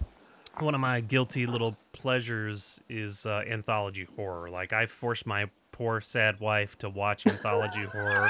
One 0.61 0.75
of 0.75 0.81
my 0.81 1.01
guilty 1.01 1.45
little 1.45 1.75
pleasures 1.91 2.81
is 2.89 3.25
uh, 3.25 3.43
anthology 3.47 4.07
horror. 4.15 4.49
Like 4.49 4.73
I 4.73 4.85
force 4.85 5.25
my 5.25 5.49
poor 5.71 6.01
sad 6.01 6.39
wife 6.39 6.77
to 6.79 6.89
watch 6.89 7.25
anthology 7.27 7.83
horror. 7.91 8.29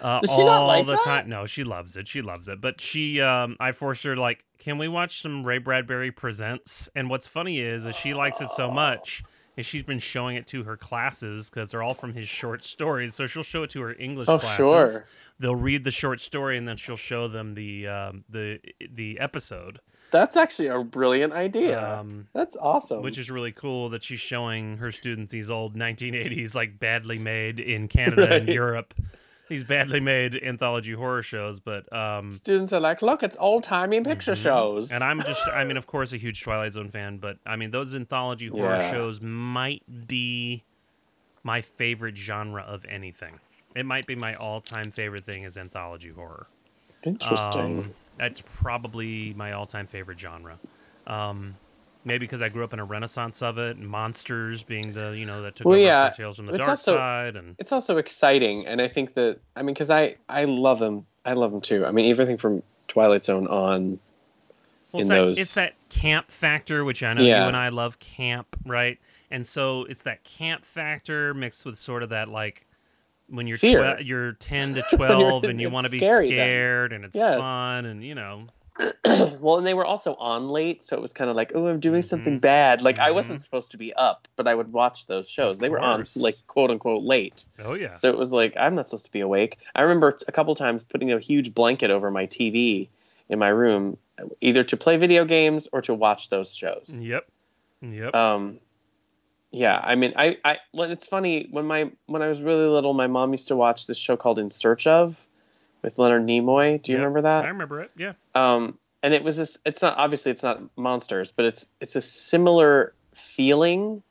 Uh, 0.00 0.20
all 0.28 0.46
not 0.46 0.66
like 0.66 0.86
the 0.86 0.92
that? 0.92 1.02
time. 1.04 1.28
No, 1.28 1.46
she 1.46 1.64
loves 1.64 1.96
it. 1.96 2.06
She 2.06 2.20
loves 2.22 2.48
it. 2.48 2.60
But 2.60 2.80
she, 2.80 3.20
um, 3.20 3.56
I 3.58 3.72
force 3.72 4.02
her 4.02 4.14
like, 4.16 4.44
can 4.58 4.78
we 4.78 4.88
watch 4.88 5.22
some 5.22 5.44
Ray 5.44 5.58
Bradbury 5.58 6.10
presents? 6.10 6.88
And 6.94 7.08
what's 7.08 7.26
funny 7.26 7.58
is, 7.60 7.86
is 7.86 7.96
she 7.96 8.12
likes 8.14 8.40
it 8.40 8.50
so 8.50 8.70
much, 8.70 9.22
and 9.56 9.64
she's 9.64 9.82
been 9.84 9.98
showing 9.98 10.36
it 10.36 10.46
to 10.48 10.64
her 10.64 10.76
classes 10.76 11.48
because 11.48 11.70
they're 11.70 11.82
all 11.82 11.94
from 11.94 12.12
his 12.14 12.28
short 12.28 12.62
stories. 12.64 13.14
So 13.14 13.26
she'll 13.26 13.42
show 13.42 13.62
it 13.62 13.70
to 13.70 13.80
her 13.82 13.94
English 13.98 14.28
Oh, 14.28 14.38
classes 14.38 14.56
sure. 14.58 15.06
they'll 15.38 15.56
read 15.56 15.84
the 15.84 15.90
short 15.90 16.20
story 16.20 16.58
and 16.58 16.66
then 16.68 16.76
she'll 16.76 16.96
show 16.96 17.26
them 17.28 17.54
the 17.54 17.86
um, 17.88 18.24
the 18.28 18.60
the 18.90 19.18
episode, 19.18 19.80
That's 20.16 20.36
actually 20.36 20.68
a 20.68 20.82
brilliant 20.82 21.32
idea. 21.34 21.98
um, 22.00 22.26
That's 22.32 22.56
awesome. 22.56 23.02
which 23.02 23.18
is 23.18 23.30
really 23.30 23.52
cool 23.52 23.90
that 23.90 24.02
she's 24.02 24.20
showing 24.20 24.78
her 24.78 24.90
students 24.90 25.30
these 25.32 25.50
old 25.50 25.76
1980s 25.76 26.54
like 26.54 26.78
badly 26.78 27.18
made 27.18 27.60
in 27.60 27.86
Canada 27.88 28.34
and 28.34 28.48
Europe, 28.48 28.94
these 29.50 29.62
badly 29.62 30.00
made 30.00 30.34
anthology 30.42 30.92
horror 30.92 31.22
shows. 31.22 31.60
But 31.60 31.92
um, 31.92 32.32
Students 32.32 32.72
are 32.72 32.80
like, 32.80 33.02
look, 33.02 33.22
it's 33.22 33.36
old 33.38 33.62
timey 33.64 34.00
picture 34.00 34.32
Mhm. 34.32 34.42
shows. 34.42 34.90
and 34.90 35.04
I'm 35.04 35.20
just 35.22 35.46
I 35.48 35.64
mean 35.64 35.76
of 35.76 35.86
course 35.86 36.12
a 36.12 36.16
huge 36.16 36.42
Twilight 36.42 36.72
Zone 36.72 36.90
fan, 36.90 37.18
but 37.18 37.36
I 37.44 37.56
mean 37.56 37.70
those 37.70 37.94
anthology 37.94 38.48
horror 38.48 38.76
Yeah. 38.78 38.90
shows 38.90 39.20
might 39.20 39.82
be 40.08 40.64
my 41.42 41.60
favorite 41.60 42.16
genre 42.16 42.62
of 42.62 42.84
anything. 42.88 43.34
It 43.74 43.84
might 43.84 44.06
be 44.06 44.14
my 44.16 44.34
all-time 44.34 44.90
favorite 44.90 45.24
thing 45.24 45.42
is 45.42 45.58
anthology 45.58 46.08
horror. 46.10 46.46
Interesting. 47.04 47.78
Um, 47.80 47.94
that's 48.18 48.42
probably 48.42 49.34
my 49.34 49.52
all-time 49.52 49.86
favorite 49.86 50.18
genre. 50.18 50.58
Um, 51.06 51.56
maybe 52.04 52.20
because 52.26 52.42
I 52.42 52.48
grew 52.48 52.64
up 52.64 52.72
in 52.72 52.78
a 52.78 52.84
renaissance 52.84 53.42
of 53.42 53.58
it, 53.58 53.76
and 53.76 53.88
monsters 53.88 54.62
being 54.62 54.92
the 54.92 55.10
you 55.10 55.26
know 55.26 55.42
that 55.42 55.56
took 55.56 55.66
Well, 55.66 55.76
over 55.76 55.84
yeah, 55.84 56.10
Tales 56.10 56.36
from 56.36 56.46
the 56.46 56.52
it's 56.54 56.58
Dark 56.60 56.70
also- 56.70 56.96
Side, 56.96 57.36
and 57.36 57.54
it's 57.58 57.72
also 57.72 57.96
exciting, 57.96 58.66
and 58.66 58.80
I 58.80 58.88
think 58.88 59.14
that 59.14 59.38
I 59.54 59.62
mean, 59.62 59.74
because 59.74 59.90
I 59.90 60.16
I 60.28 60.44
love 60.44 60.78
them. 60.78 61.06
I 61.24 61.32
love 61.34 61.50
them 61.52 61.60
too. 61.60 61.84
I 61.86 61.90
mean, 61.92 62.10
everything 62.10 62.36
from 62.36 62.62
Twilight 62.88 63.24
Zone 63.24 63.46
on. 63.48 63.98
well, 64.92 65.00
it's, 65.00 65.02
in 65.02 65.08
that, 65.08 65.14
those- 65.16 65.38
it's 65.38 65.54
that 65.54 65.74
camp 65.88 66.30
factor, 66.30 66.84
which 66.84 67.02
I 67.02 67.12
know 67.12 67.22
Yeah. 67.22 67.42
you 67.42 67.48
and 67.48 67.56
I 67.56 67.68
love 67.70 67.98
camp, 67.98 68.56
right? 68.64 68.98
And 69.30 69.44
so 69.46 69.84
it's 69.84 70.02
that 70.02 70.22
camp 70.22 70.64
factor 70.64 71.34
mixed 71.34 71.64
with 71.64 71.76
sort 71.78 72.02
of 72.04 72.08
that 72.10 72.28
like 72.28 72.65
when 73.28 73.46
you're 73.46 73.58
twe- 73.58 74.04
you're 74.06 74.32
ten 74.34 74.74
to 74.74 74.82
twelve 74.92 75.44
and 75.44 75.60
you 75.60 75.70
want 75.70 75.86
to 75.86 75.90
be 75.90 75.98
scary 75.98 76.28
then. 76.30 76.36
scared 76.36 76.92
and 76.92 77.04
it's 77.04 77.16
Yes. 77.16 77.38
fun 77.38 77.84
and 77.86 78.02
you 78.04 78.14
know 78.14 78.46
well, 79.40 79.56
and 79.56 79.66
they 79.66 79.72
were 79.72 79.86
also 79.86 80.14
on 80.16 80.50
late, 80.50 80.84
so 80.84 80.96
it 80.96 81.00
was 81.00 81.14
kind 81.14 81.30
of 81.30 81.34
like, 81.36 81.52
oh, 81.54 81.66
I'm 81.66 81.80
doing 81.80 82.02
something 82.02 82.36
Mhm. 82.36 82.40
bad. 82.42 82.82
Like 82.82 82.98
I 82.98 83.08
Mhm. 83.08 83.14
wasn't 83.14 83.40
supposed 83.40 83.70
to 83.70 83.78
be 83.78 83.94
up, 83.94 84.28
but 84.36 84.46
I 84.46 84.54
would 84.54 84.70
watch 84.70 85.06
those 85.06 85.30
shows. 85.30 85.56
Of 85.56 85.60
they 85.60 85.70
were 85.70 85.80
on 85.80 86.04
like 86.14 86.34
quote 86.46 86.70
unquote 86.70 87.02
late. 87.02 87.46
oh 87.58 87.72
yeah 87.72 87.94
So 87.94 88.10
it 88.10 88.18
was 88.18 88.32
like 88.32 88.54
I'm 88.58 88.74
not 88.74 88.86
supposed 88.86 89.06
to 89.06 89.10
be 89.12 89.20
awake. 89.20 89.58
I 89.74 89.80
remember 89.82 90.18
a 90.28 90.32
couple 90.32 90.54
times 90.54 90.84
putting 90.84 91.10
a 91.10 91.18
huge 91.18 91.54
blanket 91.54 91.90
over 91.90 92.10
my 92.10 92.26
TV 92.26 92.88
in 93.30 93.38
my 93.38 93.48
room, 93.48 93.96
either 94.42 94.62
to 94.64 94.76
play 94.76 94.98
video 94.98 95.24
games 95.24 95.66
or 95.72 95.80
to 95.82 95.94
watch 95.94 96.28
those 96.28 96.54
shows. 96.54 97.00
yep 97.00 97.26
yep 97.80 98.14
Um, 98.14 98.58
yeah, 99.56 99.80
I 99.82 99.94
mean, 99.94 100.12
I, 100.16 100.36
I, 100.44 100.58
well, 100.74 100.90
it's 100.90 101.06
funny 101.06 101.48
when 101.50 101.64
my 101.64 101.90
when 102.04 102.20
I 102.20 102.28
was 102.28 102.42
really 102.42 102.66
little, 102.66 102.92
my 102.92 103.06
mom 103.06 103.32
used 103.32 103.48
to 103.48 103.56
watch 103.56 103.86
this 103.86 103.96
show 103.96 104.14
called 104.14 104.38
In 104.38 104.50
Search 104.50 104.86
of, 104.86 105.26
with 105.80 105.98
Leonard 105.98 106.26
Nimoy. 106.26 106.82
Do 106.82 106.92
you 106.92 106.98
remember 106.98 107.26
I 107.26 107.48
remember 107.48 107.80
it 107.80 107.90
yeah 107.96 108.12
Um, 108.34 108.78
and 109.02 109.14
it 109.14 109.24
was 109.24 109.38
this. 109.38 109.56
It's 109.64 109.80
not 109.80 109.96
obviously 109.96 110.30
it's 110.30 110.42
not 110.42 110.62
monsters, 110.76 111.32
but 111.34 111.46
it's 111.46 111.66
it's 111.80 111.96
a 111.96 112.02
similar 112.02 112.92
feeling, 113.14 114.02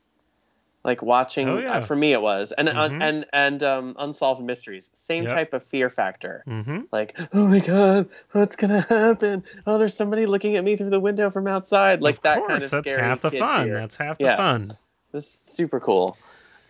like 0.84 1.00
watching. 1.00 1.48
Oh, 1.48 1.58
yeah. 1.58 1.76
uh, 1.76 1.80
for 1.82 1.94
me, 1.94 2.12
it 2.12 2.20
was, 2.20 2.52
and 2.58 2.68
Mhm. 2.68 2.76
un, 2.76 3.02
and 3.02 3.26
and 3.32 3.62
um, 3.62 3.94
unsolved 4.00 4.42
mysteries, 4.42 4.90
same 4.94 5.24
Yep. 5.24 5.32
type 5.32 5.52
of 5.52 5.64
fear 5.64 5.90
factor. 5.90 6.42
mm-hmm 6.48 6.80
Like, 6.90 7.16
oh 7.32 7.46
my 7.46 7.60
god, 7.60 8.08
what's 8.32 8.56
gonna 8.56 8.80
happen? 8.80 9.44
Oh, 9.64 9.78
there's 9.78 9.94
somebody 9.94 10.26
looking 10.26 10.56
at 10.56 10.64
me 10.64 10.76
through 10.76 10.90
the 10.90 10.98
window 11.00 11.30
from 11.30 11.46
outside. 11.46 12.02
Like 12.02 12.16
of 12.16 12.22
that 12.22 12.38
course, 12.38 12.48
kind 12.50 12.62
of 12.64 12.70
that's 12.72 12.88
half 12.90 13.20
the 13.20 13.30
fun. 13.30 13.66
fear. 13.66 13.74
That's 13.74 13.96
half 13.96 14.18
the 14.18 14.24
Yeah. 14.24 14.36
fun. 14.36 14.72
This 15.12 15.24
is 15.24 15.32
super 15.32 15.80
cool. 15.80 16.16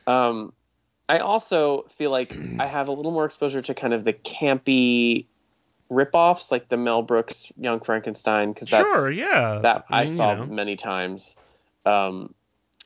Um, 0.07 0.53
I 1.09 1.18
also 1.18 1.87
feel 1.90 2.11
like 2.11 2.37
I 2.59 2.66
have 2.66 2.88
a 2.88 2.92
little 2.92 3.12
more 3.12 3.25
exposure 3.25 3.62
to 3.62 3.75
kind 3.75 3.94
of 3.94 4.05
the 4.05 4.12
campy 4.12 5.27
ripoffs, 5.90 6.51
like 6.51 6.68
the 6.68 6.77
Mel 6.77 7.03
Brooks 7.03 7.53
Young 7.57 7.81
Frankenstein, 7.81 8.53
because 8.53 8.68
that's 8.68 8.83
Sure, 8.85 9.11
yeah. 9.11 9.61
that 9.62 9.85
I, 9.90 10.05
you 10.05 10.14
saw 10.14 10.35
know. 10.35 10.46
many 10.46 10.77
times. 10.77 11.37
Um, 11.85 12.35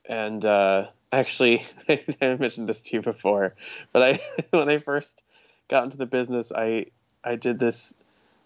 and 0.08 0.44
uh, 0.44 0.86
actually, 1.12 1.64
I 1.88 2.36
mentioned 2.38 2.68
this 2.68 2.82
to 2.82 2.96
you 2.96 3.02
before, 3.02 3.54
but 3.92 4.02
I 4.02 4.20
when 4.50 4.68
I 4.68 4.78
first 4.78 5.22
got 5.68 5.84
into 5.84 5.96
the 5.96 6.06
business, 6.06 6.52
I 6.54 6.86
I 7.24 7.36
did 7.36 7.58
this 7.58 7.94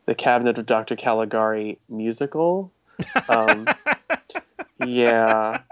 the 0.07 0.15
Cabinet 0.15 0.59
of 0.59 0.67
Dr. 0.67 0.97
Caligari 0.97 1.79
musical. 1.89 2.71
Um, 3.29 3.67
yeah, 4.85 5.63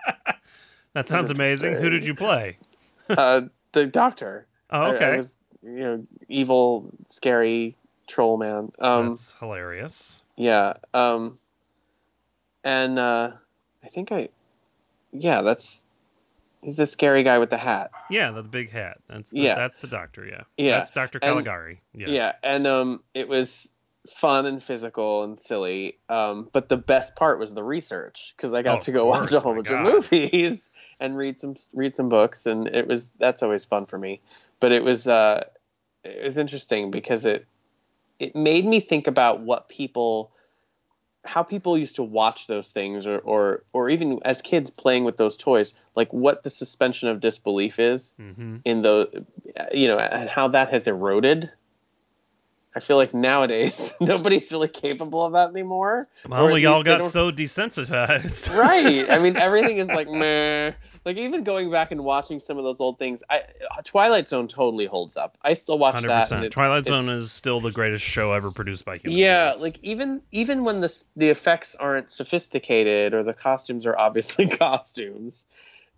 That 0.95 1.09
sounds 1.09 1.31
amazing. 1.31 1.75
Who 1.77 1.91
did 1.91 2.05
you 2.05 2.15
play? 2.15 2.59
uh, 3.09 3.43
the 3.73 3.87
Doctor. 3.87 4.47
Oh, 4.71 4.81
I- 4.83 4.87
I 4.91 4.95
okay. 4.95 5.17
was, 5.19 5.37
you 5.63 5.71
know, 5.81 6.07
evil, 6.29 6.91
scary 7.09 7.77
troll 8.09 8.37
man. 8.37 8.73
Um, 8.79 9.11
That's 9.11 9.35
hilarious. 9.39 10.25
Yeah. 10.37 10.75
Um 10.93 11.39
and 12.65 12.99
uh 12.99 13.31
I 13.85 13.89
think 13.89 14.13
I 14.13 14.29
yeah, 15.13 15.43
that's 15.43 15.83
he's 16.63 16.77
the 16.79 16.87
scary 16.87 17.23
guy 17.23 17.39
with 17.39 17.51
the 17.51 17.59
hat. 17.59 17.91
Yeah, 18.11 18.31
the 18.31 18.43
big 18.43 18.71
hat. 18.71 18.99
That's 19.09 19.31
the, 19.31 19.41
Yeah. 19.41 19.55
that's 19.55 19.79
the 19.79 19.87
doctor. 19.87 20.25
Yeah, 20.27 20.43
Yeah, 20.57 20.79
That's 20.79 20.91
Doctor 20.91 21.19
and- 21.23 21.31
Caligari. 21.33 21.81
Yeah. 21.95 22.09
Yeah. 22.09 22.33
and 22.43 22.67
um 22.67 23.03
it 23.15 23.29
was 23.29 23.69
fun 24.09 24.47
and 24.47 24.63
physical 24.63 25.23
and 25.23 25.39
silly. 25.39 25.99
Um 26.09 26.49
but 26.53 26.69
the 26.69 26.77
best 26.77 27.15
part 27.17 27.39
was 27.39 27.55
the 27.55 27.63
research 27.63 28.35
because 28.37 28.53
I 28.53 28.63
got 28.63 28.81
Oh, 28.81 28.83
to 28.85 28.93
go 28.93 29.07
watch 29.15 29.31
a 29.33 29.41
whole 29.41 29.55
bunch 29.55 29.69
God. 29.69 29.87
of 29.87 30.11
movies 30.13 30.71
and 30.99 31.17
read 31.17 31.39
some 31.39 31.55
read 31.73 31.95
some 31.95 32.09
books 32.09 32.47
and 32.47 32.67
it 32.69 32.87
was 32.89 33.11
that's 33.19 33.43
always 33.43 33.65
fun 33.65 33.87
for 33.87 33.99
me. 33.99 34.21
But 34.61 34.73
it 34.73 34.83
was 34.83 35.07
uh 35.07 35.45
it 36.05 36.25
was 36.25 36.39
interesting 36.39 36.91
because 36.91 37.25
it 37.25 37.47
it 38.19 38.35
made 38.37 38.65
me 38.67 38.81
think 38.81 39.07
about 39.07 39.41
what 39.41 39.69
people 39.69 40.33
how 41.25 41.45
people 41.45 41.79
used 41.79 41.95
to 41.95 42.03
watch 42.03 42.49
those 42.49 42.69
things 42.71 43.07
or 43.07 43.19
or 43.19 43.63
or 43.73 43.89
even 43.89 44.19
as 44.25 44.43
kids 44.43 44.71
playing 44.71 45.05
with 45.05 45.17
those 45.17 45.37
toys 45.37 45.75
like 45.95 46.13
what 46.13 46.43
the 46.43 46.51
suspension 46.51 47.09
of 47.09 47.21
disbelief 47.21 47.79
is 47.79 48.13
Mm-hmm. 48.21 48.57
in 48.65 48.83
the 48.83 49.25
you 49.73 49.87
know 49.87 49.99
and 49.99 50.29
how 50.29 50.49
that 50.49 50.71
has 50.71 50.89
eroded 50.89 51.49
I 52.75 52.81
feel 52.81 52.97
like 52.97 53.13
nowadays 53.13 53.93
nobody's 54.01 54.51
really 54.51 54.69
capable 54.69 55.25
of 55.27 55.33
that 55.33 55.51
anymore. 55.51 56.09
Well, 56.29 56.51
we 56.51 56.65
all 56.67 56.83
got 56.83 57.11
so 57.11 57.31
desensitized. 57.31 58.49
right. 58.57 59.11
I 59.11 59.19
mean, 59.19 59.37
everything 59.49 59.79
is 59.79 59.89
like 59.89 60.09
meh. 60.09 60.73
Like 61.05 61.17
even 61.17 61.43
going 61.43 61.69
back 61.71 61.91
and 61.91 62.05
watching 62.05 62.39
some 62.39 62.59
of 62.59 62.65
those 62.65 62.81
old 62.81 62.99
things, 62.99 63.25
I 63.29 63.39
uh, 63.39 63.83
Twilight 63.85 64.29
Zone 64.29 64.47
totally 64.47 64.87
holds 64.87 65.17
up. 65.17 65.37
I 65.43 65.55
still 65.55 65.77
watch 65.79 65.95
Hundred 65.95 66.09
that. 66.09 66.15
and 66.15 66.23
percent. 66.23 66.45
it's- 66.45 66.55
Twilight 66.55 66.87
Zone 66.87 67.09
is 67.09 67.33
still 67.33 67.61
the 67.61 67.73
greatest 67.73 68.05
show 68.05 68.33
ever 68.33 68.51
produced 68.53 68.85
by 68.85 68.99
human 68.99 69.19
Yeah, 69.19 69.51
beings. 69.51 69.63
like 69.63 69.79
even 69.83 70.23
even 70.31 70.63
when 70.65 70.81
the 70.81 71.03
the 71.17 71.29
effects 71.29 71.75
aren't 71.75 72.11
sophisticated 72.11 73.15
or 73.15 73.23
the 73.25 73.33
costumes 73.35 73.85
are 73.85 73.99
obviously 73.99 74.47
costumes, 74.49 75.45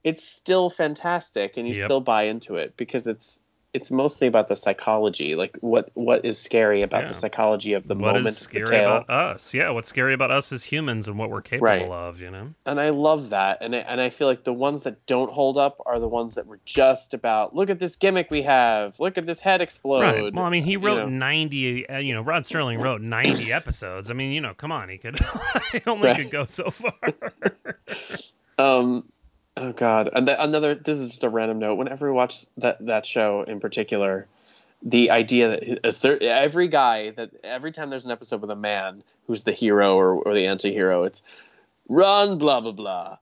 it's 0.05 0.25
still 0.27 0.71
fantastic, 0.71 1.57
and 1.59 1.69
you 1.69 1.75
Yep. 1.75 1.85
still 1.87 2.01
buy 2.01 2.23
into 2.25 2.57
it 2.57 2.75
because 2.79 3.07
it's 3.07 3.39
it's 3.75 3.91
mostly 3.91 4.27
about 4.29 4.49
the 4.49 4.55
psychology, 4.57 5.35
like 5.35 5.57
what 5.61 5.91
what 5.95 6.25
is 6.25 6.39
scary 6.39 6.83
about 6.83 7.03
Yeah. 7.03 7.09
the 7.09 7.15
psychology 7.15 7.73
of 7.75 7.87
the 7.89 7.95
what 7.95 8.15
moment 8.15 8.27
is 8.29 8.43
of 8.43 8.49
the 8.53 8.61
scary 8.65 8.79
about 8.81 9.11
us? 9.11 9.53
Yeah, 9.53 9.71
what's 9.71 9.89
scary 9.89 10.15
about 10.15 10.31
us 10.31 10.53
as 10.53 10.65
humans 10.65 11.07
and 11.09 11.19
what 11.19 11.29
we're 11.31 11.43
capable 11.43 11.65
Right. 11.67 11.83
of? 11.83 12.21
You 12.21 12.31
know. 12.31 12.55
and 12.67 12.81
I 12.81 12.91
love 12.91 13.31
that. 13.31 13.59
And 13.61 13.75
I, 13.75 13.81
and 13.81 14.01
I 14.01 14.09
feel 14.11 14.29
like 14.29 14.45
the 14.45 14.53
ones 14.53 14.85
that 14.85 15.05
don't 15.07 15.31
hold 15.31 15.59
up 15.59 15.83
are 15.87 15.99
the 15.99 16.09
ones 16.09 16.35
that 16.37 16.47
were 16.47 16.61
just 16.65 17.13
about 17.15 17.55
look 17.55 17.69
at 17.69 17.79
this 17.81 17.97
gimmick 17.97 18.31
we 18.31 18.43
have, 18.43 18.99
look 19.01 19.19
at 19.19 19.27
this 19.27 19.41
head 19.41 19.61
explode. 19.61 20.01
Right. 20.01 20.33
Well, 20.35 20.45
I 20.45 20.51
mean, 20.51 20.63
he 20.65 20.73
you 20.73 20.79
wrote 20.79 20.97
know. 21.05 21.09
90, 21.09 21.89
uh, 21.89 21.99
you 21.99 22.15
know, 22.15 22.23
Rod 22.23 22.45
Serling 22.45 22.81
wrote 22.83 23.01
90 23.03 23.53
episodes. 23.53 24.11
I 24.11 24.15
mean, 24.15 24.33
you 24.33 24.41
know, 24.41 24.55
come 24.55 24.71
on, 24.73 24.89
he 24.89 24.99
could 24.99 25.19
he 25.73 25.81
only 25.87 26.09
Right. 26.09 26.17
could 26.17 26.31
go 26.31 26.45
so 26.47 26.71
far. 26.71 26.93
Um, 28.57 29.09
oh 29.57 29.73
God, 29.73 30.11
and 30.15 30.27
th- 30.27 30.39
another. 30.41 30.75
This 30.75 30.99
is 30.99 31.11
just 31.11 31.25
a 31.25 31.29
random 31.29 31.59
note. 31.59 31.77
Whenever 31.77 32.07
we 32.11 32.13
watch 32.17 32.47
that 32.59 32.85
that 32.87 33.07
show 33.07 33.43
in 33.43 33.61
particular, 33.61 34.27
the 34.83 35.11
idea 35.11 35.49
that 35.49 35.81
a 35.87 35.93
thir- 35.93 36.19
every 36.23 36.69
guy 36.69 37.11
that 37.11 37.31
every 37.43 37.73
time 37.73 37.91
there's 37.91 38.05
an 38.05 38.11
episode 38.11 38.41
with 38.41 38.51
a 38.51 38.57
man 38.57 39.03
who's 39.27 39.43
the 39.43 39.53
hero 39.53 39.97
or, 39.97 40.15
or 40.23 40.35
the 40.35 40.47
anti-hero, 40.47 41.05
it's 41.05 41.23
Ron 41.89 42.39
blah 42.39 42.61
blah 42.61 42.73
blah, 42.73 43.19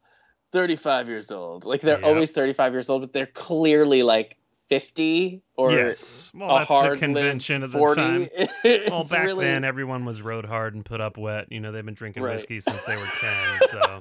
thirty 0.53 0.76
five 0.76 1.09
years 1.09 1.30
old. 1.30 1.64
Like 1.64 1.80
they're 1.80 1.99
Yep. 2.01 2.05
always 2.05 2.30
thirty 2.30 2.53
five 2.53 2.72
years 2.72 2.89
old, 2.89 3.03
but 3.03 3.12
they're 3.12 3.26
clearly 3.26 4.03
like 4.03 4.37
fifty 4.68 5.43
or 5.57 5.72
yes. 5.72 6.30
Well, 6.35 6.57
a 6.57 6.59
that's 6.66 6.89
the 6.95 6.97
convention 6.99 7.62
of 7.62 7.72
the 7.72 7.78
40. 7.78 8.01
time. 8.01 8.28
Well, 8.89 9.05
back 9.05 9.24
really- 9.24 9.45
then, 9.45 9.64
everyone 9.64 10.05
was 10.07 10.22
rode 10.22 10.47
hard 10.47 10.74
and 10.74 10.85
put 10.85 11.01
up 11.01 11.18
wet. 11.18 11.51
You 11.53 11.61
know, 11.61 11.72
they've 11.72 11.85
been 11.85 11.95
drinking 11.95 12.22
Right. 12.22 12.35
whiskey 12.37 12.59
since 12.61 12.83
they 12.85 12.97
were 12.97 13.05
10. 13.20 13.59
So, 13.70 14.01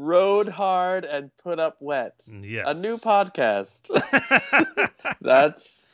rode 0.00 0.48
hard 0.48 1.04
and 1.04 1.30
put 1.38 1.58
up 1.58 1.76
wet. 1.80 2.22
yes. 2.40 2.64
A 2.66 2.74
new 2.80 2.96
podcast. 2.98 3.88
That's 5.20 5.86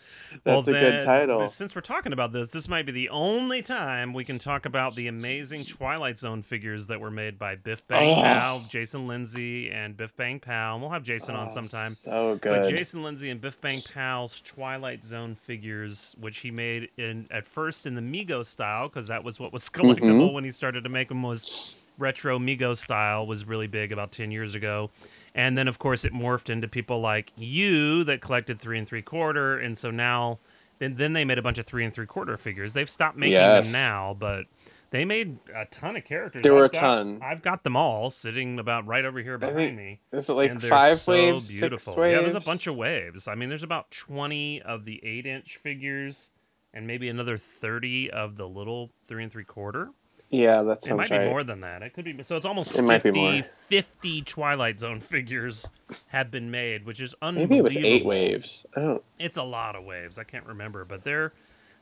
Well, 0.45 0.63
that's 0.63 0.69
a 0.69 0.73
then, 0.73 0.99
good 0.99 1.05
title. 1.05 1.49
Since 1.49 1.75
we're 1.75 1.81
talking 1.81 2.13
about 2.13 2.33
this, 2.33 2.51
this 2.51 2.69
might 2.69 2.85
be 2.87 2.93
the 2.93 3.09
only 3.11 3.63
time 3.63 4.13
we 4.13 4.25
can 4.25 4.39
talk 4.39 4.67
about 4.67 4.95
the 4.97 5.07
amazing 5.07 5.65
Twilight 5.65 6.19
Zone 6.19 6.43
figures 6.43 6.89
that 6.89 7.01
were 7.01 7.11
made 7.11 7.39
by 7.39 7.55
Biff 7.55 7.87
Bang 7.87 8.19
Oh. 8.19 8.23
Pow, 8.23 8.65
Jason 8.69 9.07
Lindsay, 9.07 9.71
and 9.71 9.97
Biff 9.97 10.17
Bang 10.17 10.41
Pow. 10.41 10.75
And 10.75 10.83
we'll 10.83 10.91
have 10.91 11.05
Jason 11.05 11.35
on 11.37 11.47
Oh, 11.49 11.51
sometime. 11.55 11.95
So 11.95 12.37
good. 12.37 12.63
But. 12.63 12.69
Jason 12.69 13.03
Lindsay 13.05 13.31
and 13.31 13.41
Biff 13.41 13.61
Bang 13.61 13.81
Pow's 13.95 14.41
Twilight 14.41 15.05
Zone 15.05 15.35
figures, 15.37 16.15
which 16.21 16.39
he 16.39 16.51
made 16.51 16.89
in 16.99 17.29
at 17.31 17.47
first 17.47 17.87
in 17.87 17.95
the 17.95 18.03
Mego 18.03 18.45
style, 18.45 18.89
because 18.89 19.07
that 19.09 19.23
was 19.25 19.39
what 19.41 19.53
was 19.53 19.69
collectible 19.71 20.05
Mm-hmm. 20.25 20.35
when 20.35 20.45
he 20.45 20.51
started 20.51 20.83
to 20.85 20.91
make 20.91 21.09
them, 21.09 21.23
was 21.23 21.75
retro 21.99 22.39
Mego 22.39 22.77
style, 22.77 23.27
was 23.27 23.45
really 23.45 23.67
big 23.67 23.93
about 23.93 24.13
ten 24.13 24.31
years 24.31 24.55
ago. 24.55 24.91
And 25.35 25.59
then 25.59 25.67
of 25.69 25.79
course 25.79 26.05
it 26.05 26.13
morphed 26.13 26.49
into 26.51 26.69
people 26.69 27.01
like 27.01 27.33
you 27.37 28.05
that 28.05 28.21
collected 28.21 28.61
three 28.61 28.79
and 28.79 28.87
three 28.87 29.03
quarter, 29.03 29.59
and 29.59 29.77
so 29.77 29.91
now 29.91 30.39
then 30.79 30.95
then 30.97 31.13
they 31.13 31.25
made 31.25 31.39
a 31.39 31.43
bunch 31.43 31.59
of 31.59 31.67
three 31.67 31.85
and 31.85 31.93
three 31.95 32.07
quarter 32.07 32.37
figures. 32.37 32.73
They've 32.73 32.91
stopped 32.91 33.17
making 33.17 33.33
Yes. 33.35 33.67
them 33.67 33.73
now, 33.73 34.17
but 34.19 34.47
they 34.91 35.05
made 35.05 35.39
a 35.53 35.65
ton 35.67 35.97
of 35.97 36.05
characters. 36.05 36.45
There 36.45 36.53
were 36.55 36.65
I've 36.65 36.71
a 36.71 36.75
got- 36.75 36.81
ton. 36.81 37.21
I've 37.23 37.43
got 37.43 37.65
them 37.65 37.77
all 37.77 38.11
sitting 38.11 38.61
about 38.61 38.87
right 38.87 39.05
over 39.05 39.19
here 39.21 39.39
behind 39.39 39.77
me 39.77 40.01
Is 40.13 40.29
it 40.29 40.35
like 40.35 40.51
and 40.53 40.63
five 40.63 41.01
so 41.01 41.13
waves, 41.13 41.49
beautiful. 41.49 41.93
six 41.95 41.97
waves? 41.97 42.13
Yeah, 42.15 42.21
there's 42.21 42.35
a 42.37 42.41
bunch 42.41 42.69
of 42.69 42.77
waves. 42.77 43.27
I 43.27 43.35
mean, 43.35 43.49
there's 43.49 43.65
about 43.65 43.91
20 43.91 44.63
of 44.63 44.85
the 44.85 45.05
eight 45.05 45.27
inch 45.27 45.57
figures, 45.57 46.31
and 46.73 46.87
maybe 46.87 47.09
another 47.09 47.39
30 47.39 48.11
of 48.11 48.37
the 48.37 48.47
little 48.49 48.91
three 49.07 49.25
and 49.25 49.33
three 49.33 49.45
quarter. 49.45 49.91
Yeah, 50.35 50.63
that 50.63 50.79
It 50.79 50.83
sounds 50.85 50.99
might 50.99 51.11
right. 51.11 51.25
be 51.25 51.29
more 51.31 51.45
than 51.45 51.61
that. 51.61 51.83
It 51.83 51.95
could 51.95 52.05
be. 52.05 52.23
So 52.25 52.37
it's 52.37 52.47
almost 52.47 52.71
It 52.71 52.85
50, 52.85 52.87
might 52.87 53.03
be 53.03 53.11
more. 53.13 53.43
50 53.69 54.23
Twilight 54.23 54.81
Zone 54.81 54.99
figures 55.15 55.69
have 56.09 56.31
been 56.31 56.51
made, 56.51 56.85
which 56.85 57.01
is 57.01 57.15
unbelievable. 57.23 57.57
Maybe 57.57 57.59
it 57.59 57.63
was 57.65 57.77
eight 57.77 58.05
waves. 58.05 58.67
I 58.77 58.81
don't. 58.81 59.03
It's 59.19 59.37
a 59.39 59.43
lot 59.43 59.77
of 59.77 59.85
waves. 59.85 60.19
I 60.19 60.25
can't 60.25 60.47
remember, 60.47 60.85
but 60.85 61.05
they're 61.05 61.33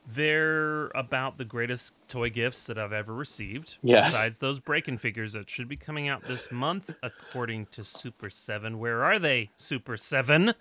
they're 0.07 0.88
about 0.96 1.38
the 1.38 1.44
greatest 1.44 1.92
toy 2.09 2.28
gifts 2.28 2.64
that 2.64 2.76
I've 2.76 2.92
ever 2.92 3.14
received. 3.14 3.76
Yes. 3.82 4.11
Besides 4.11 4.38
those 4.40 4.59
breaking 4.59 4.98
figures 4.98 5.32
that 5.34 5.48
should 5.48 5.68
be 5.68 5.76
coming 5.76 6.09
out 6.09 6.26
this 6.26 6.50
month, 6.53 6.92
according 7.03 7.66
to 7.66 7.84
Super 7.84 8.28
Seven. 8.28 8.78
Where 8.80 9.05
are 9.05 9.18
they, 9.20 9.50
Super 9.57 9.96
Seven? 9.96 10.55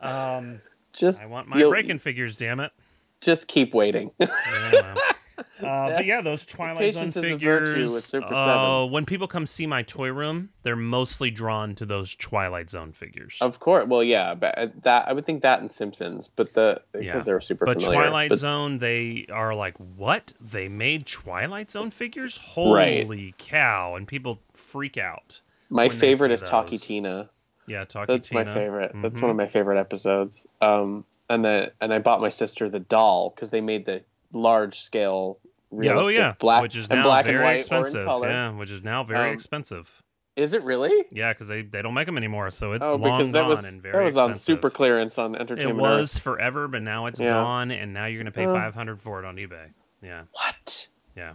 Um, 0.00 0.60
Just 0.92 1.20
I 1.20 1.26
want 1.26 1.48
my 1.48 1.60
breaking 1.62 1.98
figures. 1.98 2.36
Damn 2.36 2.60
it! 2.60 2.72
Just 3.20 3.48
keep 3.48 3.74
waiting. 3.74 4.10
Yeah, 4.20 4.28
well. 4.72 4.96
Uh, 5.60 5.90
but 5.90 6.04
yeah, 6.04 6.20
those 6.20 6.44
Twilight 6.44 6.92
Zone 6.94 7.04
Patience 7.12 7.16
is 7.16 7.24
a 7.24 7.28
figures. 7.30 7.68
virtue 7.70 7.92
with 7.92 8.04
Super 8.04 8.34
uh, 8.34 8.84
when 8.86 9.06
people 9.06 9.26
come 9.26 9.46
see 9.46 9.66
my 9.66 9.82
toy 9.82 10.08
room, 10.12 10.50
they're 10.62 10.76
mostly 10.76 11.30
drawn 11.30 11.74
to 11.76 11.86
those 11.86 12.14
Twilight 12.14 12.70
Zone 12.70 12.92
figures. 12.92 13.38
of 13.40 13.60
course. 13.60 13.86
Well, 13.88 14.02
yeah, 14.04 14.34
but 14.34 14.58
uh, 14.58 14.66
that 14.82 15.08
I 15.08 15.12
would 15.12 15.24
think 15.24 15.42
that 15.42 15.60
and 15.60 15.70
Simpsons, 15.72 16.28
but 16.28 16.54
the 16.54 16.82
because 16.92 17.04
Yeah. 17.06 17.18
they're 17.20 17.40
super 17.40 17.66
fun. 17.66 17.74
But 17.74 17.82
familiar. 17.82 18.00
Twilight 18.02 18.28
but 18.30 18.38
Zone, 18.38 18.78
they 18.78 19.26
are 19.32 19.54
like, 19.54 19.76
what? 19.78 20.34
They 20.40 20.68
made 20.68 21.06
Twilight 21.06 21.70
Zone 21.70 21.90
figures? 21.90 22.38
Right. 22.56 23.02
Holy 23.04 23.34
cow! 23.38 23.94
And 23.94 24.06
people 24.06 24.40
freak 24.52 24.96
out. 24.98 25.40
my 25.70 25.88
favorite 25.88 26.30
is 26.32 26.42
Talky. 26.42 26.78
Tina. 26.78 27.30
Yeah, 27.66 27.84
Talky 27.84 28.06
Tina. 28.06 28.16
That's 28.18 28.28
Tina. 28.28 28.44
my 28.44 28.54
favorite. 28.54 28.92
That's 29.02 29.18
Mhm. 29.18 29.22
one 29.22 29.30
of 29.30 29.36
my 29.36 29.46
favorite 29.46 29.78
episodes. 29.80 30.44
Um, 30.60 31.04
and 31.30 31.44
the 31.44 31.72
and 31.80 31.92
I 31.94 31.98
bought 32.00 32.20
my 32.20 32.28
sister 32.28 32.68
the 32.68 32.80
doll 32.80 33.30
because 33.34 33.50
they 33.50 33.60
made 33.62 33.86
the 33.86 34.02
large 34.34 34.80
scale. 34.80 35.38
Yeah, 35.72 35.94
oh 35.94 36.08
yeah, 36.08 36.34
black 36.38 36.62
which 36.62 36.76
is 36.76 36.86
and 36.88 36.98
now 37.00 37.04
black 37.04 37.24
very 37.24 37.36
and 37.38 37.44
white 37.44 37.58
expensive. 37.60 38.04
color. 38.04 38.28
Yeah, 38.28 38.50
which 38.50 38.70
is 38.70 38.82
now 38.84 39.02
very 39.02 39.28
Um, 39.30 39.34
expensive. 39.34 40.02
Is 40.36 40.52
it 40.52 40.62
really? 40.64 41.04
Yeah, 41.12 41.32
because 41.32 41.46
they, 41.48 41.62
they 41.62 41.80
don't 41.80 41.94
make 41.94 42.06
them 42.06 42.16
anymore, 42.16 42.50
so 42.50 42.72
it's 42.72 42.84
oh, 42.84 42.96
long 42.96 43.30
that 43.32 43.40
gone 43.40 43.48
was 43.48 43.64
and 43.64 43.80
that 43.82 43.82
very 43.92 44.04
was 44.04 44.16
on 44.16 44.30
expensive. 44.32 44.44
super 44.44 44.68
clearance 44.70 45.16
on 45.16 45.34
Entertainment. 45.36 45.78
It 45.78 45.80
was 45.80 46.16
Earth. 46.16 46.22
forever, 46.22 46.66
but 46.68 46.82
now 46.82 47.06
it's 47.06 47.18
Yeah. 47.20 47.30
gone, 47.30 47.70
and 47.70 47.94
now 47.94 48.06
you're 48.06 48.18
gonna 48.18 48.30
pay 48.32 48.46
Oh. 48.46 48.52
five 48.54 48.74
hundred 48.74 49.00
for 49.00 49.20
it 49.20 49.24
on 49.24 49.36
eBay. 49.36 49.70
Yeah, 50.02 50.22
What? 50.32 50.88
yeah. 51.16 51.34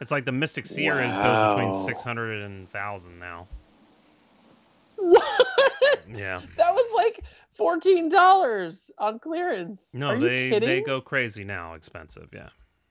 It's 0.00 0.10
like 0.10 0.24
the 0.24 0.32
Mystic 0.32 0.64
goes 0.66 0.76
Wow. 1.16 1.54
between 1.54 1.84
six 1.86 2.02
hundred 2.02 2.40
and 2.42 2.68
thousand 2.68 3.18
now. 3.18 3.46
What? 4.96 5.22
Yeah. 6.12 6.40
That 6.56 6.72
was 6.74 6.90
like 6.94 7.20
fourteen 7.56 8.08
dollars 8.08 8.90
on 8.98 9.18
clearance. 9.18 9.88
No, 9.92 10.18
they 10.18 10.50
kidding? 10.50 10.68
they 10.68 10.80
go 10.82 11.00
crazy 11.00 11.44
now, 11.44 11.74
expensive. 11.74 12.28
Yeah, 12.32 12.48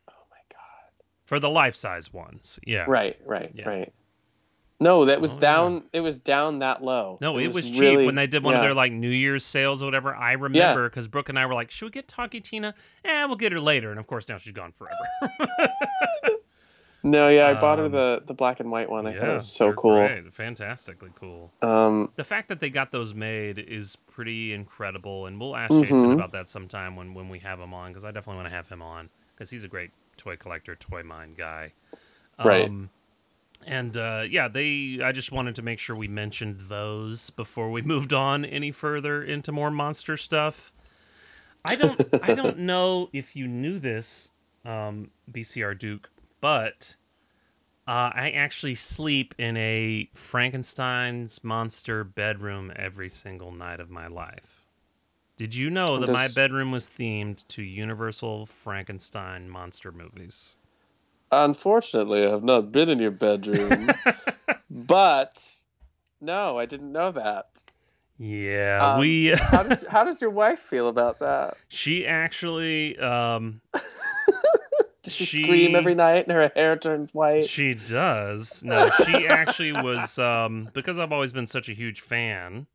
Oh 0.09 0.13
my 0.31 0.37
god. 0.51 1.03
for 1.25 1.39
the 1.39 1.49
life 1.49 1.75
size 1.75 2.11
ones. 2.13 2.59
Yeah. 2.65 2.85
Right, 2.87 3.17
right, 3.25 3.51
Yeah. 3.53 3.67
right. 3.69 3.93
No, 4.79 5.05
that 5.05 5.21
was 5.21 5.31
Oh, 5.31 5.35
yeah. 5.35 5.39
down. 5.41 5.83
It 5.93 6.01
was 6.01 6.19
down 6.19 6.59
that 6.59 6.83
low. 6.83 7.17
No, 7.21 7.37
it, 7.37 7.53
was, 7.53 7.69
cheap 7.69 7.79
really- 7.79 8.05
when 8.05 8.15
they 8.15 8.27
did 8.27 8.43
one 8.43 8.53
of 8.53 8.59
their 8.61 8.73
like 8.73 8.91
New 8.91 9.07
Year's 9.09 9.45
sales 9.45 9.81
or 9.81 9.85
whatever. 9.85 10.13
I 10.13 10.33
remember 10.33 10.89
because 10.89 11.07
Brooke 11.07 11.29
and 11.29 11.39
I 11.39 11.45
were 11.45 11.53
like, 11.53 11.71
"Should 11.71 11.85
we 11.85 11.91
get 11.91 12.07
Talky 12.09 12.41
Tina? 12.41 12.73
Eh, 13.05 13.25
we'll 13.25 13.37
get 13.37 13.53
her 13.53 13.61
later." 13.61 13.91
And 13.91 13.99
of 13.99 14.07
course, 14.07 14.27
now 14.27 14.37
she's 14.39 14.51
gone 14.51 14.73
forever. 14.73 15.31
No, 17.05 17.27
yeah, 17.27 17.47
I 17.49 17.53
bought 17.59 17.79
her 17.79 17.85
Um, 17.85 17.91
the 17.91 18.23
the 18.25 18.33
black 18.33 18.61
and 18.61 18.71
white 18.71 18.89
one. 18.89 19.05
I 19.05 19.13
thought 19.13 19.29
it 19.29 19.33
was 19.33 19.51
so 19.51 19.73
cool. 19.73 19.95
great, 19.97 20.33
fantastically 20.33 21.09
cool. 21.19 21.51
Um, 21.61 22.09
The 22.15 22.23
fact 22.23 22.47
that 22.47 22.61
they 22.61 22.69
got 22.69 22.91
those 22.91 23.13
made 23.13 23.59
is 23.59 23.97
pretty 24.09 24.53
incredible, 24.53 25.25
and 25.25 25.37
we'll 25.39 25.55
ask 25.55 25.71
Jason 25.73 26.11
Mhm. 26.11 26.13
about 26.13 26.31
that 26.31 26.47
sometime 26.47 26.95
when 26.95 27.13
when 27.13 27.27
we 27.27 27.39
have 27.39 27.59
him 27.59 27.73
on 27.73 27.91
because 27.91 28.05
I 28.05 28.11
definitely 28.11 28.37
want 28.37 28.47
to 28.49 28.55
have 28.55 28.69
him 28.69 28.81
on 28.81 29.09
because 29.35 29.49
he's 29.49 29.65
a 29.65 29.67
great 29.67 29.91
toy 30.15 30.37
collector, 30.37 30.75
toy 30.75 31.03
mind 31.03 31.35
guy. 31.37 31.73
Right. 32.43 32.67
Um, 32.69 32.89
and 33.65 33.97
uh, 33.97 34.23
yeah, 34.29 34.47
they. 34.47 34.99
I 35.03 35.11
just 35.11 35.31
wanted 35.31 35.55
to 35.55 35.61
make 35.61 35.79
sure 35.79 35.95
we 35.97 36.07
mentioned 36.07 36.67
those 36.69 37.31
before 37.31 37.69
we 37.69 37.81
moved 37.93 38.13
on 38.13 38.45
any 38.45 38.71
further 38.71 39.21
into 39.21 39.51
more 39.51 39.71
monster 39.71 40.15
stuff. 40.15 40.71
I 41.65 41.75
don't. 41.75 42.01
I 42.21 42.33
don't 42.33 42.59
know 42.71 43.09
if 43.11 43.35
you 43.35 43.47
knew 43.47 43.77
this, 43.79 44.31
um, 44.65 45.11
BCR 45.31 45.77
Duke, 45.77 46.09
but 46.43 46.97
uh, 47.87 48.11
I 48.13 48.31
actually 48.35 48.75
sleep 48.75 49.33
in 49.37 49.55
a 49.55 50.09
Frankenstein's 50.13 51.41
monster 51.41 52.03
bedroom 52.03 52.73
every 52.75 53.07
single 53.07 53.53
night 53.53 53.79
of 53.79 53.89
my 53.89 54.07
life. 54.07 54.67
Did 55.37 55.55
you 55.55 55.69
know 55.69 55.97
that 55.99 56.09
my 56.09 56.27
bedroom 56.27 56.73
was 56.73 56.89
themed 56.89 57.47
to 57.47 57.63
Universal 57.63 58.47
Frankenstein 58.47 59.49
monster 59.49 59.93
movies? 59.93 60.57
unfortunately, 61.31 62.25
I 62.25 62.31
have 62.31 62.43
not 62.43 62.73
been 62.73 62.89
in 62.89 62.99
your 62.99 63.11
bedroom, 63.11 63.89
but 64.69 65.41
no, 66.19 66.59
I 66.59 66.65
didn't 66.65 66.91
know 66.91 67.13
that. 67.13 67.63
Yeah, 68.19 68.95
Um, 68.95 68.99
we. 68.99 69.29
How 69.29 69.63
does 69.63 69.85
how 69.87 70.03
does 70.03 70.19
your 70.19 70.29
wife 70.29 70.59
feel 70.59 70.89
about 70.89 71.19
that? 71.19 71.55
she 71.69 72.05
actually, 72.05 72.97
um, 72.99 73.61
Does 75.03 75.13
she, 75.13 75.25
She- 75.25 75.43
scream 75.43 75.75
every 75.75 75.95
night 75.95 76.27
and 76.27 76.31
her 76.31 76.51
hair 76.55 76.77
turns 76.77 77.13
white? 77.13 77.47
She 77.49 77.73
does. 77.73 78.63
No, 78.63 78.89
she 79.05 79.27
actually 79.27 79.73
was 79.73 80.17
um 80.17 80.69
because 80.73 80.97
I've 80.97 81.11
always 81.11 81.33
been 81.33 81.47
such 81.47 81.69
a 81.69 81.73
huge 81.73 82.01
fan. 82.01 82.67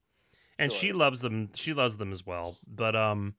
And 0.58 0.72
she 0.72 0.92
loves 0.92 1.20
them. 1.20 1.50
She 1.54 1.72
loves 1.72 1.96
them 1.98 2.12
as 2.12 2.26
well. 2.26 2.58
But 2.66 2.94
um 2.94 3.34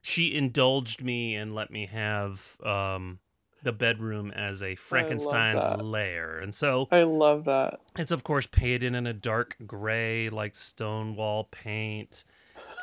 she 0.00 0.34
indulged 0.34 1.02
me 1.02 1.34
and 1.34 1.54
let 1.54 1.70
me 1.70 1.86
have 1.86 2.56
um 2.62 3.18
the 3.64 3.72
bedroom 3.72 4.30
as 4.30 4.62
a 4.62 4.76
Frankenstein's 4.76 5.82
lair. 5.82 6.38
And 6.38 6.54
so 6.54 6.86
I 6.92 7.02
love 7.02 7.44
that. 7.46 7.80
it's 7.98 8.12
of 8.12 8.22
course 8.22 8.46
painted 8.46 8.94
in 8.94 9.04
a 9.06 9.12
dark 9.12 9.56
gray 9.66 10.28
like 10.28 10.54
stone 10.54 11.16
wall 11.16 11.44
paint. 11.50 12.22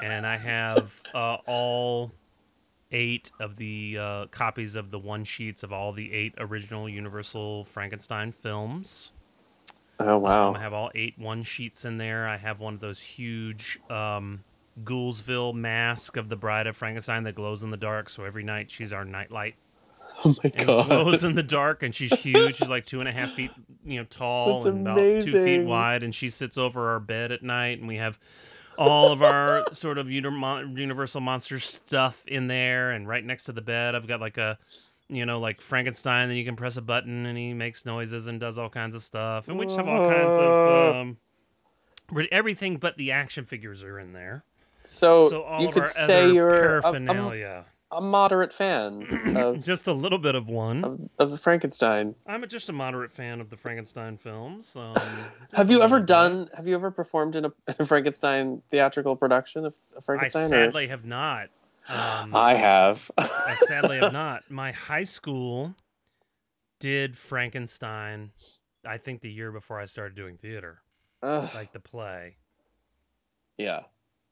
And 0.04 0.26
I 0.28 0.36
have 0.36 1.02
uh 1.14 1.38
all 1.48 2.12
eight 2.96 3.30
of 3.40 3.58
the 3.58 3.98
uh, 4.00 4.26
copies 4.28 4.76
of 4.76 4.90
the 4.90 4.98
one 4.98 5.26
sheets 5.26 5.62
of 5.64 5.74
all 5.74 5.92
the 5.92 6.14
eight 6.14 6.34
original 6.38 6.88
Universal 6.88 7.66
Frankenstein 7.66 8.32
films. 8.32 9.12
Oh 10.00 10.18
wow. 10.18 10.50
Um, 10.50 10.56
I 10.56 10.60
have 10.60 10.74
all 10.74 10.92
eight 10.96 11.16
one 11.18 11.44
sheets 11.44 11.84
in 11.86 11.98
there. 11.98 12.28
I 12.28 12.38
have 12.38 12.62
one 12.62 12.74
of 12.74 12.80
those 12.80 13.00
huge 13.02 13.80
um, 13.90 14.44
Goulsville 14.84 15.54
mask 15.54 16.16
of 16.18 16.30
the 16.30 16.38
Bride 16.38 16.68
of 16.68 16.78
Frankenstein 16.78 17.24
that 17.24 17.36
glows 17.36 17.64
in 17.64 17.70
the 17.70 17.78
dark. 17.78 18.10
So 18.10 18.24
every 18.24 18.44
night 18.44 18.72
she's 18.72 18.94
our 18.94 19.06
nightlight 19.06 19.56
oh 20.26 20.30
my 20.44 20.52
and 20.56 20.66
god. 20.66 20.88
glows 20.88 21.24
in 21.24 21.36
the 21.36 21.44
dark. 21.60 21.84
And 21.84 21.94
she's 21.94 22.14
huge. 22.14 22.56
She's 22.58 22.70
like 22.70 22.86
two 22.86 23.02
and 23.02 23.10
a 23.10 23.12
half 23.12 23.34
feet, 23.34 23.52
you 23.86 24.00
know, 24.00 24.06
tall 24.06 24.64
That's 24.64 24.66
and 24.66 24.88
about 24.88 24.98
two 24.98 25.44
feet 25.44 25.66
wide. 25.66 26.02
And 26.02 26.16
she 26.16 26.30
sits 26.30 26.58
over 26.58 26.92
our 26.92 27.00
bed 27.02 27.34
at 27.34 27.44
night, 27.44 27.80
and 27.80 27.88
we 27.88 27.98
have 27.98 28.20
all 28.78 29.12
of 29.12 29.22
our 29.22 29.66
sort 29.74 29.98
of 29.98 30.10
Universal 30.10 31.22
Monster 31.22 31.60
stuff 31.60 32.26
in 32.28 32.48
there. 32.48 32.92
And 32.92 33.08
right 33.08 33.24
next 33.24 33.46
to 33.46 33.52
the 33.52 33.62
bed, 33.62 33.96
I've 33.96 34.08
got 34.08 34.22
like 34.22 34.38
a 34.38 34.58
you 35.08 35.26
know, 35.26 35.40
like 35.40 35.62
Frankenstein, 35.62 36.30
then 36.30 36.38
you 36.38 36.46
can 36.46 36.56
press 36.56 36.78
a 36.78 36.82
button 36.82 37.26
and 37.26 37.38
he 37.38 37.54
makes 37.54 37.86
noises 37.86 38.28
and 38.28 38.40
does 38.40 38.58
all 38.58 38.70
kinds 38.70 38.96
of 38.96 39.04
stuff. 39.04 39.48
And 39.48 39.60
we 39.60 39.66
just 39.66 39.78
have 39.78 39.88
all 39.88 40.10
kinds 40.10 40.36
of 40.36 40.96
um, 40.96 41.18
everything 42.32 42.78
but 42.78 42.98
the 42.98 43.12
action 43.12 43.46
figures 43.46 43.84
are 43.84 44.00
in 44.00 44.14
there. 44.14 44.44
So, 44.84 45.30
So 45.30 45.44
all 45.44 45.62
you 45.62 45.68
of 45.68 45.74
could 45.74 45.84
our 45.84 45.90
say 45.90 46.24
other 46.24 46.34
you're 46.34 46.50
a, 46.50 46.58
a, 46.58 46.82
paraphernalia. 46.82 47.66
A 47.96 48.02
moderate 48.02 48.52
fan 48.54 49.06
of, 49.38 49.64
just 49.64 49.88
a 49.88 49.94
little 49.94 50.18
bit 50.18 50.36
of 50.36 50.48
one. 50.50 50.84
of 50.84 51.00
of 51.18 51.32
the 51.32 51.38
Frankenstein. 51.38 52.16
I'm 52.28 52.44
a, 52.44 52.48
just 52.48 52.70
a 52.70 52.74
moderate 52.74 53.12
fan 53.12 53.40
of 53.42 53.50
the 53.50 53.58
Frankenstein 53.58 54.18
films. 54.18 54.76
Um, 54.76 54.96
Have 55.54 55.72
you 55.72 55.82
ever 55.82 56.00
done? 56.00 56.50
Have 56.56 56.68
you 56.68 56.76
ever 56.76 56.92
performed 56.92 57.36
in 57.36 57.46
a, 57.46 57.48
in 57.68 57.76
a 57.80 57.86
Frankenstein 57.86 58.62
theatrical 58.72 59.16
production 59.16 59.66
of, 59.66 59.76
of 59.96 59.98
I 59.98 60.02
Frankenstein? 60.02 60.46
or- 60.46 60.48
sadly 60.50 60.88
have 60.88 61.06
not. 61.06 61.50
Um, 61.88 62.36
I 62.36 62.56
have. 62.56 63.10
I 63.18 63.56
sadly 63.68 63.98
have 64.00 64.12
not. 64.12 64.44
My 64.50 64.72
high 64.72 65.04
school 65.04 65.76
did 66.80 67.18
Frankenstein. 67.18 68.32
I 68.88 68.98
think 68.98 69.22
the 69.22 69.32
year 69.32 69.52
before 69.52 69.80
I 69.80 69.86
started 69.86 70.16
doing 70.16 70.38
theater, 70.38 70.82
Ugh, 71.24 71.50
like 71.56 71.74
the 71.74 71.80
play. 71.80 72.36
yeah. 73.58 73.82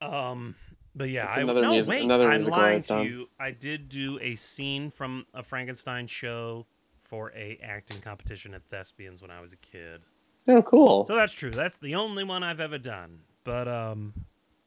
Um, 0.02 0.56
but 0.96 1.10
yeah, 1.10 1.30
It's 1.30 1.38
I 1.38 1.42
another 1.42 1.62
no 1.62 1.76
mus- 1.76 1.88
wait, 1.88 2.04
another 2.04 2.30
I'm 2.30 2.44
lying 2.44 2.84
to 2.84 3.04
you. 3.04 3.30
I 3.40 3.52
did 3.52 3.90
do 3.90 4.20
a 4.22 4.36
scene 4.36 4.90
from 4.92 5.26
a 5.34 5.44
Frankenstein 5.44 6.08
show 6.08 6.66
for 7.00 7.32
a 7.36 7.58
acting 7.62 8.02
competition 8.02 8.54
at 8.54 8.64
Thespians 8.70 9.22
when 9.22 9.32
I 9.32 9.42
was 9.42 9.54
a 9.54 9.58
kid. 9.58 10.02
Oh, 10.48 10.62
cool. 10.62 11.06
So 11.06 11.16
that's 11.16 11.34
true. 11.34 11.52
That's 11.52 11.78
the 11.78 11.96
only 11.96 12.24
one 12.24 12.44
I've 12.44 12.60
ever 12.60 12.78
done. 12.78 13.20
But 13.44 13.68
um, 13.68 14.14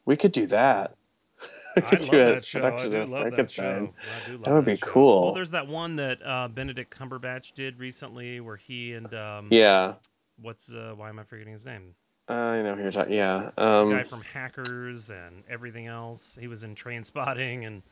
we 0.05 0.17
could 0.17 0.33
do 0.33 0.47
that. 0.49 0.97
I 1.77 1.81
could 1.83 2.01
love 2.03 2.11
do 2.11 2.21
a 2.23 2.25
that 2.35 2.45
show. 2.45 2.67
I 2.77 2.89
do 2.89 3.05
love 3.05 3.31
that 3.37 3.51
show. 3.51 3.93
I 4.25 4.27
do 4.29 4.33
love 4.37 4.45
That 4.45 4.55
would 4.55 4.65
be 4.65 4.77
show. 4.77 4.87
cool. 4.87 5.23
Well, 5.25 5.35
there's 5.35 5.51
that 5.51 5.67
one 5.67 5.97
that 5.97 6.19
uh, 6.25 6.49
Benedict 6.49 6.97
Cumberbatch 6.97 7.53
did 7.53 7.79
recently, 7.79 8.41
where 8.41 8.57
he 8.57 8.95
and 8.95 9.13
um, 9.15 9.49
Yeah. 9.51 9.95
what's 10.41 10.73
uh, 10.73 10.95
why 10.97 11.11
am 11.11 11.19
I 11.19 11.25
forgetting 11.25 11.53
his 11.53 11.67
name? 11.67 11.95
I 12.29 12.63
know 12.63 12.75
who 12.75 12.83
you're 12.83 12.93
talking. 12.93 13.13
Yeah. 13.15 13.51
The 13.57 13.63
Um, 13.65 13.91
guy 13.91 14.03
from 14.03 14.23
Hackers 14.23 15.11
and 15.11 15.45
everything 15.49 15.87
else. 15.87 16.37
He 16.41 16.49
was 16.49 16.65
in 16.65 16.75
Trainspotting, 16.75 17.65
and 17.67 17.83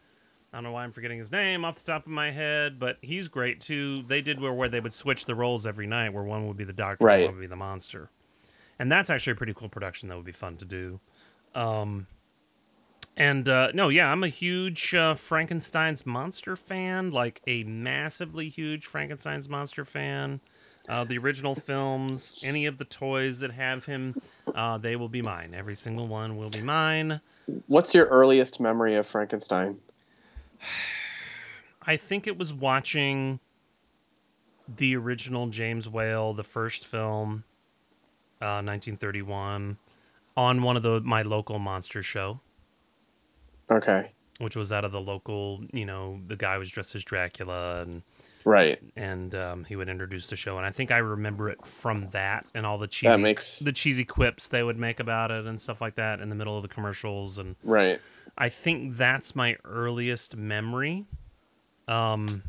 I 0.53 0.57
don't 0.57 0.65
know 0.65 0.73
why 0.73 0.85
I'm 0.85 0.93
forgetting 0.93 1.19
his 1.19 1.31
name 1.31 1.65
off 1.65 1.77
the 1.77 1.85
top 1.85 2.07
of 2.07 2.13
my 2.13 2.31
head, 2.31 2.79
but 2.81 2.99
he's 3.01 3.29
great 3.29 3.61
too. 3.61 4.03
They 4.03 4.21
did 4.23 4.41
where 4.41 4.53
where 4.53 4.69
they 4.69 4.81
would 4.81 4.93
switch 4.93 5.25
the 5.27 5.35
roles 5.35 5.67
every 5.67 5.87
night, 5.87 6.13
where 6.13 6.25
one 6.25 6.47
would 6.49 6.57
be 6.57 6.65
the 6.65 6.73
doctor, 6.73 7.05
Right. 7.05 7.21
and 7.21 7.27
one 7.27 7.35
would 7.37 7.41
be 7.43 7.47
the 7.47 7.57
monster, 7.57 8.11
and 8.79 8.91
that's 8.91 9.09
actually 9.11 9.33
a 9.33 9.37
pretty 9.37 9.55
cool 9.55 9.69
production 9.69 10.09
that 10.09 10.17
would 10.17 10.27
be 10.27 10.33
fun 10.33 10.57
to 10.57 10.65
do. 10.65 11.01
Um, 11.55 12.09
and 13.17 13.49
uh, 13.49 13.71
no, 13.73 13.89
yeah, 13.89 14.11
I'm 14.11 14.25
a 14.25 14.29
huge 14.29 14.93
uh, 14.97 15.15
Frankenstein's 15.15 16.05
monster 16.05 16.57
fan, 16.57 17.13
like 17.13 17.41
a 17.47 17.63
massively 17.63 18.49
huge 18.49 18.87
Frankenstein's 18.87 19.49
monster 19.49 19.85
fan. 19.85 20.41
Uh, 20.89 21.05
the 21.05 21.17
original 21.19 21.55
films, 21.55 22.35
any 22.43 22.67
of 22.67 22.77
the 22.79 22.85
toys 22.85 23.41
that 23.41 23.51
have 23.53 23.87
him, 23.87 24.15
uh, 24.55 24.77
they 24.79 24.97
will 24.97 25.09
be 25.09 25.23
mine. 25.23 25.55
Every 25.55 25.75
single 25.75 26.07
one 26.07 26.37
will 26.37 26.51
be 26.51 26.61
mine. 26.61 27.21
what's 27.69 27.95
your 27.95 28.07
earliest 28.07 28.61
memory 28.61 28.95
of 28.97 29.07
Frankenstein? 29.07 29.79
I 31.87 31.97
think 31.97 32.27
it 32.27 32.39
was 32.39 32.53
watching 32.53 33.41
the 34.67 34.97
original 34.97 35.49
James 35.49 35.89
Whale, 35.89 36.33
the 36.33 36.45
first 36.45 36.87
film, 36.87 37.45
uh, 38.41 38.61
1931, 38.65 39.77
on 40.37 40.63
one 40.63 40.77
of 40.77 40.83
the 40.83 41.01
my 41.03 41.21
local 41.23 41.59
monster 41.59 42.03
show, 42.03 42.41
Okay. 43.71 44.13
which 44.39 44.57
was 44.57 44.73
out 44.73 44.85
of 44.85 44.93
the 44.93 45.01
local. 45.01 45.65
You 45.73 45.85
know, 45.85 46.21
the 46.27 46.37
guy 46.37 46.57
was 46.57 46.71
dressed 46.71 46.95
as 46.95 47.05
Dracula, 47.05 47.83
and 47.83 48.03
Right. 48.45 48.79
and 48.95 49.35
um, 49.35 49.65
he 49.65 49.75
would 49.77 49.89
introduce 49.89 50.27
the 50.29 50.37
show, 50.37 50.57
and 50.59 50.67
I 50.67 50.71
think 50.71 50.91
I 50.91 50.99
remember 50.99 51.49
it 51.49 51.65
from 51.67 52.09
that 52.09 52.47
and 52.55 52.67
all 52.67 52.79
the 52.79 52.87
cheesy 52.87 53.23
makes 53.23 53.59
the 53.59 53.73
cheesy 53.73 54.05
quips 54.05 54.49
they 54.49 54.63
would 54.63 54.79
make 54.79 55.01
about 55.01 55.31
it 55.31 55.47
and 55.47 55.61
stuff 55.61 55.81
like 55.81 55.95
that 55.95 56.21
in 56.21 56.29
the 56.29 56.35
middle 56.35 56.57
of 56.57 56.63
the 56.63 56.69
commercials, 56.69 57.39
and 57.39 57.57
right. 57.63 58.01
I 58.37 58.49
think 58.49 58.97
that's 58.97 59.35
my 59.35 59.57
earliest 59.65 60.37
memory. 60.37 61.07
Um, 61.87 62.43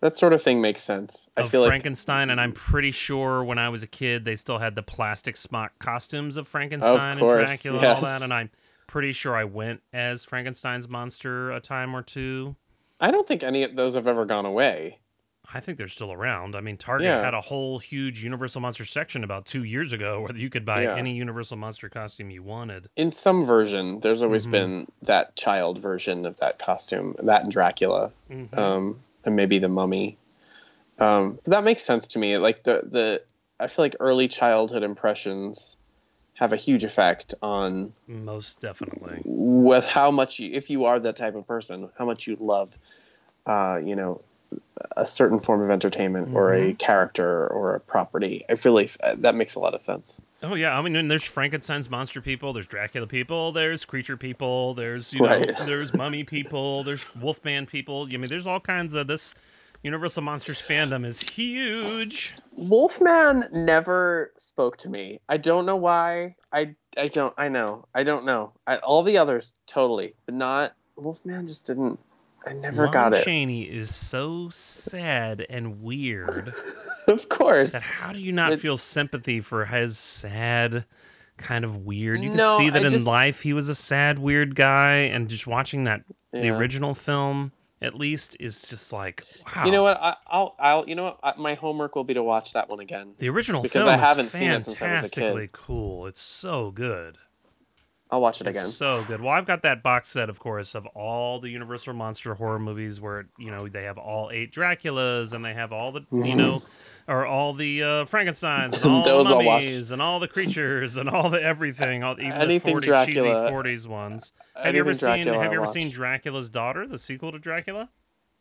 That 0.00 0.16
sort 0.16 0.32
of 0.32 0.42
thing 0.42 0.60
makes 0.60 0.82
sense. 0.82 1.28
I 1.36 1.42
of 1.42 1.50
feel 1.50 1.60
like 1.62 1.68
Frankenstein, 1.68 2.30
and 2.30 2.40
I'm 2.40 2.52
pretty 2.52 2.90
sure 2.90 3.44
when 3.44 3.58
I 3.58 3.68
was 3.68 3.82
a 3.82 3.86
kid, 3.86 4.24
they 4.24 4.36
still 4.36 4.58
had 4.58 4.74
the 4.74 4.82
plastic 4.82 5.36
smock 5.36 5.78
costumes 5.78 6.36
of 6.36 6.48
Frankenstein 6.48 7.18
course, 7.18 7.32
and 7.32 7.46
Dracula 7.46 7.78
and 7.78 7.86
all 7.86 8.00
that. 8.02 8.22
And 8.22 8.32
I'm 8.32 8.50
pretty 8.86 9.12
sure 9.12 9.34
I 9.36 9.44
went 9.44 9.82
as 9.92 10.24
Frankenstein's 10.24 10.88
monster 10.88 11.50
a 11.50 11.60
time 11.60 11.94
or 11.94 12.02
two. 12.02 12.56
I 13.00 13.10
don't 13.10 13.26
think 13.26 13.42
any 13.42 13.62
of 13.62 13.74
those 13.76 13.94
have 13.94 14.06
ever 14.06 14.24
gone 14.24 14.46
away. 14.46 15.00
I 15.56 15.60
think 15.60 15.78
they're 15.78 15.88
still 15.88 16.12
around. 16.12 16.54
I 16.54 16.60
mean, 16.60 16.76
Target 16.76 17.06
Yeah. 17.06 17.24
had 17.24 17.32
a 17.32 17.40
whole 17.40 17.78
huge 17.78 18.22
Universal 18.22 18.60
Monster 18.60 18.84
section 18.84 19.24
about 19.24 19.46
two 19.46 19.64
years 19.64 19.94
ago 19.94 20.20
where 20.28 20.36
you 20.36 20.50
could 20.50 20.66
buy 20.66 20.82
Yeah. 20.82 20.94
any 20.94 21.14
Universal 21.14 21.56
Monster 21.56 21.88
costume 21.88 22.30
you 22.30 22.42
wanted. 22.42 22.88
In 22.96 23.10
some 23.12 23.46
version, 23.46 24.00
there's 24.00 24.20
always 24.20 24.46
Mhm. 24.46 24.50
been 24.50 24.86
that 25.02 25.34
child 25.34 25.78
version 25.78 26.26
of 26.26 26.36
that 26.40 26.58
costume, 26.58 27.16
that 27.22 27.44
and 27.44 27.50
Dracula, 27.52 28.12
Mhm. 28.30 28.58
um, 28.58 29.00
and 29.24 29.34
maybe 29.34 29.58
the 29.58 29.70
Mummy. 29.70 30.18
Um, 30.98 31.38
that 31.44 31.64
makes 31.64 31.82
sense 31.82 32.06
to 32.08 32.18
me. 32.18 32.36
Like 32.36 32.62
the 32.62 32.82
the, 32.84 33.22
I 33.58 33.66
feel 33.66 33.84
like 33.84 33.96
early 33.98 34.28
childhood 34.28 34.82
impressions 34.82 35.78
have 36.34 36.52
a 36.52 36.56
huge 36.56 36.84
effect 36.84 37.32
on 37.40 37.94
Most 38.06 38.60
definitely. 38.60 39.22
with 39.24 39.86
how 39.86 40.10
much 40.10 40.38
you, 40.38 40.52
if 40.52 40.68
you 40.68 40.84
are 40.84 41.00
that 41.00 41.16
type 41.16 41.34
of 41.34 41.46
person, 41.46 41.88
how 41.96 42.04
much 42.04 42.26
you 42.26 42.36
love, 42.38 42.76
uh, 43.46 43.80
you 43.82 43.96
know, 43.96 44.20
a 44.96 45.06
certain 45.06 45.40
form 45.40 45.62
of 45.62 45.70
entertainment 45.70 46.34
or 46.34 46.54
a 46.54 46.72
character 46.74 47.46
or 47.48 47.74
a 47.74 47.80
property. 47.80 48.44
I 48.48 48.54
feel 48.56 48.72
like 48.72 48.96
uh, 49.02 49.14
that 49.18 49.34
makes 49.34 49.54
a 49.54 49.60
lot 49.60 49.74
of 49.74 49.80
sense. 49.80 50.20
Oh 50.42 50.54
yeah, 50.54 50.78
I 50.78 50.82
mean, 50.82 51.08
there's 51.08 51.24
Frankenstein's 51.24 51.90
monster 51.90 52.20
people, 52.20 52.52
there's 52.52 52.66
Dracula 52.66 53.06
people, 53.06 53.52
there's 53.52 53.84
creature 53.84 54.16
people, 54.16 54.74
there's 54.74 55.12
you 55.12 55.20
know, 55.20 55.26
Right. 55.26 55.56
there's 55.66 55.94
mummy 55.94 56.24
people, 56.24 56.84
there's 56.84 57.14
Wolfman 57.16 57.66
people. 57.66 58.06
I 58.12 58.16
mean, 58.16 58.28
there's 58.28 58.46
all 58.46 58.60
kinds 58.60 58.94
of 58.94 59.06
this. 59.06 59.34
Universal 59.82 60.22
Monsters 60.22 60.60
fandom 60.60 61.04
is 61.04 61.20
huge. 61.20 62.34
Wolfman 62.56 63.44
never 63.52 64.32
spoke 64.36 64.78
to 64.78 64.88
me. 64.88 65.20
I 65.28 65.36
don't 65.36 65.64
know 65.66 65.76
why. 65.76 66.34
I 66.52 66.74
I 66.96 67.06
don't. 67.06 67.34
I 67.36 67.48
know. 67.48 67.86
I 67.94 68.02
don't 68.02 68.24
know. 68.24 68.52
I, 68.66 68.76
all 68.78 69.02
the 69.02 69.18
others 69.18 69.52
totally, 69.66 70.14
but 70.24 70.34
not 70.34 70.72
Wolfman. 70.96 71.46
Just 71.46 71.66
didn't. 71.66 72.00
I 72.46 72.52
never 72.52 72.84
Lon 72.84 72.92
got 72.92 73.14
it. 73.14 73.24
Chaney 73.24 73.62
is 73.62 73.94
so 73.94 74.48
sad 74.50 75.44
and 75.50 75.82
weird 75.82 76.54
of 77.08 77.28
course. 77.28 77.72
how 77.74 78.12
do 78.12 78.20
you 78.20 78.32
not 78.32 78.52
It- 78.52 78.60
feel 78.60 78.76
sympathy 78.76 79.40
for 79.40 79.64
his 79.66 79.98
sad 79.98 80.84
kind 81.38 81.64
of 81.64 81.84
weird? 81.84 82.22
You 82.22 82.28
can 82.30 82.36
No, 82.38 82.58
see 82.58 82.70
that 82.70 82.82
I 82.82 82.86
in 82.86 82.92
just- 82.92 83.06
life 83.06 83.40
he 83.42 83.52
was 83.52 83.68
a 83.68 83.74
sad 83.74 84.18
weird 84.18 84.54
guy, 84.54 84.92
and 84.92 85.28
just 85.28 85.46
watching 85.46 85.84
that 85.84 86.02
the 86.32 86.50
original 86.50 86.94
film 86.94 87.52
at 87.82 87.94
least 87.94 88.36
is 88.40 88.62
just 88.62 88.92
like 88.92 89.22
wow. 89.54 89.64
You 89.66 89.72
know 89.72 89.82
what? 89.82 89.98
I, 90.00 90.16
I'll. 90.28 90.54
I'll. 90.58 90.88
You 90.88 90.94
know 90.94 91.04
what? 91.04 91.18
I, 91.22 91.34
my 91.36 91.54
homework 91.54 91.94
will 91.94 92.04
be 92.04 92.14
to 92.14 92.22
watch 92.22 92.52
that 92.54 92.68
one 92.70 92.80
again. 92.80 93.14
The 93.18 93.28
original 93.28 93.60
Because 93.62 93.80
film 93.80 93.88
I 93.90 93.94
is 93.96 94.00
haven't 94.00 94.28
seen 94.30 94.50
it 94.50 94.64
since 94.64 94.68
I 94.68 94.70
was 94.70 94.70
a 94.70 94.74
kid. 94.74 94.78
fantastically 94.78 95.48
cool. 95.52 96.06
It's 96.06 96.20
so 96.20 96.70
good. 96.70 97.18
I'll 98.10 98.20
watch 98.20 98.40
it 98.40 98.46
It's 98.46 98.56
again. 98.56 98.70
so 98.70 99.02
good. 99.08 99.20
Well, 99.20 99.32
I've 99.32 99.46
got 99.46 99.62
that 99.62 99.82
box 99.82 100.08
set, 100.08 100.28
of 100.30 100.38
course, 100.38 100.76
of 100.76 100.86
all 100.94 101.40
the 101.40 101.50
Universal 101.50 101.94
monster 101.94 102.34
horror 102.34 102.60
movies 102.60 103.00
where 103.00 103.26
you 103.36 103.50
know 103.50 103.66
they 103.68 103.82
have 103.84 103.98
all 103.98 104.30
eight 104.32 104.52
Draculas 104.52 105.32
and 105.32 105.44
they 105.44 105.54
have 105.54 105.72
all 105.72 105.90
the 105.90 106.02
you 106.12 106.36
know, 106.36 106.62
or 107.08 107.26
all 107.26 107.52
the 107.52 107.82
uh, 107.82 108.04
Frankenstein's 108.04 108.76
and 108.76 108.84
all 108.92 109.04
Those 109.04 109.26
the 109.26 109.34
mummies 109.42 109.90
and 109.90 110.00
all 110.00 110.20
the 110.20 110.28
creatures 110.28 110.96
and 110.96 111.08
all 111.08 111.30
the 111.30 111.42
everything, 111.42 112.04
all 112.04 112.14
even 112.20 112.32
Anything 112.32 112.80
the 112.80 112.86
40 112.86 113.12
cheesy 113.12 113.26
40s 113.28 113.88
ones. 113.88 114.32
Have 114.54 114.74
you 114.74 114.80
ever 114.82 114.94
seen 114.94 115.26
Have 115.26 115.52
you 115.52 115.60
ever 115.62 115.66
seen. 115.66 115.90
Dracula's 115.90 116.48
Daughter, 116.48 116.86
the 116.86 116.98
sequel 117.00 117.32
to 117.32 117.40
Dracula? 117.40 117.90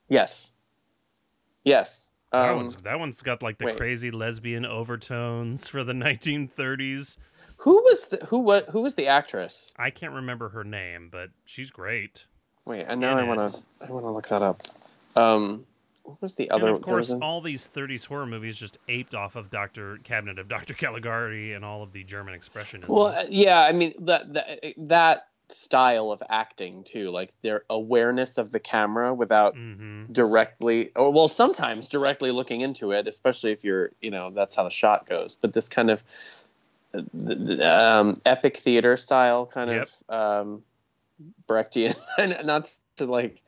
Yes. 0.10 0.52
Yes. 1.64 2.10
That 2.32 2.50
Um, 2.52 2.58
one's 2.58 2.76
that 2.78 3.00
one's 3.00 3.22
got 3.22 3.42
like 3.42 3.58
the 3.58 3.66
wait. 3.66 3.78
crazy 3.78 4.12
lesbian 4.12 4.66
overtones 4.66 5.68
for 5.68 5.84
the 5.84 5.94
1930s. 5.94 7.18
Who 7.66 7.78
was 7.82 8.06
the, 8.06 8.18
who 8.28 8.38
what 8.38 8.70
who 8.70 8.82
was 8.84 8.94
the 8.94 9.08
actress? 9.08 9.74
I 9.76 9.90
can't 9.90 10.14
remember 10.14 10.50
her 10.50 10.64
name, 10.64 11.10
but 11.12 11.32
she's 11.46 11.72
great. 11.72 12.28
Wait, 12.64 12.86
and 12.88 13.02
now 13.02 13.18
In 13.18 13.18
I 13.18 13.24
want 13.24 13.52
to 13.52 13.60
I 13.82 13.92
want 13.92 14.06
to 14.06 14.12
look 14.12 14.28
that 14.28 14.44
up. 14.44 14.62
Um, 15.16 15.66
what 16.04 16.22
was 16.22 16.36
the 16.36 16.52
other? 16.52 16.68
and 16.68 16.76
of 16.76 16.84
course, 16.84 17.10
an- 17.10 17.24
all 17.24 17.42
these 17.42 17.68
30s 17.68 18.06
horror 18.06 18.28
movies 18.28 18.58
just 18.58 18.78
aped 18.88 19.16
off 19.16 19.36
of 19.36 19.50
Doctor 19.50 19.98
Cabinet 20.04 20.38
of 20.38 20.48
Dr. 20.48 20.74
Caligari 20.78 21.54
and 21.54 21.66
all 21.66 21.82
of 21.82 21.92
the 21.92 22.04
German 22.04 22.40
expressionism. 22.40 22.90
Well, 22.90 23.08
uh, 23.08 23.24
yeah, 23.30 23.62
I 23.62 23.72
mean 23.72 23.96
that 24.02 24.32
that 24.34 24.60
that 24.78 25.28
style 25.50 26.12
of 26.12 26.22
acting 26.30 26.84
too, 26.84 27.10
like 27.10 27.34
their 27.42 27.64
awareness 27.72 28.38
of 28.38 28.52
the 28.52 28.60
camera 28.60 29.12
without 29.12 29.56
hmm 29.56 30.04
directly, 30.12 30.92
or 30.96 31.12
well, 31.12 31.28
sometimes 31.28 31.88
directly 31.88 32.30
looking 32.30 32.62
into 32.62 32.92
it, 32.92 33.08
especially 33.08 33.52
if 33.52 33.64
you're, 33.64 33.90
you 34.02 34.12
know, 34.12 34.30
that's 34.30 34.54
how 34.54 34.64
the 34.64 34.70
shot 34.70 35.10
goes. 35.10 35.34
But 35.34 35.54
this 35.54 35.68
kind 35.68 35.90
of 35.90 36.04
uh, 36.98 37.02
th- 37.28 37.48
th- 37.48 37.60
um, 37.62 38.20
epic 38.26 38.58
theater 38.58 38.98
style, 38.98 39.46
kind 39.46 39.70
Yep. 39.70 39.90
of 40.10 40.46
um, 40.48 40.64
Brechtian, 41.48 41.96
and 42.18 42.38
not 42.46 42.72
to 42.98 43.06
like 43.06 43.42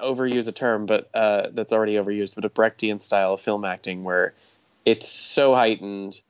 overuse 0.00 0.48
a 0.48 0.52
term, 0.52 0.86
but 0.86 1.10
uh, 1.14 1.48
that's 1.52 1.72
already 1.72 1.94
overused, 1.94 2.34
but 2.34 2.44
a 2.44 2.48
Brechtian 2.48 3.00
style 3.00 3.34
of 3.34 3.40
film 3.40 3.64
acting 3.64 4.04
where 4.04 4.34
it's 4.84 5.08
so 5.08 5.54
heightened, 5.54 6.20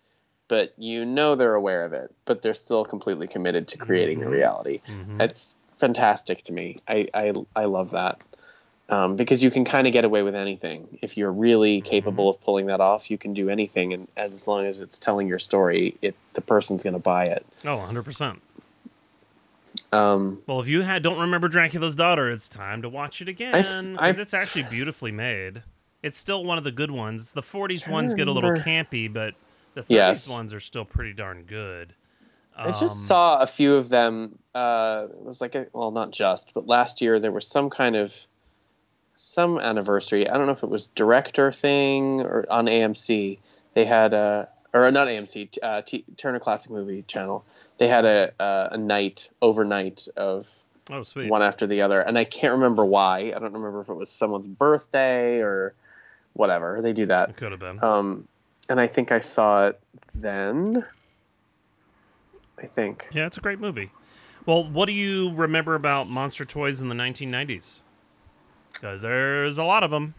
but 0.49 0.75
you 0.79 1.05
know 1.05 1.35
they're 1.35 1.55
aware 1.55 1.85
of 1.85 1.93
it, 1.93 2.15
but 2.25 2.43
they're 2.43 2.55
still 2.55 2.85
completely 2.85 3.27
committed 3.27 3.69
to 3.69 3.79
creating 3.79 4.23
a 4.23 4.29
reality. 4.29 4.81
hmm 4.87 5.21
It's 5.21 5.55
fantastic 5.77 6.43
to 6.45 6.53
me. 6.53 6.79
I 6.89 7.09
I, 7.15 7.33
I 7.55 7.65
love 7.67 7.91
that 7.93 8.21
um, 8.89 9.17
because 9.17 9.43
you 9.43 9.51
can 9.51 9.65
kind 9.65 9.87
of 9.87 9.93
get 9.93 10.05
away 10.05 10.23
with 10.23 10.35
anything 10.35 10.99
if 11.03 11.17
you're 11.17 11.33
really 11.33 11.81
capable 11.83 12.29
of 12.29 12.41
pulling 12.43 12.67
that 12.67 12.81
off. 12.81 13.11
You 13.11 13.19
can 13.19 13.35
do 13.35 13.49
anything, 13.51 13.93
and, 13.93 14.09
as 14.17 14.47
long 14.47 14.67
as 14.67 14.81
it's 14.81 14.99
telling 14.99 15.29
your 15.29 15.39
story, 15.39 15.97
it 16.03 16.15
the 16.35 16.41
person's 16.41 16.83
going 16.83 16.95
to 16.95 16.99
buy 17.01 17.27
it. 17.27 17.45
Oh, 17.65 17.77
100%. 17.77 18.41
Um, 19.93 20.43
Well, 20.47 20.61
if 20.61 20.69
you 20.69 20.83
had 20.83 21.03
don't 21.03 21.19
remember 21.19 21.49
Dracula's 21.49 21.95
Daughter, 21.95 22.31
it's 22.31 22.49
time 22.49 22.83
to 22.83 22.89
watch 22.89 23.21
it 23.21 23.29
again 23.29 23.93
because 23.93 24.19
it's 24.19 24.35
actually 24.35 24.65
beautifully 24.65 25.13
made. 25.13 25.63
It's 26.03 26.17
still 26.17 26.45
one 26.45 26.59
of 26.59 26.65
the 26.65 26.71
good 26.71 26.91
ones. 26.91 27.33
The 27.33 27.43
40s 27.43 27.89
ones 27.89 28.15
get 28.15 28.29
a 28.29 28.33
little 28.33 28.51
campy, 28.53 29.13
but 29.13 29.35
the 29.75 29.83
30s 29.83 29.91
Yes. 29.91 30.29
ones 30.29 30.55
are 30.55 30.61
still 30.61 30.85
pretty 30.85 31.13
darn 31.13 31.43
good. 31.43 31.95
I 32.57 32.71
just 32.73 32.83
Um, 32.83 33.03
saw 33.07 33.39
a 33.41 33.47
few 33.47 33.75
of 33.75 33.89
them. 33.89 34.39
Uh, 34.55 35.07
it 35.11 35.25
was 35.25 35.41
like 35.41 35.55
a, 35.55 35.67
well, 35.73 35.91
not 35.91 36.11
just, 36.11 36.53
but 36.55 36.67
last 36.67 37.01
year 37.01 37.21
there 37.21 37.33
was 37.33 37.47
some 37.47 37.71
kind 37.71 37.95
of 37.97 38.15
some 39.19 39.59
anniversary. 39.59 40.29
I 40.29 40.39
don't 40.39 40.47
know 40.47 40.53
if 40.53 40.63
it 40.63 40.71
was 40.71 40.87
director 40.89 41.53
thing 41.53 42.21
or 42.23 42.47
on 42.49 42.67
AMC. 42.67 43.39
They 43.75 43.85
had 43.85 44.15
a 44.15 44.49
or 44.73 44.91
not 44.91 45.09
AMC 45.09 45.59
uh, 45.63 45.83
T- 45.83 46.05
Turner 46.17 46.39
Classic 46.39 46.71
Movie 46.71 47.03
Channel. 47.07 47.45
They 47.79 47.89
had 47.89 48.05
a 48.07 48.33
a, 48.41 48.69
a 48.73 48.79
night 48.79 49.29
overnight 49.43 50.09
of 50.17 50.49
Oh, 50.91 51.05
one 51.27 51.43
after 51.43 51.67
the 51.67 51.83
other, 51.83 52.01
and 52.01 52.17
I 52.17 52.25
can't 52.25 52.55
remember 52.55 52.83
why. 52.83 53.33
I 53.37 53.39
don't 53.39 53.53
remember 53.53 53.83
if 53.83 53.91
it 53.91 53.95
was 53.95 54.11
someone's 54.11 54.47
birthday 54.47 55.41
or 55.41 55.75
whatever. 56.33 56.81
They 56.81 56.95
do 56.95 57.05
that. 57.07 57.29
It 57.29 57.37
could 57.37 57.51
have 57.51 57.61
been. 57.61 57.85
Um, 57.85 58.27
and 58.71 58.81
I 58.81 58.87
think 58.87 59.13
I 59.13 59.21
saw 59.21 59.67
it 59.67 59.81
then. 60.15 60.83
I 62.59 62.67
think. 62.67 63.09
Yeah, 63.13 63.27
it's 63.27 63.37
a 63.37 63.43
great 63.43 63.61
movie. 63.61 63.91
Well, 64.47 64.65
what 64.65 64.87
do 64.87 64.93
you 64.93 65.35
remember 65.35 65.75
about 65.75 66.09
monster 66.09 66.47
toys 66.47 66.81
in 66.81 66.89
the 66.89 66.95
1990s? 66.95 67.83
Because 68.81 69.03
there's 69.03 69.59
a 69.59 69.65
lot 69.65 69.83
of 69.83 69.91
them. 69.91 70.15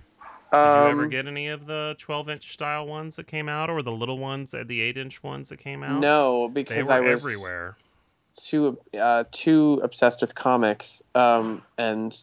Did 0.52 0.58
you 0.58 0.62
ever 0.90 1.04
Um, 1.04 1.10
get 1.10 1.28
any 1.28 1.48
of 1.48 1.68
the 1.68 1.96
12 2.00 2.28
inch 2.30 2.52
style 2.54 2.88
ones 2.88 3.16
that 3.18 3.28
came 3.28 3.48
out, 3.48 3.70
or 3.70 3.84
the 3.84 3.92
little 3.92 4.18
ones, 4.18 4.54
uh, 4.54 4.64
the 4.66 4.82
8 4.82 4.98
inch 4.98 5.22
ones 5.22 5.50
that 5.50 5.58
came 5.58 5.84
out? 5.84 6.00
No, 6.02 6.48
they 6.48 6.64
because 6.64 6.88
were 6.88 6.94
I 6.94 7.00
was 7.02 7.12
everywhere. 7.24 7.78
too 8.36 8.78
uh, 9.00 9.26
too 9.32 9.80
obsessed 9.84 10.22
with 10.22 10.34
comics 10.34 11.04
um, 11.14 11.62
and 11.78 12.20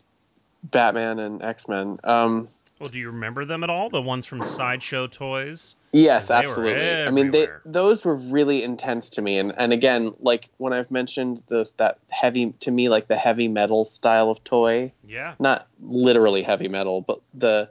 Batman 0.64 1.20
and 1.20 1.40
X 1.42 1.68
Men. 1.68 2.00
Um, 2.02 2.48
Well, 2.78 2.88
do 2.90 2.98
you 2.98 3.06
remember 3.10 3.44
them 3.46 3.64
at 3.64 3.70
all? 3.70 3.88
The 3.88 4.02
ones 4.02 4.26
from 4.26 4.42
Sideshow 4.42 5.06
Toys? 5.06 5.76
yes, 5.92 6.30
absolutely. 6.30 7.02
I 7.04 7.10
mean, 7.10 7.30
they 7.30 7.48
those 7.64 8.04
were 8.04 8.16
really 8.16 8.62
intense 8.62 9.08
to 9.10 9.22
me, 9.22 9.38
and 9.38 9.54
and 9.56 9.72
again, 9.72 10.12
like 10.20 10.50
when 10.58 10.72
I've 10.74 10.90
mentioned 10.90 11.42
those 11.48 11.70
that 11.78 11.98
heavy 12.08 12.52
to 12.60 12.70
me, 12.70 12.88
like 12.90 13.08
the 13.08 13.16
heavy 13.16 13.48
metal 13.48 13.84
style 13.86 14.30
of 14.30 14.44
toy, 14.44 14.92
Yeah. 15.06 15.34
not 15.38 15.68
literally 15.80 16.42
heavy 16.42 16.68
metal, 16.68 17.00
but 17.00 17.20
the 17.32 17.70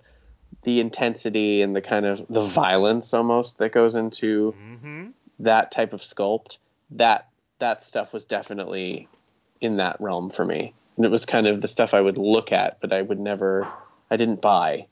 the 0.63 0.79
intensity 0.79 1.61
and 1.61 1.75
the 1.75 1.81
kind 1.81 2.07
of 2.07 2.25
the 2.27 2.41
violence 2.41 3.13
almost 3.13 3.59
that 3.59 3.71
goes 3.71 3.95
into 3.95 4.55
Mm-hmm. 4.59 5.07
that 5.39 5.71
type 5.71 5.93
of 5.93 6.01
sculpt 6.01 6.57
that 6.91 7.27
that 7.59 7.83
stuff 7.83 8.11
was 8.13 8.25
definitely 8.25 9.07
in 9.61 9.77
that 9.77 9.97
realm 10.01 10.29
for 10.31 10.43
me 10.45 10.73
and 10.97 11.05
it 11.05 11.11
was 11.11 11.25
kind 11.25 11.45
of 11.47 11.61
the 11.61 11.67
stuff 11.67 11.93
i 11.93 12.01
would 12.01 12.17
look 12.17 12.51
at 12.51 12.79
but 12.81 12.91
i 12.91 13.01
would 13.01 13.19
never 13.19 13.67
i 14.11 14.17
didn't 14.17 14.41
buy 14.41 14.85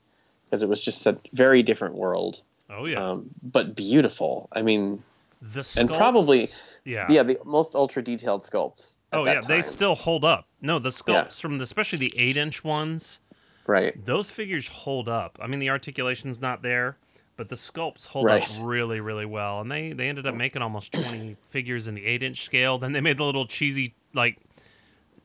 because 0.54 0.62
it 0.62 0.68
was 0.68 0.80
just 0.80 1.04
a 1.06 1.16
very 1.32 1.62
different 1.64 1.96
world 1.96 2.40
Oh 2.70 2.86
yeah. 2.86 3.10
um, 3.10 3.28
but 3.42 3.74
beautiful 3.74 4.48
i 4.52 4.62
mean 4.62 5.02
the 5.42 5.60
sculpts, 5.62 5.76
and 5.76 5.88
probably- 5.90 6.48
yeah. 6.84 7.06
yeah 7.10 7.22
the 7.24 7.38
most 7.44 7.74
ultra 7.74 8.02
detailed 8.02 8.42
sculpts 8.42 8.98
Oh 9.12 9.24
yeah, 9.26 9.40
they 9.46 9.62
still 9.62 9.94
hold 9.94 10.24
up. 10.24 10.46
No, 10.60 10.78
the 10.80 10.88
sculpts 10.90 11.40
from 11.40 11.58
the, 11.58 11.64
especially 11.64 11.98
the 11.98 12.12
eight 12.16 12.36
inch 12.36 12.62
ones, 12.64 13.20
right 13.66 13.92
those 14.04 14.28
figures 14.30 14.66
hold 14.68 15.08
up. 15.08 15.38
I 15.40 15.46
mean, 15.46 15.60
the 15.60 15.70
articulation's 15.70 16.40
not 16.40 16.62
there, 16.62 16.96
but 17.36 17.48
the 17.48 17.54
sculpts 17.56 18.06
hold 18.08 18.26
Right. 18.26 18.42
up 18.42 18.48
really, 18.60 18.98
really 19.00 19.24
well. 19.26 19.60
And 19.60 19.70
they 19.70 19.92
they 19.92 20.08
ended 20.08 20.26
up 20.26 20.34
making 20.34 20.62
almost 20.62 20.92
twenty 20.92 21.36
figures 21.48 21.86
in 21.88 21.94
the 21.94 22.04
eight 22.06 22.22
inch 22.24 22.44
scale. 22.44 22.76
Then 22.78 22.92
they 22.92 23.00
made 23.00 23.16
the 23.18 23.24
little 23.24 23.46
cheesy 23.46 23.94
like 24.14 24.38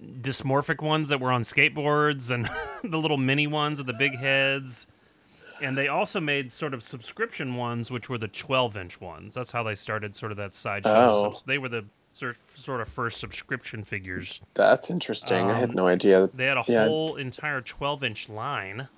dysmorphic 0.03 0.81
ones 0.83 1.09
that 1.09 1.19
were 1.19 1.31
on 1.31 1.41
skateboards 1.43 2.29
and 2.31 2.47
the 2.91 2.97
little 2.97 3.17
mini 3.17 3.47
ones 3.47 3.77
with 3.79 3.87
the 3.87 3.95
big 3.97 4.15
heads. 4.15 4.87
And 5.61 5.77
they 5.77 5.87
also 5.87 6.19
made 6.19 6.51
sort 6.51 6.73
of 6.73 6.83
subscription 6.83 7.55
ones, 7.55 7.91
which 7.91 8.09
were 8.09 8.17
the 8.17 8.27
12 8.27 8.77
inch 8.77 9.01
ones. 9.01 9.33
That's 9.35 9.51
how 9.51 9.63
they 9.63 9.75
started 9.75 10.15
sort 10.15 10.31
of 10.31 10.37
that 10.37 10.53
sideshow. 10.53 10.89
Oh. 11.11 11.23
subs- 11.31 11.43
They 11.45 11.57
were 11.57 11.69
the 11.69 11.85
sort 12.13 12.37
sort 12.49 12.81
of 12.81 12.89
first 12.89 13.19
subscription 13.19 13.83
figures. 13.83 14.41
that's 14.55 14.89
interesting 14.89 15.49
i 15.49 15.57
had 15.57 15.69
Um, 15.69 15.75
no 15.75 15.87
idea 15.87 16.27
They 16.33 16.45
had 16.45 16.57
a 16.57 16.63
Yeah. 16.67 16.85
whole 16.85 17.15
entire 17.15 17.61
12 17.61 18.03
inch 18.03 18.27
line 18.29 18.89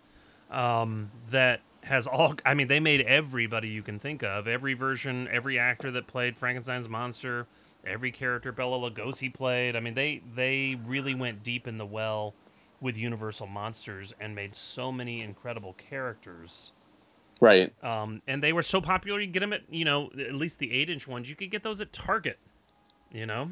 um, 0.49 1.11
that 1.29 1.61
has 1.83 2.07
all. 2.07 2.35
I 2.45 2.53
mean, 2.53 2.67
they 2.67 2.79
made 2.79 3.01
everybody 3.01 3.69
you 3.69 3.81
can 3.81 3.99
think 3.99 4.21
of. 4.23 4.47
Every 4.47 4.73
version, 4.73 5.27
every 5.31 5.57
actor 5.57 5.89
that 5.91 6.07
played 6.07 6.37
Frankenstein's 6.37 6.87
monster, 6.89 7.47
every 7.85 8.11
character 8.11 8.51
Bela 8.51 8.77
Lugosi 8.77 9.33
played. 9.33 9.75
I 9.75 9.79
mean, 9.79 9.93
they 9.95 10.21
they 10.35 10.77
really 10.85 11.15
went 11.15 11.41
deep 11.43 11.67
in 11.67 11.77
the 11.77 11.85
well 11.85 12.33
with 12.81 12.97
Universal 12.97 13.47
Monsters 13.47 14.13
and 14.19 14.35
made 14.35 14.55
so 14.55 14.91
many 14.91 15.21
incredible 15.21 15.73
characters. 15.73 16.73
right 17.39 17.73
Um, 17.83 18.21
and 18.27 18.43
they 18.43 18.51
were 18.51 18.63
so 18.63 18.81
popular, 18.81 19.19
you 19.19 19.27
get 19.27 19.39
them 19.41 19.53
at 19.53 19.61
you 19.69 19.85
know 19.85 20.09
at 20.19 20.35
least 20.35 20.59
the 20.59 20.73
eight 20.73 20.89
inch 20.89 21.07
ones. 21.07 21.29
You 21.29 21.35
could 21.35 21.51
get 21.51 21.63
those 21.63 21.79
at 21.79 21.93
Target. 21.93 22.39
You 23.13 23.25
know. 23.25 23.51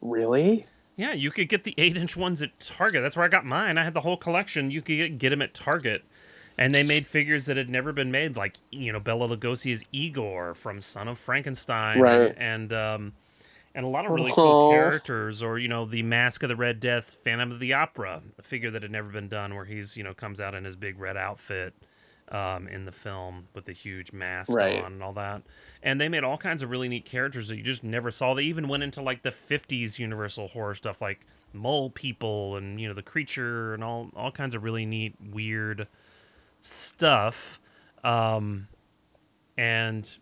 really 0.00 0.64
Yeah, 0.96 1.12
you 1.12 1.30
could 1.30 1.48
get 1.48 1.64
the 1.64 1.74
eight 1.78 1.96
inch 1.96 2.16
ones 2.16 2.42
at 2.42 2.58
Target. 2.60 3.02
That's 3.02 3.16
where 3.16 3.24
I 3.24 3.28
got 3.28 3.44
mine. 3.44 3.78
I 3.78 3.84
had 3.84 3.94
the 3.94 4.02
whole 4.02 4.16
collection. 4.16 4.70
You 4.70 4.82
could 4.82 4.96
get, 4.96 5.18
get 5.18 5.30
them 5.30 5.42
at 5.42 5.54
Target. 5.54 6.04
And 6.58 6.74
they 6.74 6.82
made 6.82 7.06
figures 7.06 7.46
that 7.46 7.56
had 7.56 7.70
never 7.70 7.90
been 7.90 8.10
made, 8.10 8.36
like, 8.36 8.58
you 8.70 8.92
know, 8.92 9.00
Bela 9.00 9.26
Lugosi's 9.34 9.82
Igor 9.92 10.54
from 10.54 10.82
Son 10.82 11.08
of 11.08 11.18
Frankenstein. 11.18 11.98
Right. 11.98 12.34
And, 12.36 12.70
um, 12.74 13.12
and 13.74 13.84
a 13.84 13.88
lot 13.88 14.04
of 14.04 14.10
really 14.12 14.32
cool 14.32 14.70
characters, 14.70 15.42
or, 15.42 15.58
you 15.58 15.68
know, 15.68 15.84
the 15.84 16.02
Mask 16.02 16.42
of 16.42 16.48
the 16.48 16.56
Red 16.56 16.80
Death, 16.80 17.10
Phantom 17.22 17.52
of 17.52 17.60
the 17.60 17.72
Opera, 17.72 18.22
a 18.38 18.42
figure 18.42 18.70
that 18.70 18.82
had 18.82 18.90
never 18.90 19.08
been 19.08 19.28
done 19.28 19.54
where 19.54 19.64
he's, 19.64 19.96
you 19.96 20.02
know, 20.02 20.14
comes 20.14 20.40
out 20.40 20.54
in 20.54 20.64
his 20.64 20.76
big 20.76 20.98
red 20.98 21.16
outfit 21.16 21.74
um, 22.30 22.66
in 22.68 22.84
the 22.84 22.92
film 22.92 23.48
with 23.54 23.64
the 23.66 23.72
huge 23.72 24.12
mask 24.12 24.52
Right. 24.52 24.82
on 24.82 24.92
and 24.94 25.02
all 25.02 25.12
that. 25.14 25.42
And 25.82 26.00
they 26.00 26.08
made 26.08 26.24
all 26.24 26.36
kinds 26.38 26.62
of 26.62 26.70
really 26.70 26.88
neat 26.88 27.04
characters 27.04 27.48
that 27.48 27.56
you 27.56 27.62
just 27.62 27.82
never 27.84 28.10
saw. 28.10 28.34
They 28.34 28.44
even 28.44 28.68
went 28.68 28.82
into 28.82 29.02
like 29.02 29.22
the 29.22 29.30
50s 29.30 29.98
Universal 29.98 30.48
horror 30.48 30.74
stuff 30.74 31.00
like 31.00 31.20
mole 31.52 31.90
people 31.90 32.54
and 32.56 32.80
you 32.80 32.86
know 32.86 32.94
the 32.94 33.02
creature 33.02 33.74
and 33.74 33.82
all 33.82 34.08
all 34.14 34.30
kinds 34.30 34.54
of 34.54 34.62
really 34.62 34.86
neat 34.86 35.14
weird 35.32 35.88
stuff. 36.60 37.60
Um 38.04 38.68
and 39.56 40.16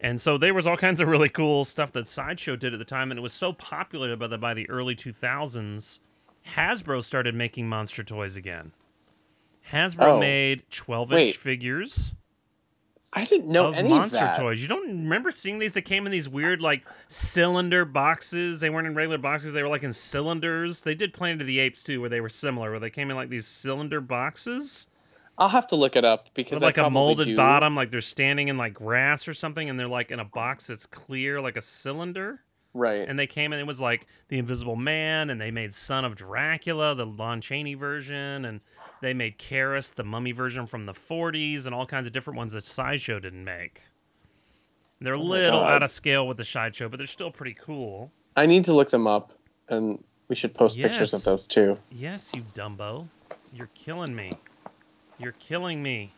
And 0.00 0.20
so 0.20 0.36
there 0.36 0.52
was 0.52 0.66
all 0.66 0.76
kinds 0.76 1.00
of 1.00 1.08
really 1.08 1.28
cool 1.28 1.64
stuff 1.64 1.92
that 1.92 2.06
Sideshow 2.06 2.56
did 2.56 2.72
at 2.74 2.78
the 2.78 2.84
time, 2.84 3.10
and 3.10 3.18
it 3.18 3.22
was 3.22 3.32
so 3.32 3.52
popular 3.52 4.16
by 4.16 4.26
the 4.26 4.38
by 4.38 4.52
the 4.54 4.68
early 4.68 4.94
2000s. 4.94 6.00
Hasbro 6.56 7.02
started 7.02 7.34
making 7.34 7.68
monster 7.68 8.04
toys 8.04 8.36
again. 8.36 8.72
Hasbro 9.70 10.16
Oh. 10.16 10.20
made 10.20 10.64
12 10.70 11.12
inch 11.12 11.36
figures 11.36 12.14
I 13.16 13.24
didn't 13.24 13.46
know 13.48 13.68
of 13.68 13.74
any 13.76 13.88
monster 13.88 14.18
of 14.18 14.22
that. 14.24 14.36
toys. 14.38 14.60
You 14.60 14.66
don't 14.66 14.88
remember 14.88 15.30
seeing 15.30 15.60
these? 15.60 15.72
They 15.72 15.80
came 15.80 16.04
in 16.04 16.10
these 16.10 16.28
weird 16.28 16.60
like 16.60 16.84
cylinder 17.06 17.84
boxes. 17.84 18.58
They 18.60 18.68
weren't 18.70 18.88
in 18.88 18.94
regular 18.96 19.18
boxes. 19.18 19.54
They 19.54 19.62
were 19.62 19.68
like 19.68 19.84
in 19.84 19.92
cylinders. 19.92 20.82
They 20.82 20.96
did 20.96 21.14
Planet 21.14 21.40
of 21.42 21.46
the 21.46 21.60
Apes 21.60 21.84
too, 21.84 22.00
where 22.00 22.10
they 22.10 22.20
were 22.20 22.28
similar, 22.28 22.72
where 22.72 22.80
they 22.80 22.90
came 22.90 23.10
in 23.10 23.16
like 23.16 23.28
these 23.28 23.46
cylinder 23.46 24.00
boxes 24.00 24.88
I'll 25.36 25.48
have 25.48 25.66
to 25.68 25.76
look 25.76 25.96
it 25.96 26.04
up 26.04 26.28
because 26.34 26.62
like 26.62 26.78
a 26.78 26.88
molded 26.88 27.26
do. 27.26 27.36
bottom, 27.36 27.74
like 27.74 27.90
they're 27.90 28.00
standing 28.00 28.48
in 28.48 28.56
like 28.56 28.74
grass 28.74 29.26
or 29.26 29.34
something, 29.34 29.68
and 29.68 29.78
they're 29.78 29.88
like 29.88 30.10
in 30.10 30.20
a 30.20 30.24
box 30.24 30.68
that's 30.68 30.86
clear, 30.86 31.40
like 31.40 31.56
a 31.56 31.62
cylinder. 31.62 32.40
Right. 32.72 33.08
And 33.08 33.18
they 33.18 33.26
came 33.28 33.52
in. 33.52 33.60
It 33.60 33.66
was 33.66 33.80
like 33.80 34.06
the 34.28 34.38
Invisible 34.38 34.76
Man, 34.76 35.30
and 35.30 35.40
they 35.40 35.50
made 35.52 35.74
Son 35.74 36.04
of 36.04 36.16
Dracula, 36.16 36.94
the 36.94 37.06
Lon 37.06 37.40
Chaney 37.40 37.74
version, 37.74 38.44
and 38.44 38.60
they 39.00 39.14
made 39.14 39.38
Kharis, 39.38 39.94
the 39.94 40.02
Mummy 40.04 40.32
version 40.32 40.66
from 40.66 40.86
the 40.86 40.92
40s, 40.92 41.66
and 41.66 41.74
all 41.74 41.86
kinds 41.86 42.06
of 42.08 42.12
different 42.12 42.36
ones 42.36 42.52
that 42.52 42.64
Sideshow 42.64 43.20
didn't 43.20 43.44
make. 43.44 43.82
They're 45.00 45.14
a 45.14 45.20
Oh 45.20 45.22
little 45.22 45.60
God. 45.60 45.72
out 45.72 45.82
of 45.82 45.90
scale 45.90 46.26
with 46.26 46.36
the 46.36 46.44
Sideshow, 46.44 46.88
but 46.88 46.96
they're 46.98 47.06
still 47.06 47.30
pretty 47.30 47.54
cool. 47.54 48.10
I 48.36 48.46
need 48.46 48.64
to 48.66 48.72
look 48.72 48.90
them 48.90 49.06
up, 49.06 49.32
and 49.68 50.02
we 50.28 50.34
should 50.34 50.54
post 50.54 50.76
pictures 50.76 51.12
of 51.14 51.22
those 51.24 51.46
too. 51.46 51.78
Yes, 51.90 52.32
you 52.34 52.42
Dumbo. 52.54 53.06
You're 53.52 53.70
killing 53.74 54.16
me. 54.16 54.32
You're 55.18 55.32
killing 55.32 55.82
me. 55.82 56.12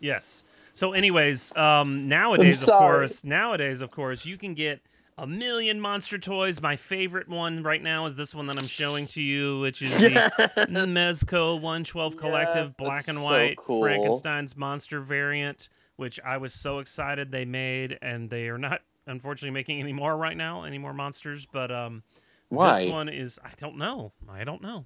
Yes. 0.00 0.44
So, 0.74 0.92
anyways, 0.92 1.54
um, 1.56 2.08
nowadays, 2.08 2.62
of 2.62 2.68
course, 2.68 3.24
nowadays, 3.24 3.82
of 3.82 3.90
course, 3.90 4.24
you 4.24 4.36
can 4.36 4.54
get 4.54 4.80
a 5.18 5.26
million 5.26 5.80
monster 5.80 6.18
toys. 6.18 6.60
My 6.60 6.76
favorite 6.76 7.28
one 7.28 7.62
right 7.62 7.82
now 7.82 8.06
is 8.06 8.16
this 8.16 8.34
one 8.34 8.46
that 8.46 8.58
I'm 8.58 8.66
showing 8.66 9.06
to 9.08 9.22
you, 9.22 9.60
which 9.60 9.82
is 9.82 9.98
the 9.98 10.30
Mezco 10.68 11.54
112 11.54 12.16
Collective 12.16 12.66
Yes, 12.66 12.74
Black 12.74 13.08
and 13.08 13.18
so 13.18 13.24
White 13.24 13.56
cool. 13.56 13.82
Frankenstein's 13.82 14.56
monster 14.56 15.00
variant, 15.00 15.68
which 15.96 16.18
I 16.24 16.38
was 16.38 16.54
so 16.54 16.78
excited 16.78 17.30
they 17.30 17.44
made, 17.44 17.98
and 18.00 18.30
they 18.30 18.48
are 18.48 18.58
not 18.58 18.80
unfortunately 19.06 19.52
making 19.52 19.80
any 19.80 19.92
more 19.92 20.16
right 20.16 20.36
now, 20.36 20.64
any 20.64 20.78
more 20.78 20.94
monsters. 20.94 21.46
But 21.46 21.70
um, 21.70 22.02
Why? 22.48 22.84
this 22.84 22.90
one 22.90 23.08
is 23.08 23.38
I 23.44 23.50
don't 23.58 23.76
know. 23.76 24.12
I 24.28 24.44
don't 24.44 24.62
know. 24.62 24.84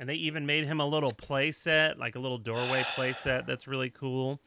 And 0.00 0.08
they 0.08 0.14
even 0.14 0.46
made 0.46 0.64
him 0.64 0.80
a 0.80 0.86
little 0.86 1.12
play 1.12 1.52
set, 1.52 1.98
like 1.98 2.16
a 2.16 2.18
little 2.18 2.38
doorway 2.38 2.84
play 2.94 3.12
set. 3.12 3.46
That's 3.46 3.68
really 3.68 3.90
cool. 3.90 4.40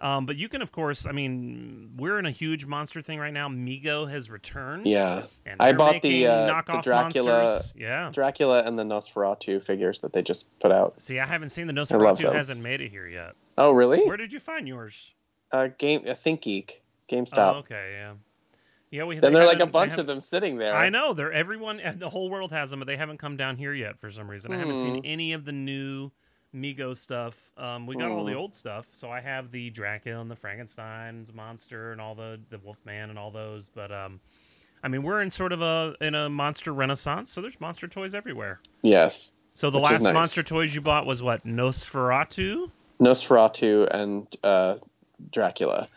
Um, 0.00 0.26
but 0.26 0.36
you 0.36 0.48
can, 0.48 0.62
of 0.62 0.70
course, 0.70 1.06
I 1.06 1.12
mean, 1.12 1.94
we're 1.96 2.20
in 2.20 2.26
a 2.26 2.30
huge 2.30 2.66
monster 2.66 3.02
thing 3.02 3.18
right 3.18 3.32
now. 3.32 3.48
Mego 3.48 4.08
has 4.08 4.30
returned. 4.30 4.86
Yeah, 4.86 5.24
and 5.44 5.56
I 5.60 5.72
bought 5.72 6.02
the, 6.02 6.26
uh, 6.26 6.46
the 6.46 6.52
knockoff 6.52 6.82
Dracula- 6.84 7.44
monsters. 7.44 7.74
Yeah. 7.76 8.10
Dracula 8.12 8.62
and 8.62 8.78
the 8.78 8.84
Nosferatu 8.84 9.60
figures 9.60 9.98
that 10.00 10.12
they 10.12 10.22
just 10.22 10.46
put 10.60 10.70
out. 10.70 11.02
See, 11.02 11.18
I 11.18 11.26
haven't 11.26 11.50
seen 11.50 11.66
the 11.66 11.72
Nosferatu. 11.72 12.32
Hasn't 12.32 12.62
made 12.62 12.80
it 12.80 12.90
here 12.90 13.08
yet. 13.08 13.32
Oh, 13.56 13.72
really? 13.72 14.06
Where 14.06 14.16
did 14.18 14.32
you 14.32 14.38
find 14.38 14.68
yours? 14.68 15.14
Uh, 15.50 15.68
game, 15.78 16.02
a 16.06 16.12
ThinkGeek, 16.14 16.74
GameStop. 17.10 17.54
Oh, 17.54 17.58
okay, 17.60 17.94
yeah, 17.94 18.12
yeah. 18.90 19.04
We 19.04 19.16
Then 19.18 19.32
they 19.32 19.38
there 19.38 19.48
are 19.48 19.52
like 19.52 19.60
a 19.60 19.66
bunch 19.66 19.98
of 19.98 20.06
them 20.06 20.20
sitting 20.20 20.56
there. 20.58 20.74
I 20.74 20.88
know 20.88 21.12
they're 21.14 21.32
everyone. 21.32 21.80
The 21.96 22.10
whole 22.10 22.30
world 22.30 22.52
has 22.52 22.70
them, 22.70 22.80
but 22.80 22.86
they 22.86 22.96
haven't 22.96 23.18
come 23.18 23.36
down 23.36 23.56
here 23.56 23.72
yet 23.74 23.98
for 24.00 24.10
some 24.10 24.30
reason. 24.30 24.52
I 24.52 24.58
haven't 24.58 24.78
seen 24.78 24.94
Hmm. 24.94 25.00
any 25.04 25.32
of 25.32 25.44
the 25.44 25.52
new 25.52 26.10
Mego 26.54 26.96
stuff. 26.96 27.52
Um, 27.58 27.86
we 27.86 27.94
got 27.96 28.10
all 28.10 28.24
the 28.24 28.32
Hmm. 28.32 28.38
old 28.38 28.54
stuff, 28.54 28.88
so 28.96 29.10
I 29.10 29.20
have 29.20 29.50
the 29.50 29.68
Dracula 29.70 30.20
and 30.20 30.30
the 30.30 30.36
Frankenstein's 30.36 31.32
monster 31.32 31.92
and 31.92 32.00
all 32.00 32.14
the 32.14 32.40
the 32.50 32.58
Wolfman 32.58 33.10
and 33.10 33.18
all 33.18 33.30
those. 33.30 33.68
But 33.68 33.92
um, 33.92 34.20
I 34.82 34.88
mean, 34.88 35.02
we're 35.02 35.20
in 35.20 35.30
sort 35.30 35.52
of 35.52 35.60
a 35.60 35.94
in 36.00 36.14
a 36.14 36.28
monster 36.30 36.72
renaissance, 36.72 37.30
so 37.32 37.40
there's 37.42 37.60
monster 37.60 37.86
toys 37.88 38.14
everywhere. 38.14 38.60
Yes, 38.82 39.32
So 39.54 39.70
the 39.70 39.80
last 39.80 40.02
nice. 40.02 40.14
monster 40.14 40.42
toys 40.42 40.74
you 40.74 40.80
bought 40.80 41.04
was 41.04 41.20
what 41.22 41.44
Nosferatu. 41.44 42.70
Nosferatu 43.00 43.88
and 43.90 44.26
uh, 44.42 44.76
Dracula, 45.30 45.88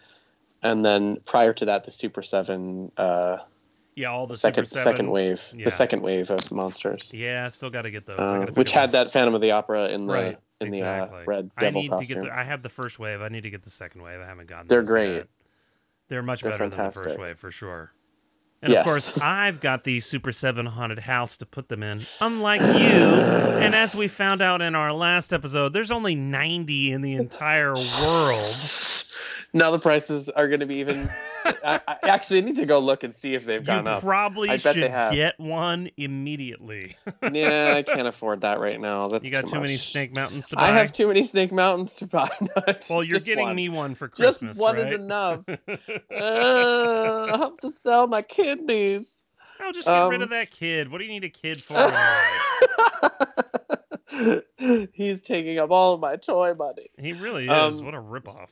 and 0.64 0.84
then 0.86 1.18
prior 1.26 1.53
to 1.53 1.66
that, 1.66 1.84
the 1.86 1.91
Super 1.91 2.22
Seven, 2.22 2.91
uh, 2.97 3.38
Yeah, 3.95 4.07
all 4.12 4.28
the 4.28 4.38
second 4.38 4.66
Super 4.66 4.80
7. 4.82 4.93
second 4.93 5.09
wave, 5.12 5.43
Yeah. 5.55 5.66
the 5.66 5.72
second 5.72 6.01
wave 6.01 6.30
of 6.32 6.51
monsters, 6.51 7.12
Yeah, 7.14 7.45
I 7.45 7.49
still 7.49 7.70
got 7.70 7.82
to 7.84 7.91
get 7.91 8.05
those. 8.05 8.20
Uh, 8.20 8.45
which 8.53 8.72
had 8.72 8.88
those. 8.91 9.05
that 9.05 9.12
Phantom 9.12 9.34
of 9.36 9.41
the 9.41 9.51
Opera 9.51 9.89
in 9.89 10.05
the 10.07 10.14
right 10.14 10.38
in 10.62 10.74
exactly. 10.74 11.18
the 11.18 11.24
uh, 11.24 11.26
red 11.26 11.51
I 11.57 11.62
devil 11.62 11.82
need 11.82 11.89
costume. 11.89 12.07
to 12.07 12.14
get 12.14 12.24
the. 12.32 12.38
I 12.39 12.43
have 12.43 12.62
the 12.64 12.70
first 12.70 12.99
wave. 12.99 13.22
I 13.22 13.30
need 13.30 13.41
to 13.43 13.49
get 13.49 13.64
the 13.64 13.70
second 13.72 14.01
wave. 14.03 14.20
I 14.22 14.26
haven't 14.28 14.47
gotten. 14.47 14.68
They're 14.68 14.84
great. 14.84 15.16
yet. 15.16 15.28
They're 16.07 16.22
much 16.24 16.41
They're 16.43 16.51
better 16.51 16.70
than 16.70 16.86
the 16.86 16.91
first 16.91 17.18
wave 17.20 17.38
for 17.39 17.51
sure. 17.51 17.93
And 18.64 18.74
of 18.74 18.84
course, 18.86 19.18
I've 19.18 19.59
got 19.59 19.86
the 19.86 20.01
Super 20.01 20.32
7 20.32 20.68
haunted 20.68 20.99
house 20.99 21.36
to 21.38 21.47
put 21.47 21.68
them 21.70 21.82
in, 21.82 22.05
unlike 22.20 22.62
you. 22.80 22.93
And 22.95 23.74
as 23.74 23.95
we 23.95 24.07
found 24.07 24.41
out 24.43 24.62
in 24.62 24.76
our 24.76 24.93
last 24.93 25.34
episode, 25.34 25.74
there's 25.74 25.89
only 25.89 26.14
90 26.14 26.91
in 26.91 27.01
the 27.01 27.16
entire 27.16 27.74
world. 27.74 29.03
Now 29.53 29.72
the 29.72 29.80
prices 29.80 30.30
are 30.30 30.47
going 30.47 30.59
to 30.62 30.66
be 30.66 30.76
even. 30.78 31.09
I, 31.64 31.82
I 31.88 31.97
actually 32.03 32.41
need 32.41 32.55
to 32.57 32.66
go 32.68 32.78
look 32.80 33.03
and 33.03 33.16
see 33.16 33.34
if 33.34 33.45
they've 33.45 33.62
You 33.62 33.66
gone 33.66 33.88
up. 33.88 34.03
probably 34.03 34.49
I 34.49 34.57
bet 34.57 34.76
they 34.76 34.82
should 34.82 34.91
have. 34.91 35.12
get 35.14 35.39
one 35.39 35.89
immediately. 35.97 36.95
yeah, 37.32 37.74
I 37.76 37.82
can't 37.82 38.07
afford 38.07 38.41
that 38.41 38.59
right 38.59 38.80
now. 38.80 39.07
That's 39.07 39.26
you 39.26 39.32
got 39.32 39.47
too, 39.47 39.59
many. 39.59 39.78
Snake 39.78 40.14
Mountains 40.14 40.47
to 40.49 40.55
buy. 40.55 40.64
I 40.64 40.72
have 40.72 40.93
too 40.93 41.07
many 41.07 41.24
Snake 41.24 41.51
Mountains 41.51 41.95
to 41.95 42.05
buy. 42.07 42.30
No, 42.41 42.74
well, 42.89 43.03
you're 43.03 43.20
getting 43.20 43.45
one. 43.45 43.55
me 43.55 43.70
one 43.70 43.95
for 43.95 44.07
Christmas. 44.07 44.51
Just 44.51 44.62
one 44.62 44.76
right? 44.76 44.88
is 44.93 44.99
enough. 44.99 45.39
Uh, 45.49 45.53
I 46.12 47.38
have 47.38 47.57
to 47.57 47.72
sell 47.82 48.05
my 48.07 48.22
kidneys. 48.22 49.24
Oh, 49.59 49.72
just 49.72 49.88
get 49.88 49.99
rid 50.07 50.16
Um, 50.18 50.22
of 50.24 50.30
that 50.30 50.51
kid. 50.51 50.91
What 50.91 50.99
do 50.99 51.05
you 51.05 51.12
need 51.12 51.24
a 51.24 51.30
kid 51.30 51.62
for? 51.62 51.76
He's 54.93 55.22
taking 55.22 55.57
up 55.59 55.72
all 55.72 55.93
of 55.95 55.99
my 56.01 56.16
toy 56.18 56.53
money. 56.53 56.89
He 56.99 57.14
really 57.14 57.45
is. 57.45 57.80
Um, 57.80 57.86
what 57.86 57.95
a 57.95 58.01
ripoff. 58.01 58.49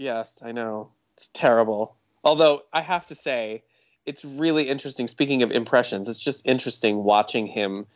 Yes, 0.00 0.38
I 0.42 0.52
know. 0.52 0.88
It's 1.18 1.28
terrible. 1.34 1.94
Although 2.24 2.62
I 2.72 2.80
have 2.80 3.06
to 3.08 3.14
say, 3.14 3.62
it's 4.06 4.24
really 4.24 4.66
interesting. 4.68 5.06
Speaking 5.08 5.42
of 5.42 5.52
impressions, 5.52 6.08
it's 6.08 6.18
just 6.18 6.40
interesting 6.46 7.04
watching 7.04 7.46
him 7.46 7.86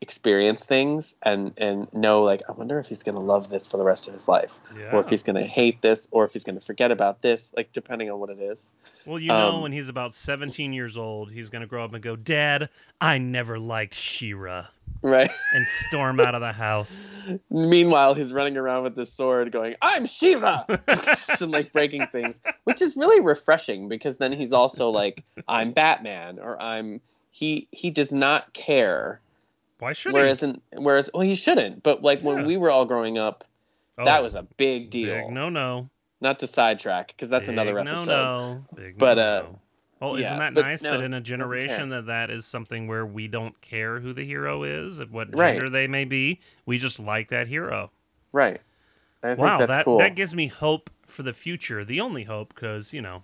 experience 0.00 0.64
things 0.66 1.14
and 1.22 1.52
and 1.56 1.90
know 1.94 2.22
like 2.24 2.42
I 2.48 2.52
wonder 2.52 2.78
if 2.78 2.86
he's 2.88 3.02
gonna 3.02 3.20
love 3.20 3.48
this 3.50 3.66
for 3.66 3.76
the 3.76 3.84
rest 3.84 4.08
of 4.08 4.14
his 4.14 4.26
life, 4.26 4.58
Yeah. 4.76 4.94
or 4.94 5.00
if 5.00 5.08
he's 5.08 5.22
gonna 5.22 5.46
hate 5.46 5.80
this, 5.82 6.08
or 6.10 6.24
if 6.24 6.32
he's 6.32 6.44
gonna 6.44 6.60
forget 6.60 6.90
about 6.90 7.20
this. 7.20 7.50
Like 7.56 7.72
depending 7.72 8.10
on 8.10 8.18
what 8.20 8.30
it 8.30 8.40
is. 8.40 8.70
Well, 9.04 9.18
you 9.18 9.28
know, 9.28 9.56
Um, 9.56 9.62
when 9.62 9.72
he's 9.72 9.88
about 9.90 10.14
17 10.14 10.72
years 10.72 10.96
old, 10.96 11.30
he's 11.30 11.50
going 11.50 11.60
to 11.60 11.66
grow 11.68 11.84
up 11.84 11.92
and 11.92 12.02
go, 12.02 12.16
Dad, 12.16 12.70
I 13.02 13.18
never 13.18 13.58
liked 13.58 13.92
She-Ra, 13.92 14.68
Right. 15.04 15.30
and 15.52 15.66
storm 15.66 16.18
out 16.18 16.34
of 16.34 16.40
the 16.40 16.52
house. 16.52 17.28
Meanwhile, 17.50 18.14
he's 18.14 18.32
running 18.32 18.56
around 18.56 18.84
with 18.84 18.96
this 18.96 19.12
sword, 19.12 19.52
going, 19.52 19.74
"I'm 19.82 20.06
She-Ra," 20.06 20.64
and 20.88 21.52
like 21.52 21.72
breaking 21.74 22.06
things, 22.06 22.40
which 22.64 22.80
is 22.80 22.96
really 22.96 23.20
refreshing 23.20 23.86
because 23.86 24.16
then 24.16 24.32
he's 24.32 24.54
also 24.54 24.88
like, 24.88 25.22
"I'm 25.46 25.72
Batman," 25.72 26.38
or 26.38 26.60
"I'm." 26.60 27.02
He 27.30 27.68
he 27.70 27.90
does 27.90 28.12
not 28.12 28.54
care. 28.54 29.20
Why 29.78 29.92
should 29.92 30.12
he? 30.12 30.14
Whereas 30.14 30.42
in 30.42 30.60
whereas 30.72 31.10
well 31.12 31.22
he 31.22 31.34
shouldn't. 31.34 31.82
But 31.82 32.02
like 32.02 32.20
Yeah. 32.20 32.26
when 32.26 32.46
we 32.46 32.56
were 32.56 32.70
all 32.70 32.86
growing 32.86 33.18
up, 33.18 33.44
he? 33.98 34.04
that 34.04 34.20
Oh, 34.20 34.22
was 34.22 34.34
a 34.34 34.46
big 34.56 34.88
deal. 34.88 35.26
Big 35.26 35.30
no, 35.32 35.50
no. 35.50 35.90
Not 36.22 36.38
to 36.38 36.46
sidetrack 36.46 37.08
because 37.08 37.28
that's 37.28 37.48
another 37.48 37.78
episode. 37.78 38.06
No, 38.06 38.54
no. 38.54 38.64
Big 38.74 38.96
But, 38.96 39.16
no, 39.16 39.22
uh, 39.22 39.42
no. 39.42 39.58
Oh, 40.02 40.10
well, 40.12 40.20
yeah, 40.20 40.26
isn't 40.26 40.38
that 40.38 40.54
nice 40.54 40.82
no, 40.82 40.90
that 40.90 41.00
in 41.00 41.14
a 41.14 41.20
generation 41.20 41.88
that 41.90 42.06
that 42.06 42.30
is 42.30 42.44
something 42.44 42.86
where 42.88 43.06
we 43.06 43.28
don't 43.28 43.58
care 43.60 44.00
who 44.00 44.12
the 44.12 44.24
hero 44.24 44.62
is, 44.62 44.98
of 44.98 45.12
what 45.12 45.34
Right. 45.34 45.52
gender 45.52 45.70
they 45.70 45.86
may 45.86 46.04
be, 46.04 46.40
we 46.66 46.78
just 46.78 46.98
like 46.98 47.28
that 47.28 47.46
hero. 47.48 47.90
Right. 48.32 48.60
I 49.22 49.28
think 49.28 49.38
Wow, 49.38 49.58
that's 49.58 49.70
that 49.70 49.84
cool. 49.84 49.98
that 49.98 50.14
gives 50.14 50.34
me 50.34 50.48
hope 50.48 50.90
for 51.06 51.22
the 51.22 51.32
future. 51.32 51.84
The 51.84 52.00
only 52.00 52.24
hope, 52.24 52.54
because 52.54 52.92
you 52.92 53.00
know, 53.00 53.22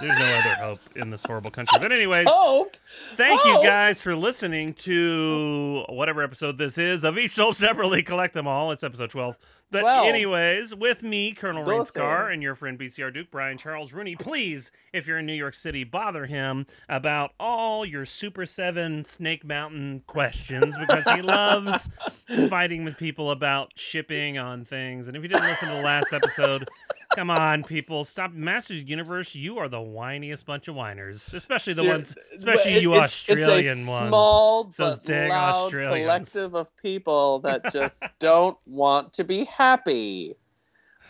there's 0.00 0.18
no 0.18 0.24
other 0.26 0.54
hope 0.54 0.80
in 0.94 1.10
this 1.10 1.24
horrible 1.24 1.50
country. 1.50 1.78
But 1.80 1.92
anyways, 1.92 2.28
oh, 2.30 2.70
thank 3.12 3.44
you 3.44 3.58
oh. 3.58 3.62
guys 3.62 4.00
for 4.00 4.14
listening 4.16 4.74
to 4.74 5.84
whatever 5.88 6.22
episode 6.22 6.58
this 6.58 6.78
is 6.78 7.04
of 7.04 7.18
each 7.18 7.34
sold 7.34 7.56
separately. 7.56 8.02
Collect 8.02 8.34
them 8.34 8.46
all. 8.46 8.72
It's 8.72 8.82
episode 8.84 9.10
twelve. 9.10 9.36
But 9.70 9.80
12. 9.80 10.06
anyways, 10.06 10.74
with 10.76 11.02
me, 11.02 11.32
Colonel 11.32 11.64
Rains 11.64 11.88
Doce. 11.88 11.94
Carr, 11.94 12.28
and 12.28 12.40
your 12.40 12.54
friend 12.54 12.78
BCR 12.78 13.12
Duke 13.12 13.32
Brian 13.32 13.58
Charles 13.58 13.92
Rooney. 13.92 14.14
Please, 14.14 14.70
if 14.92 15.08
you're 15.08 15.18
in 15.18 15.26
New 15.26 15.32
York 15.32 15.54
City, 15.54 15.82
bother 15.82 16.26
him 16.26 16.66
about 16.88 17.32
all 17.40 17.84
your 17.84 18.04
Super 18.04 18.46
Seven 18.46 19.04
Snake 19.04 19.44
Mountain 19.44 20.04
questions 20.06 20.76
because 20.78 21.04
he 21.08 21.20
loves 21.20 21.90
fighting 22.48 22.84
with 22.84 22.96
people 22.96 23.32
about 23.32 23.72
shipping 23.76 24.38
on 24.38 24.64
things. 24.64 25.08
And 25.08 25.16
if 25.16 25.22
you 25.24 25.28
didn't 25.28 25.46
listen 25.46 25.68
to 25.68 25.74
the 25.74 25.82
last 25.82 26.12
episode, 26.12 26.68
come 27.16 27.28
on, 27.28 27.64
people, 27.64 28.04
stop. 28.04 28.32
Masters 28.32 28.84
Universe, 28.84 29.34
you 29.34 29.58
are 29.58 29.68
the 29.68 29.78
whiniest 29.78 30.46
bunch 30.46 30.68
of 30.68 30.76
whiners, 30.76 31.34
especially 31.34 31.72
the 31.72 31.84
ones, 31.84 32.16
especially 32.36 32.75
But 32.76 32.82
you 32.82 32.92
it's- 32.94 33.04
Australian 33.04 33.78
it's 33.80 33.86
a 33.86 33.90
ones. 33.90 34.08
Small 34.08 34.64
Those 34.76 34.98
dang 35.00 35.28
loud 35.30 35.54
Australians. 35.54 36.04
collective 36.32 36.54
of 36.54 36.76
people 36.76 37.40
that 37.40 37.72
just 37.72 38.00
don't 38.18 38.56
want 38.66 39.12
to 39.14 39.24
be 39.24 39.44
happy. 39.44 40.36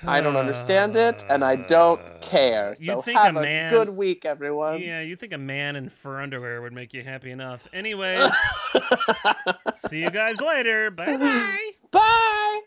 I 0.07 0.21
don't 0.21 0.37
understand 0.37 0.95
it, 0.95 1.25
and 1.31 1.43
I 1.43 1.57
don't 1.57 2.01
care. 2.21 2.77
You 2.79 2.93
So 2.95 3.03
think 3.03 3.19
have 3.19 3.35
a 3.37 3.41
a, 3.67 3.71
good 3.71 3.89
week, 3.89 4.27
everyone. 4.27 4.81
Yeah, 4.83 5.01
you 5.01 5.17
think 5.17 5.33
a 5.33 5.39
man 5.39 5.75
in 5.75 5.89
fur 5.89 6.21
underwear 6.21 6.61
would 6.61 6.75
make 6.75 6.93
you 6.93 7.03
happy 7.03 7.31
enough. 7.31 7.67
Anyways, 7.73 8.31
see 9.75 10.01
you 10.03 10.11
guys 10.11 10.39
later. 10.41 10.91
Bye 10.91 11.17
bye. 11.17 11.71
Bye. 11.91 12.61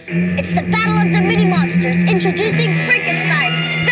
It's 0.00 0.60
the 0.60 0.70
battle 0.72 0.98
of 0.98 1.04
the 1.14 1.20
mini 1.26 1.46
monsters. 1.46 2.10
Introducing 2.10 2.74
Frankenstein, 2.88 3.85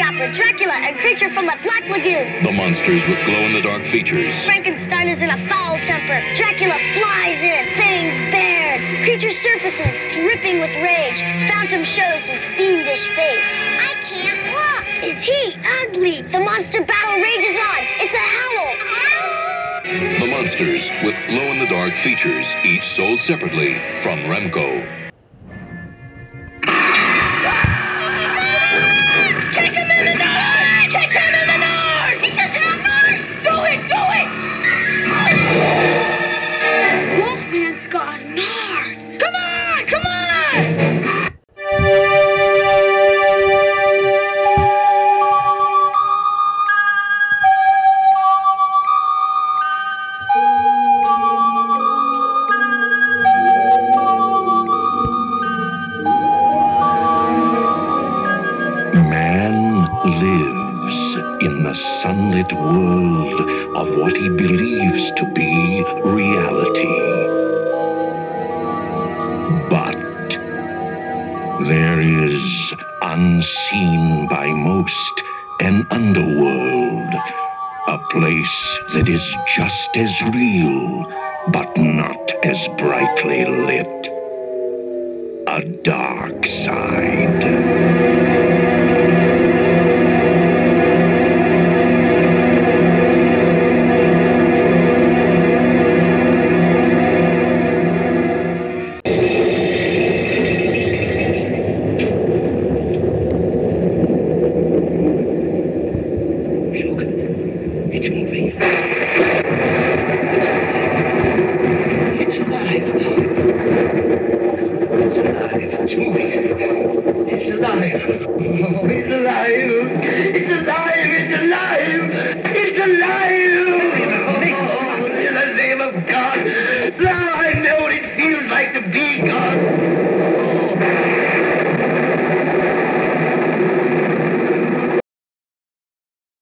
Opera, 0.00 0.32
Dracula, 0.34 0.74
and 0.74 0.96
Creature 0.98 1.30
from 1.34 1.46
the 1.46 1.56
Black 1.62 1.84
Lagoon. 1.88 2.42
The 2.42 2.52
monsters 2.52 3.02
with 3.08 3.20
glow-in-the-dark 3.24 3.84
features. 3.92 4.32
Frankenstein 4.44 5.08
is 5.08 5.20
in 5.20 5.30
a 5.30 5.40
foul 5.48 5.76
temper. 5.84 6.18
Dracula 6.40 6.76
flies 6.96 7.40
in, 7.40 7.62
fangs 7.76 8.16
bared. 8.32 8.80
Creature 9.04 9.34
surfaces, 9.44 9.94
dripping 10.16 10.60
with 10.60 10.72
rage. 10.80 11.20
Phantom 11.48 11.84
shows 11.84 12.22
his 12.24 12.42
fiendish 12.56 13.04
face. 13.16 13.46
I 13.80 13.92
can't 14.08 14.42
look. 14.56 14.84
Is 15.04 15.18
he 15.20 15.56
ugly? 15.84 16.22
The 16.32 16.40
monster 16.40 16.82
battle 16.84 17.16
rages 17.20 17.56
on. 17.60 17.80
It's 18.00 18.16
a 18.16 18.26
howl. 18.34 18.68
The 20.20 20.26
monsters 20.26 20.84
with 21.04 21.16
glow-in-the-dark 21.28 21.92
features, 22.04 22.46
each 22.64 22.84
sold 22.96 23.20
separately 23.26 23.74
from 24.02 24.20
Remco. 24.30 24.99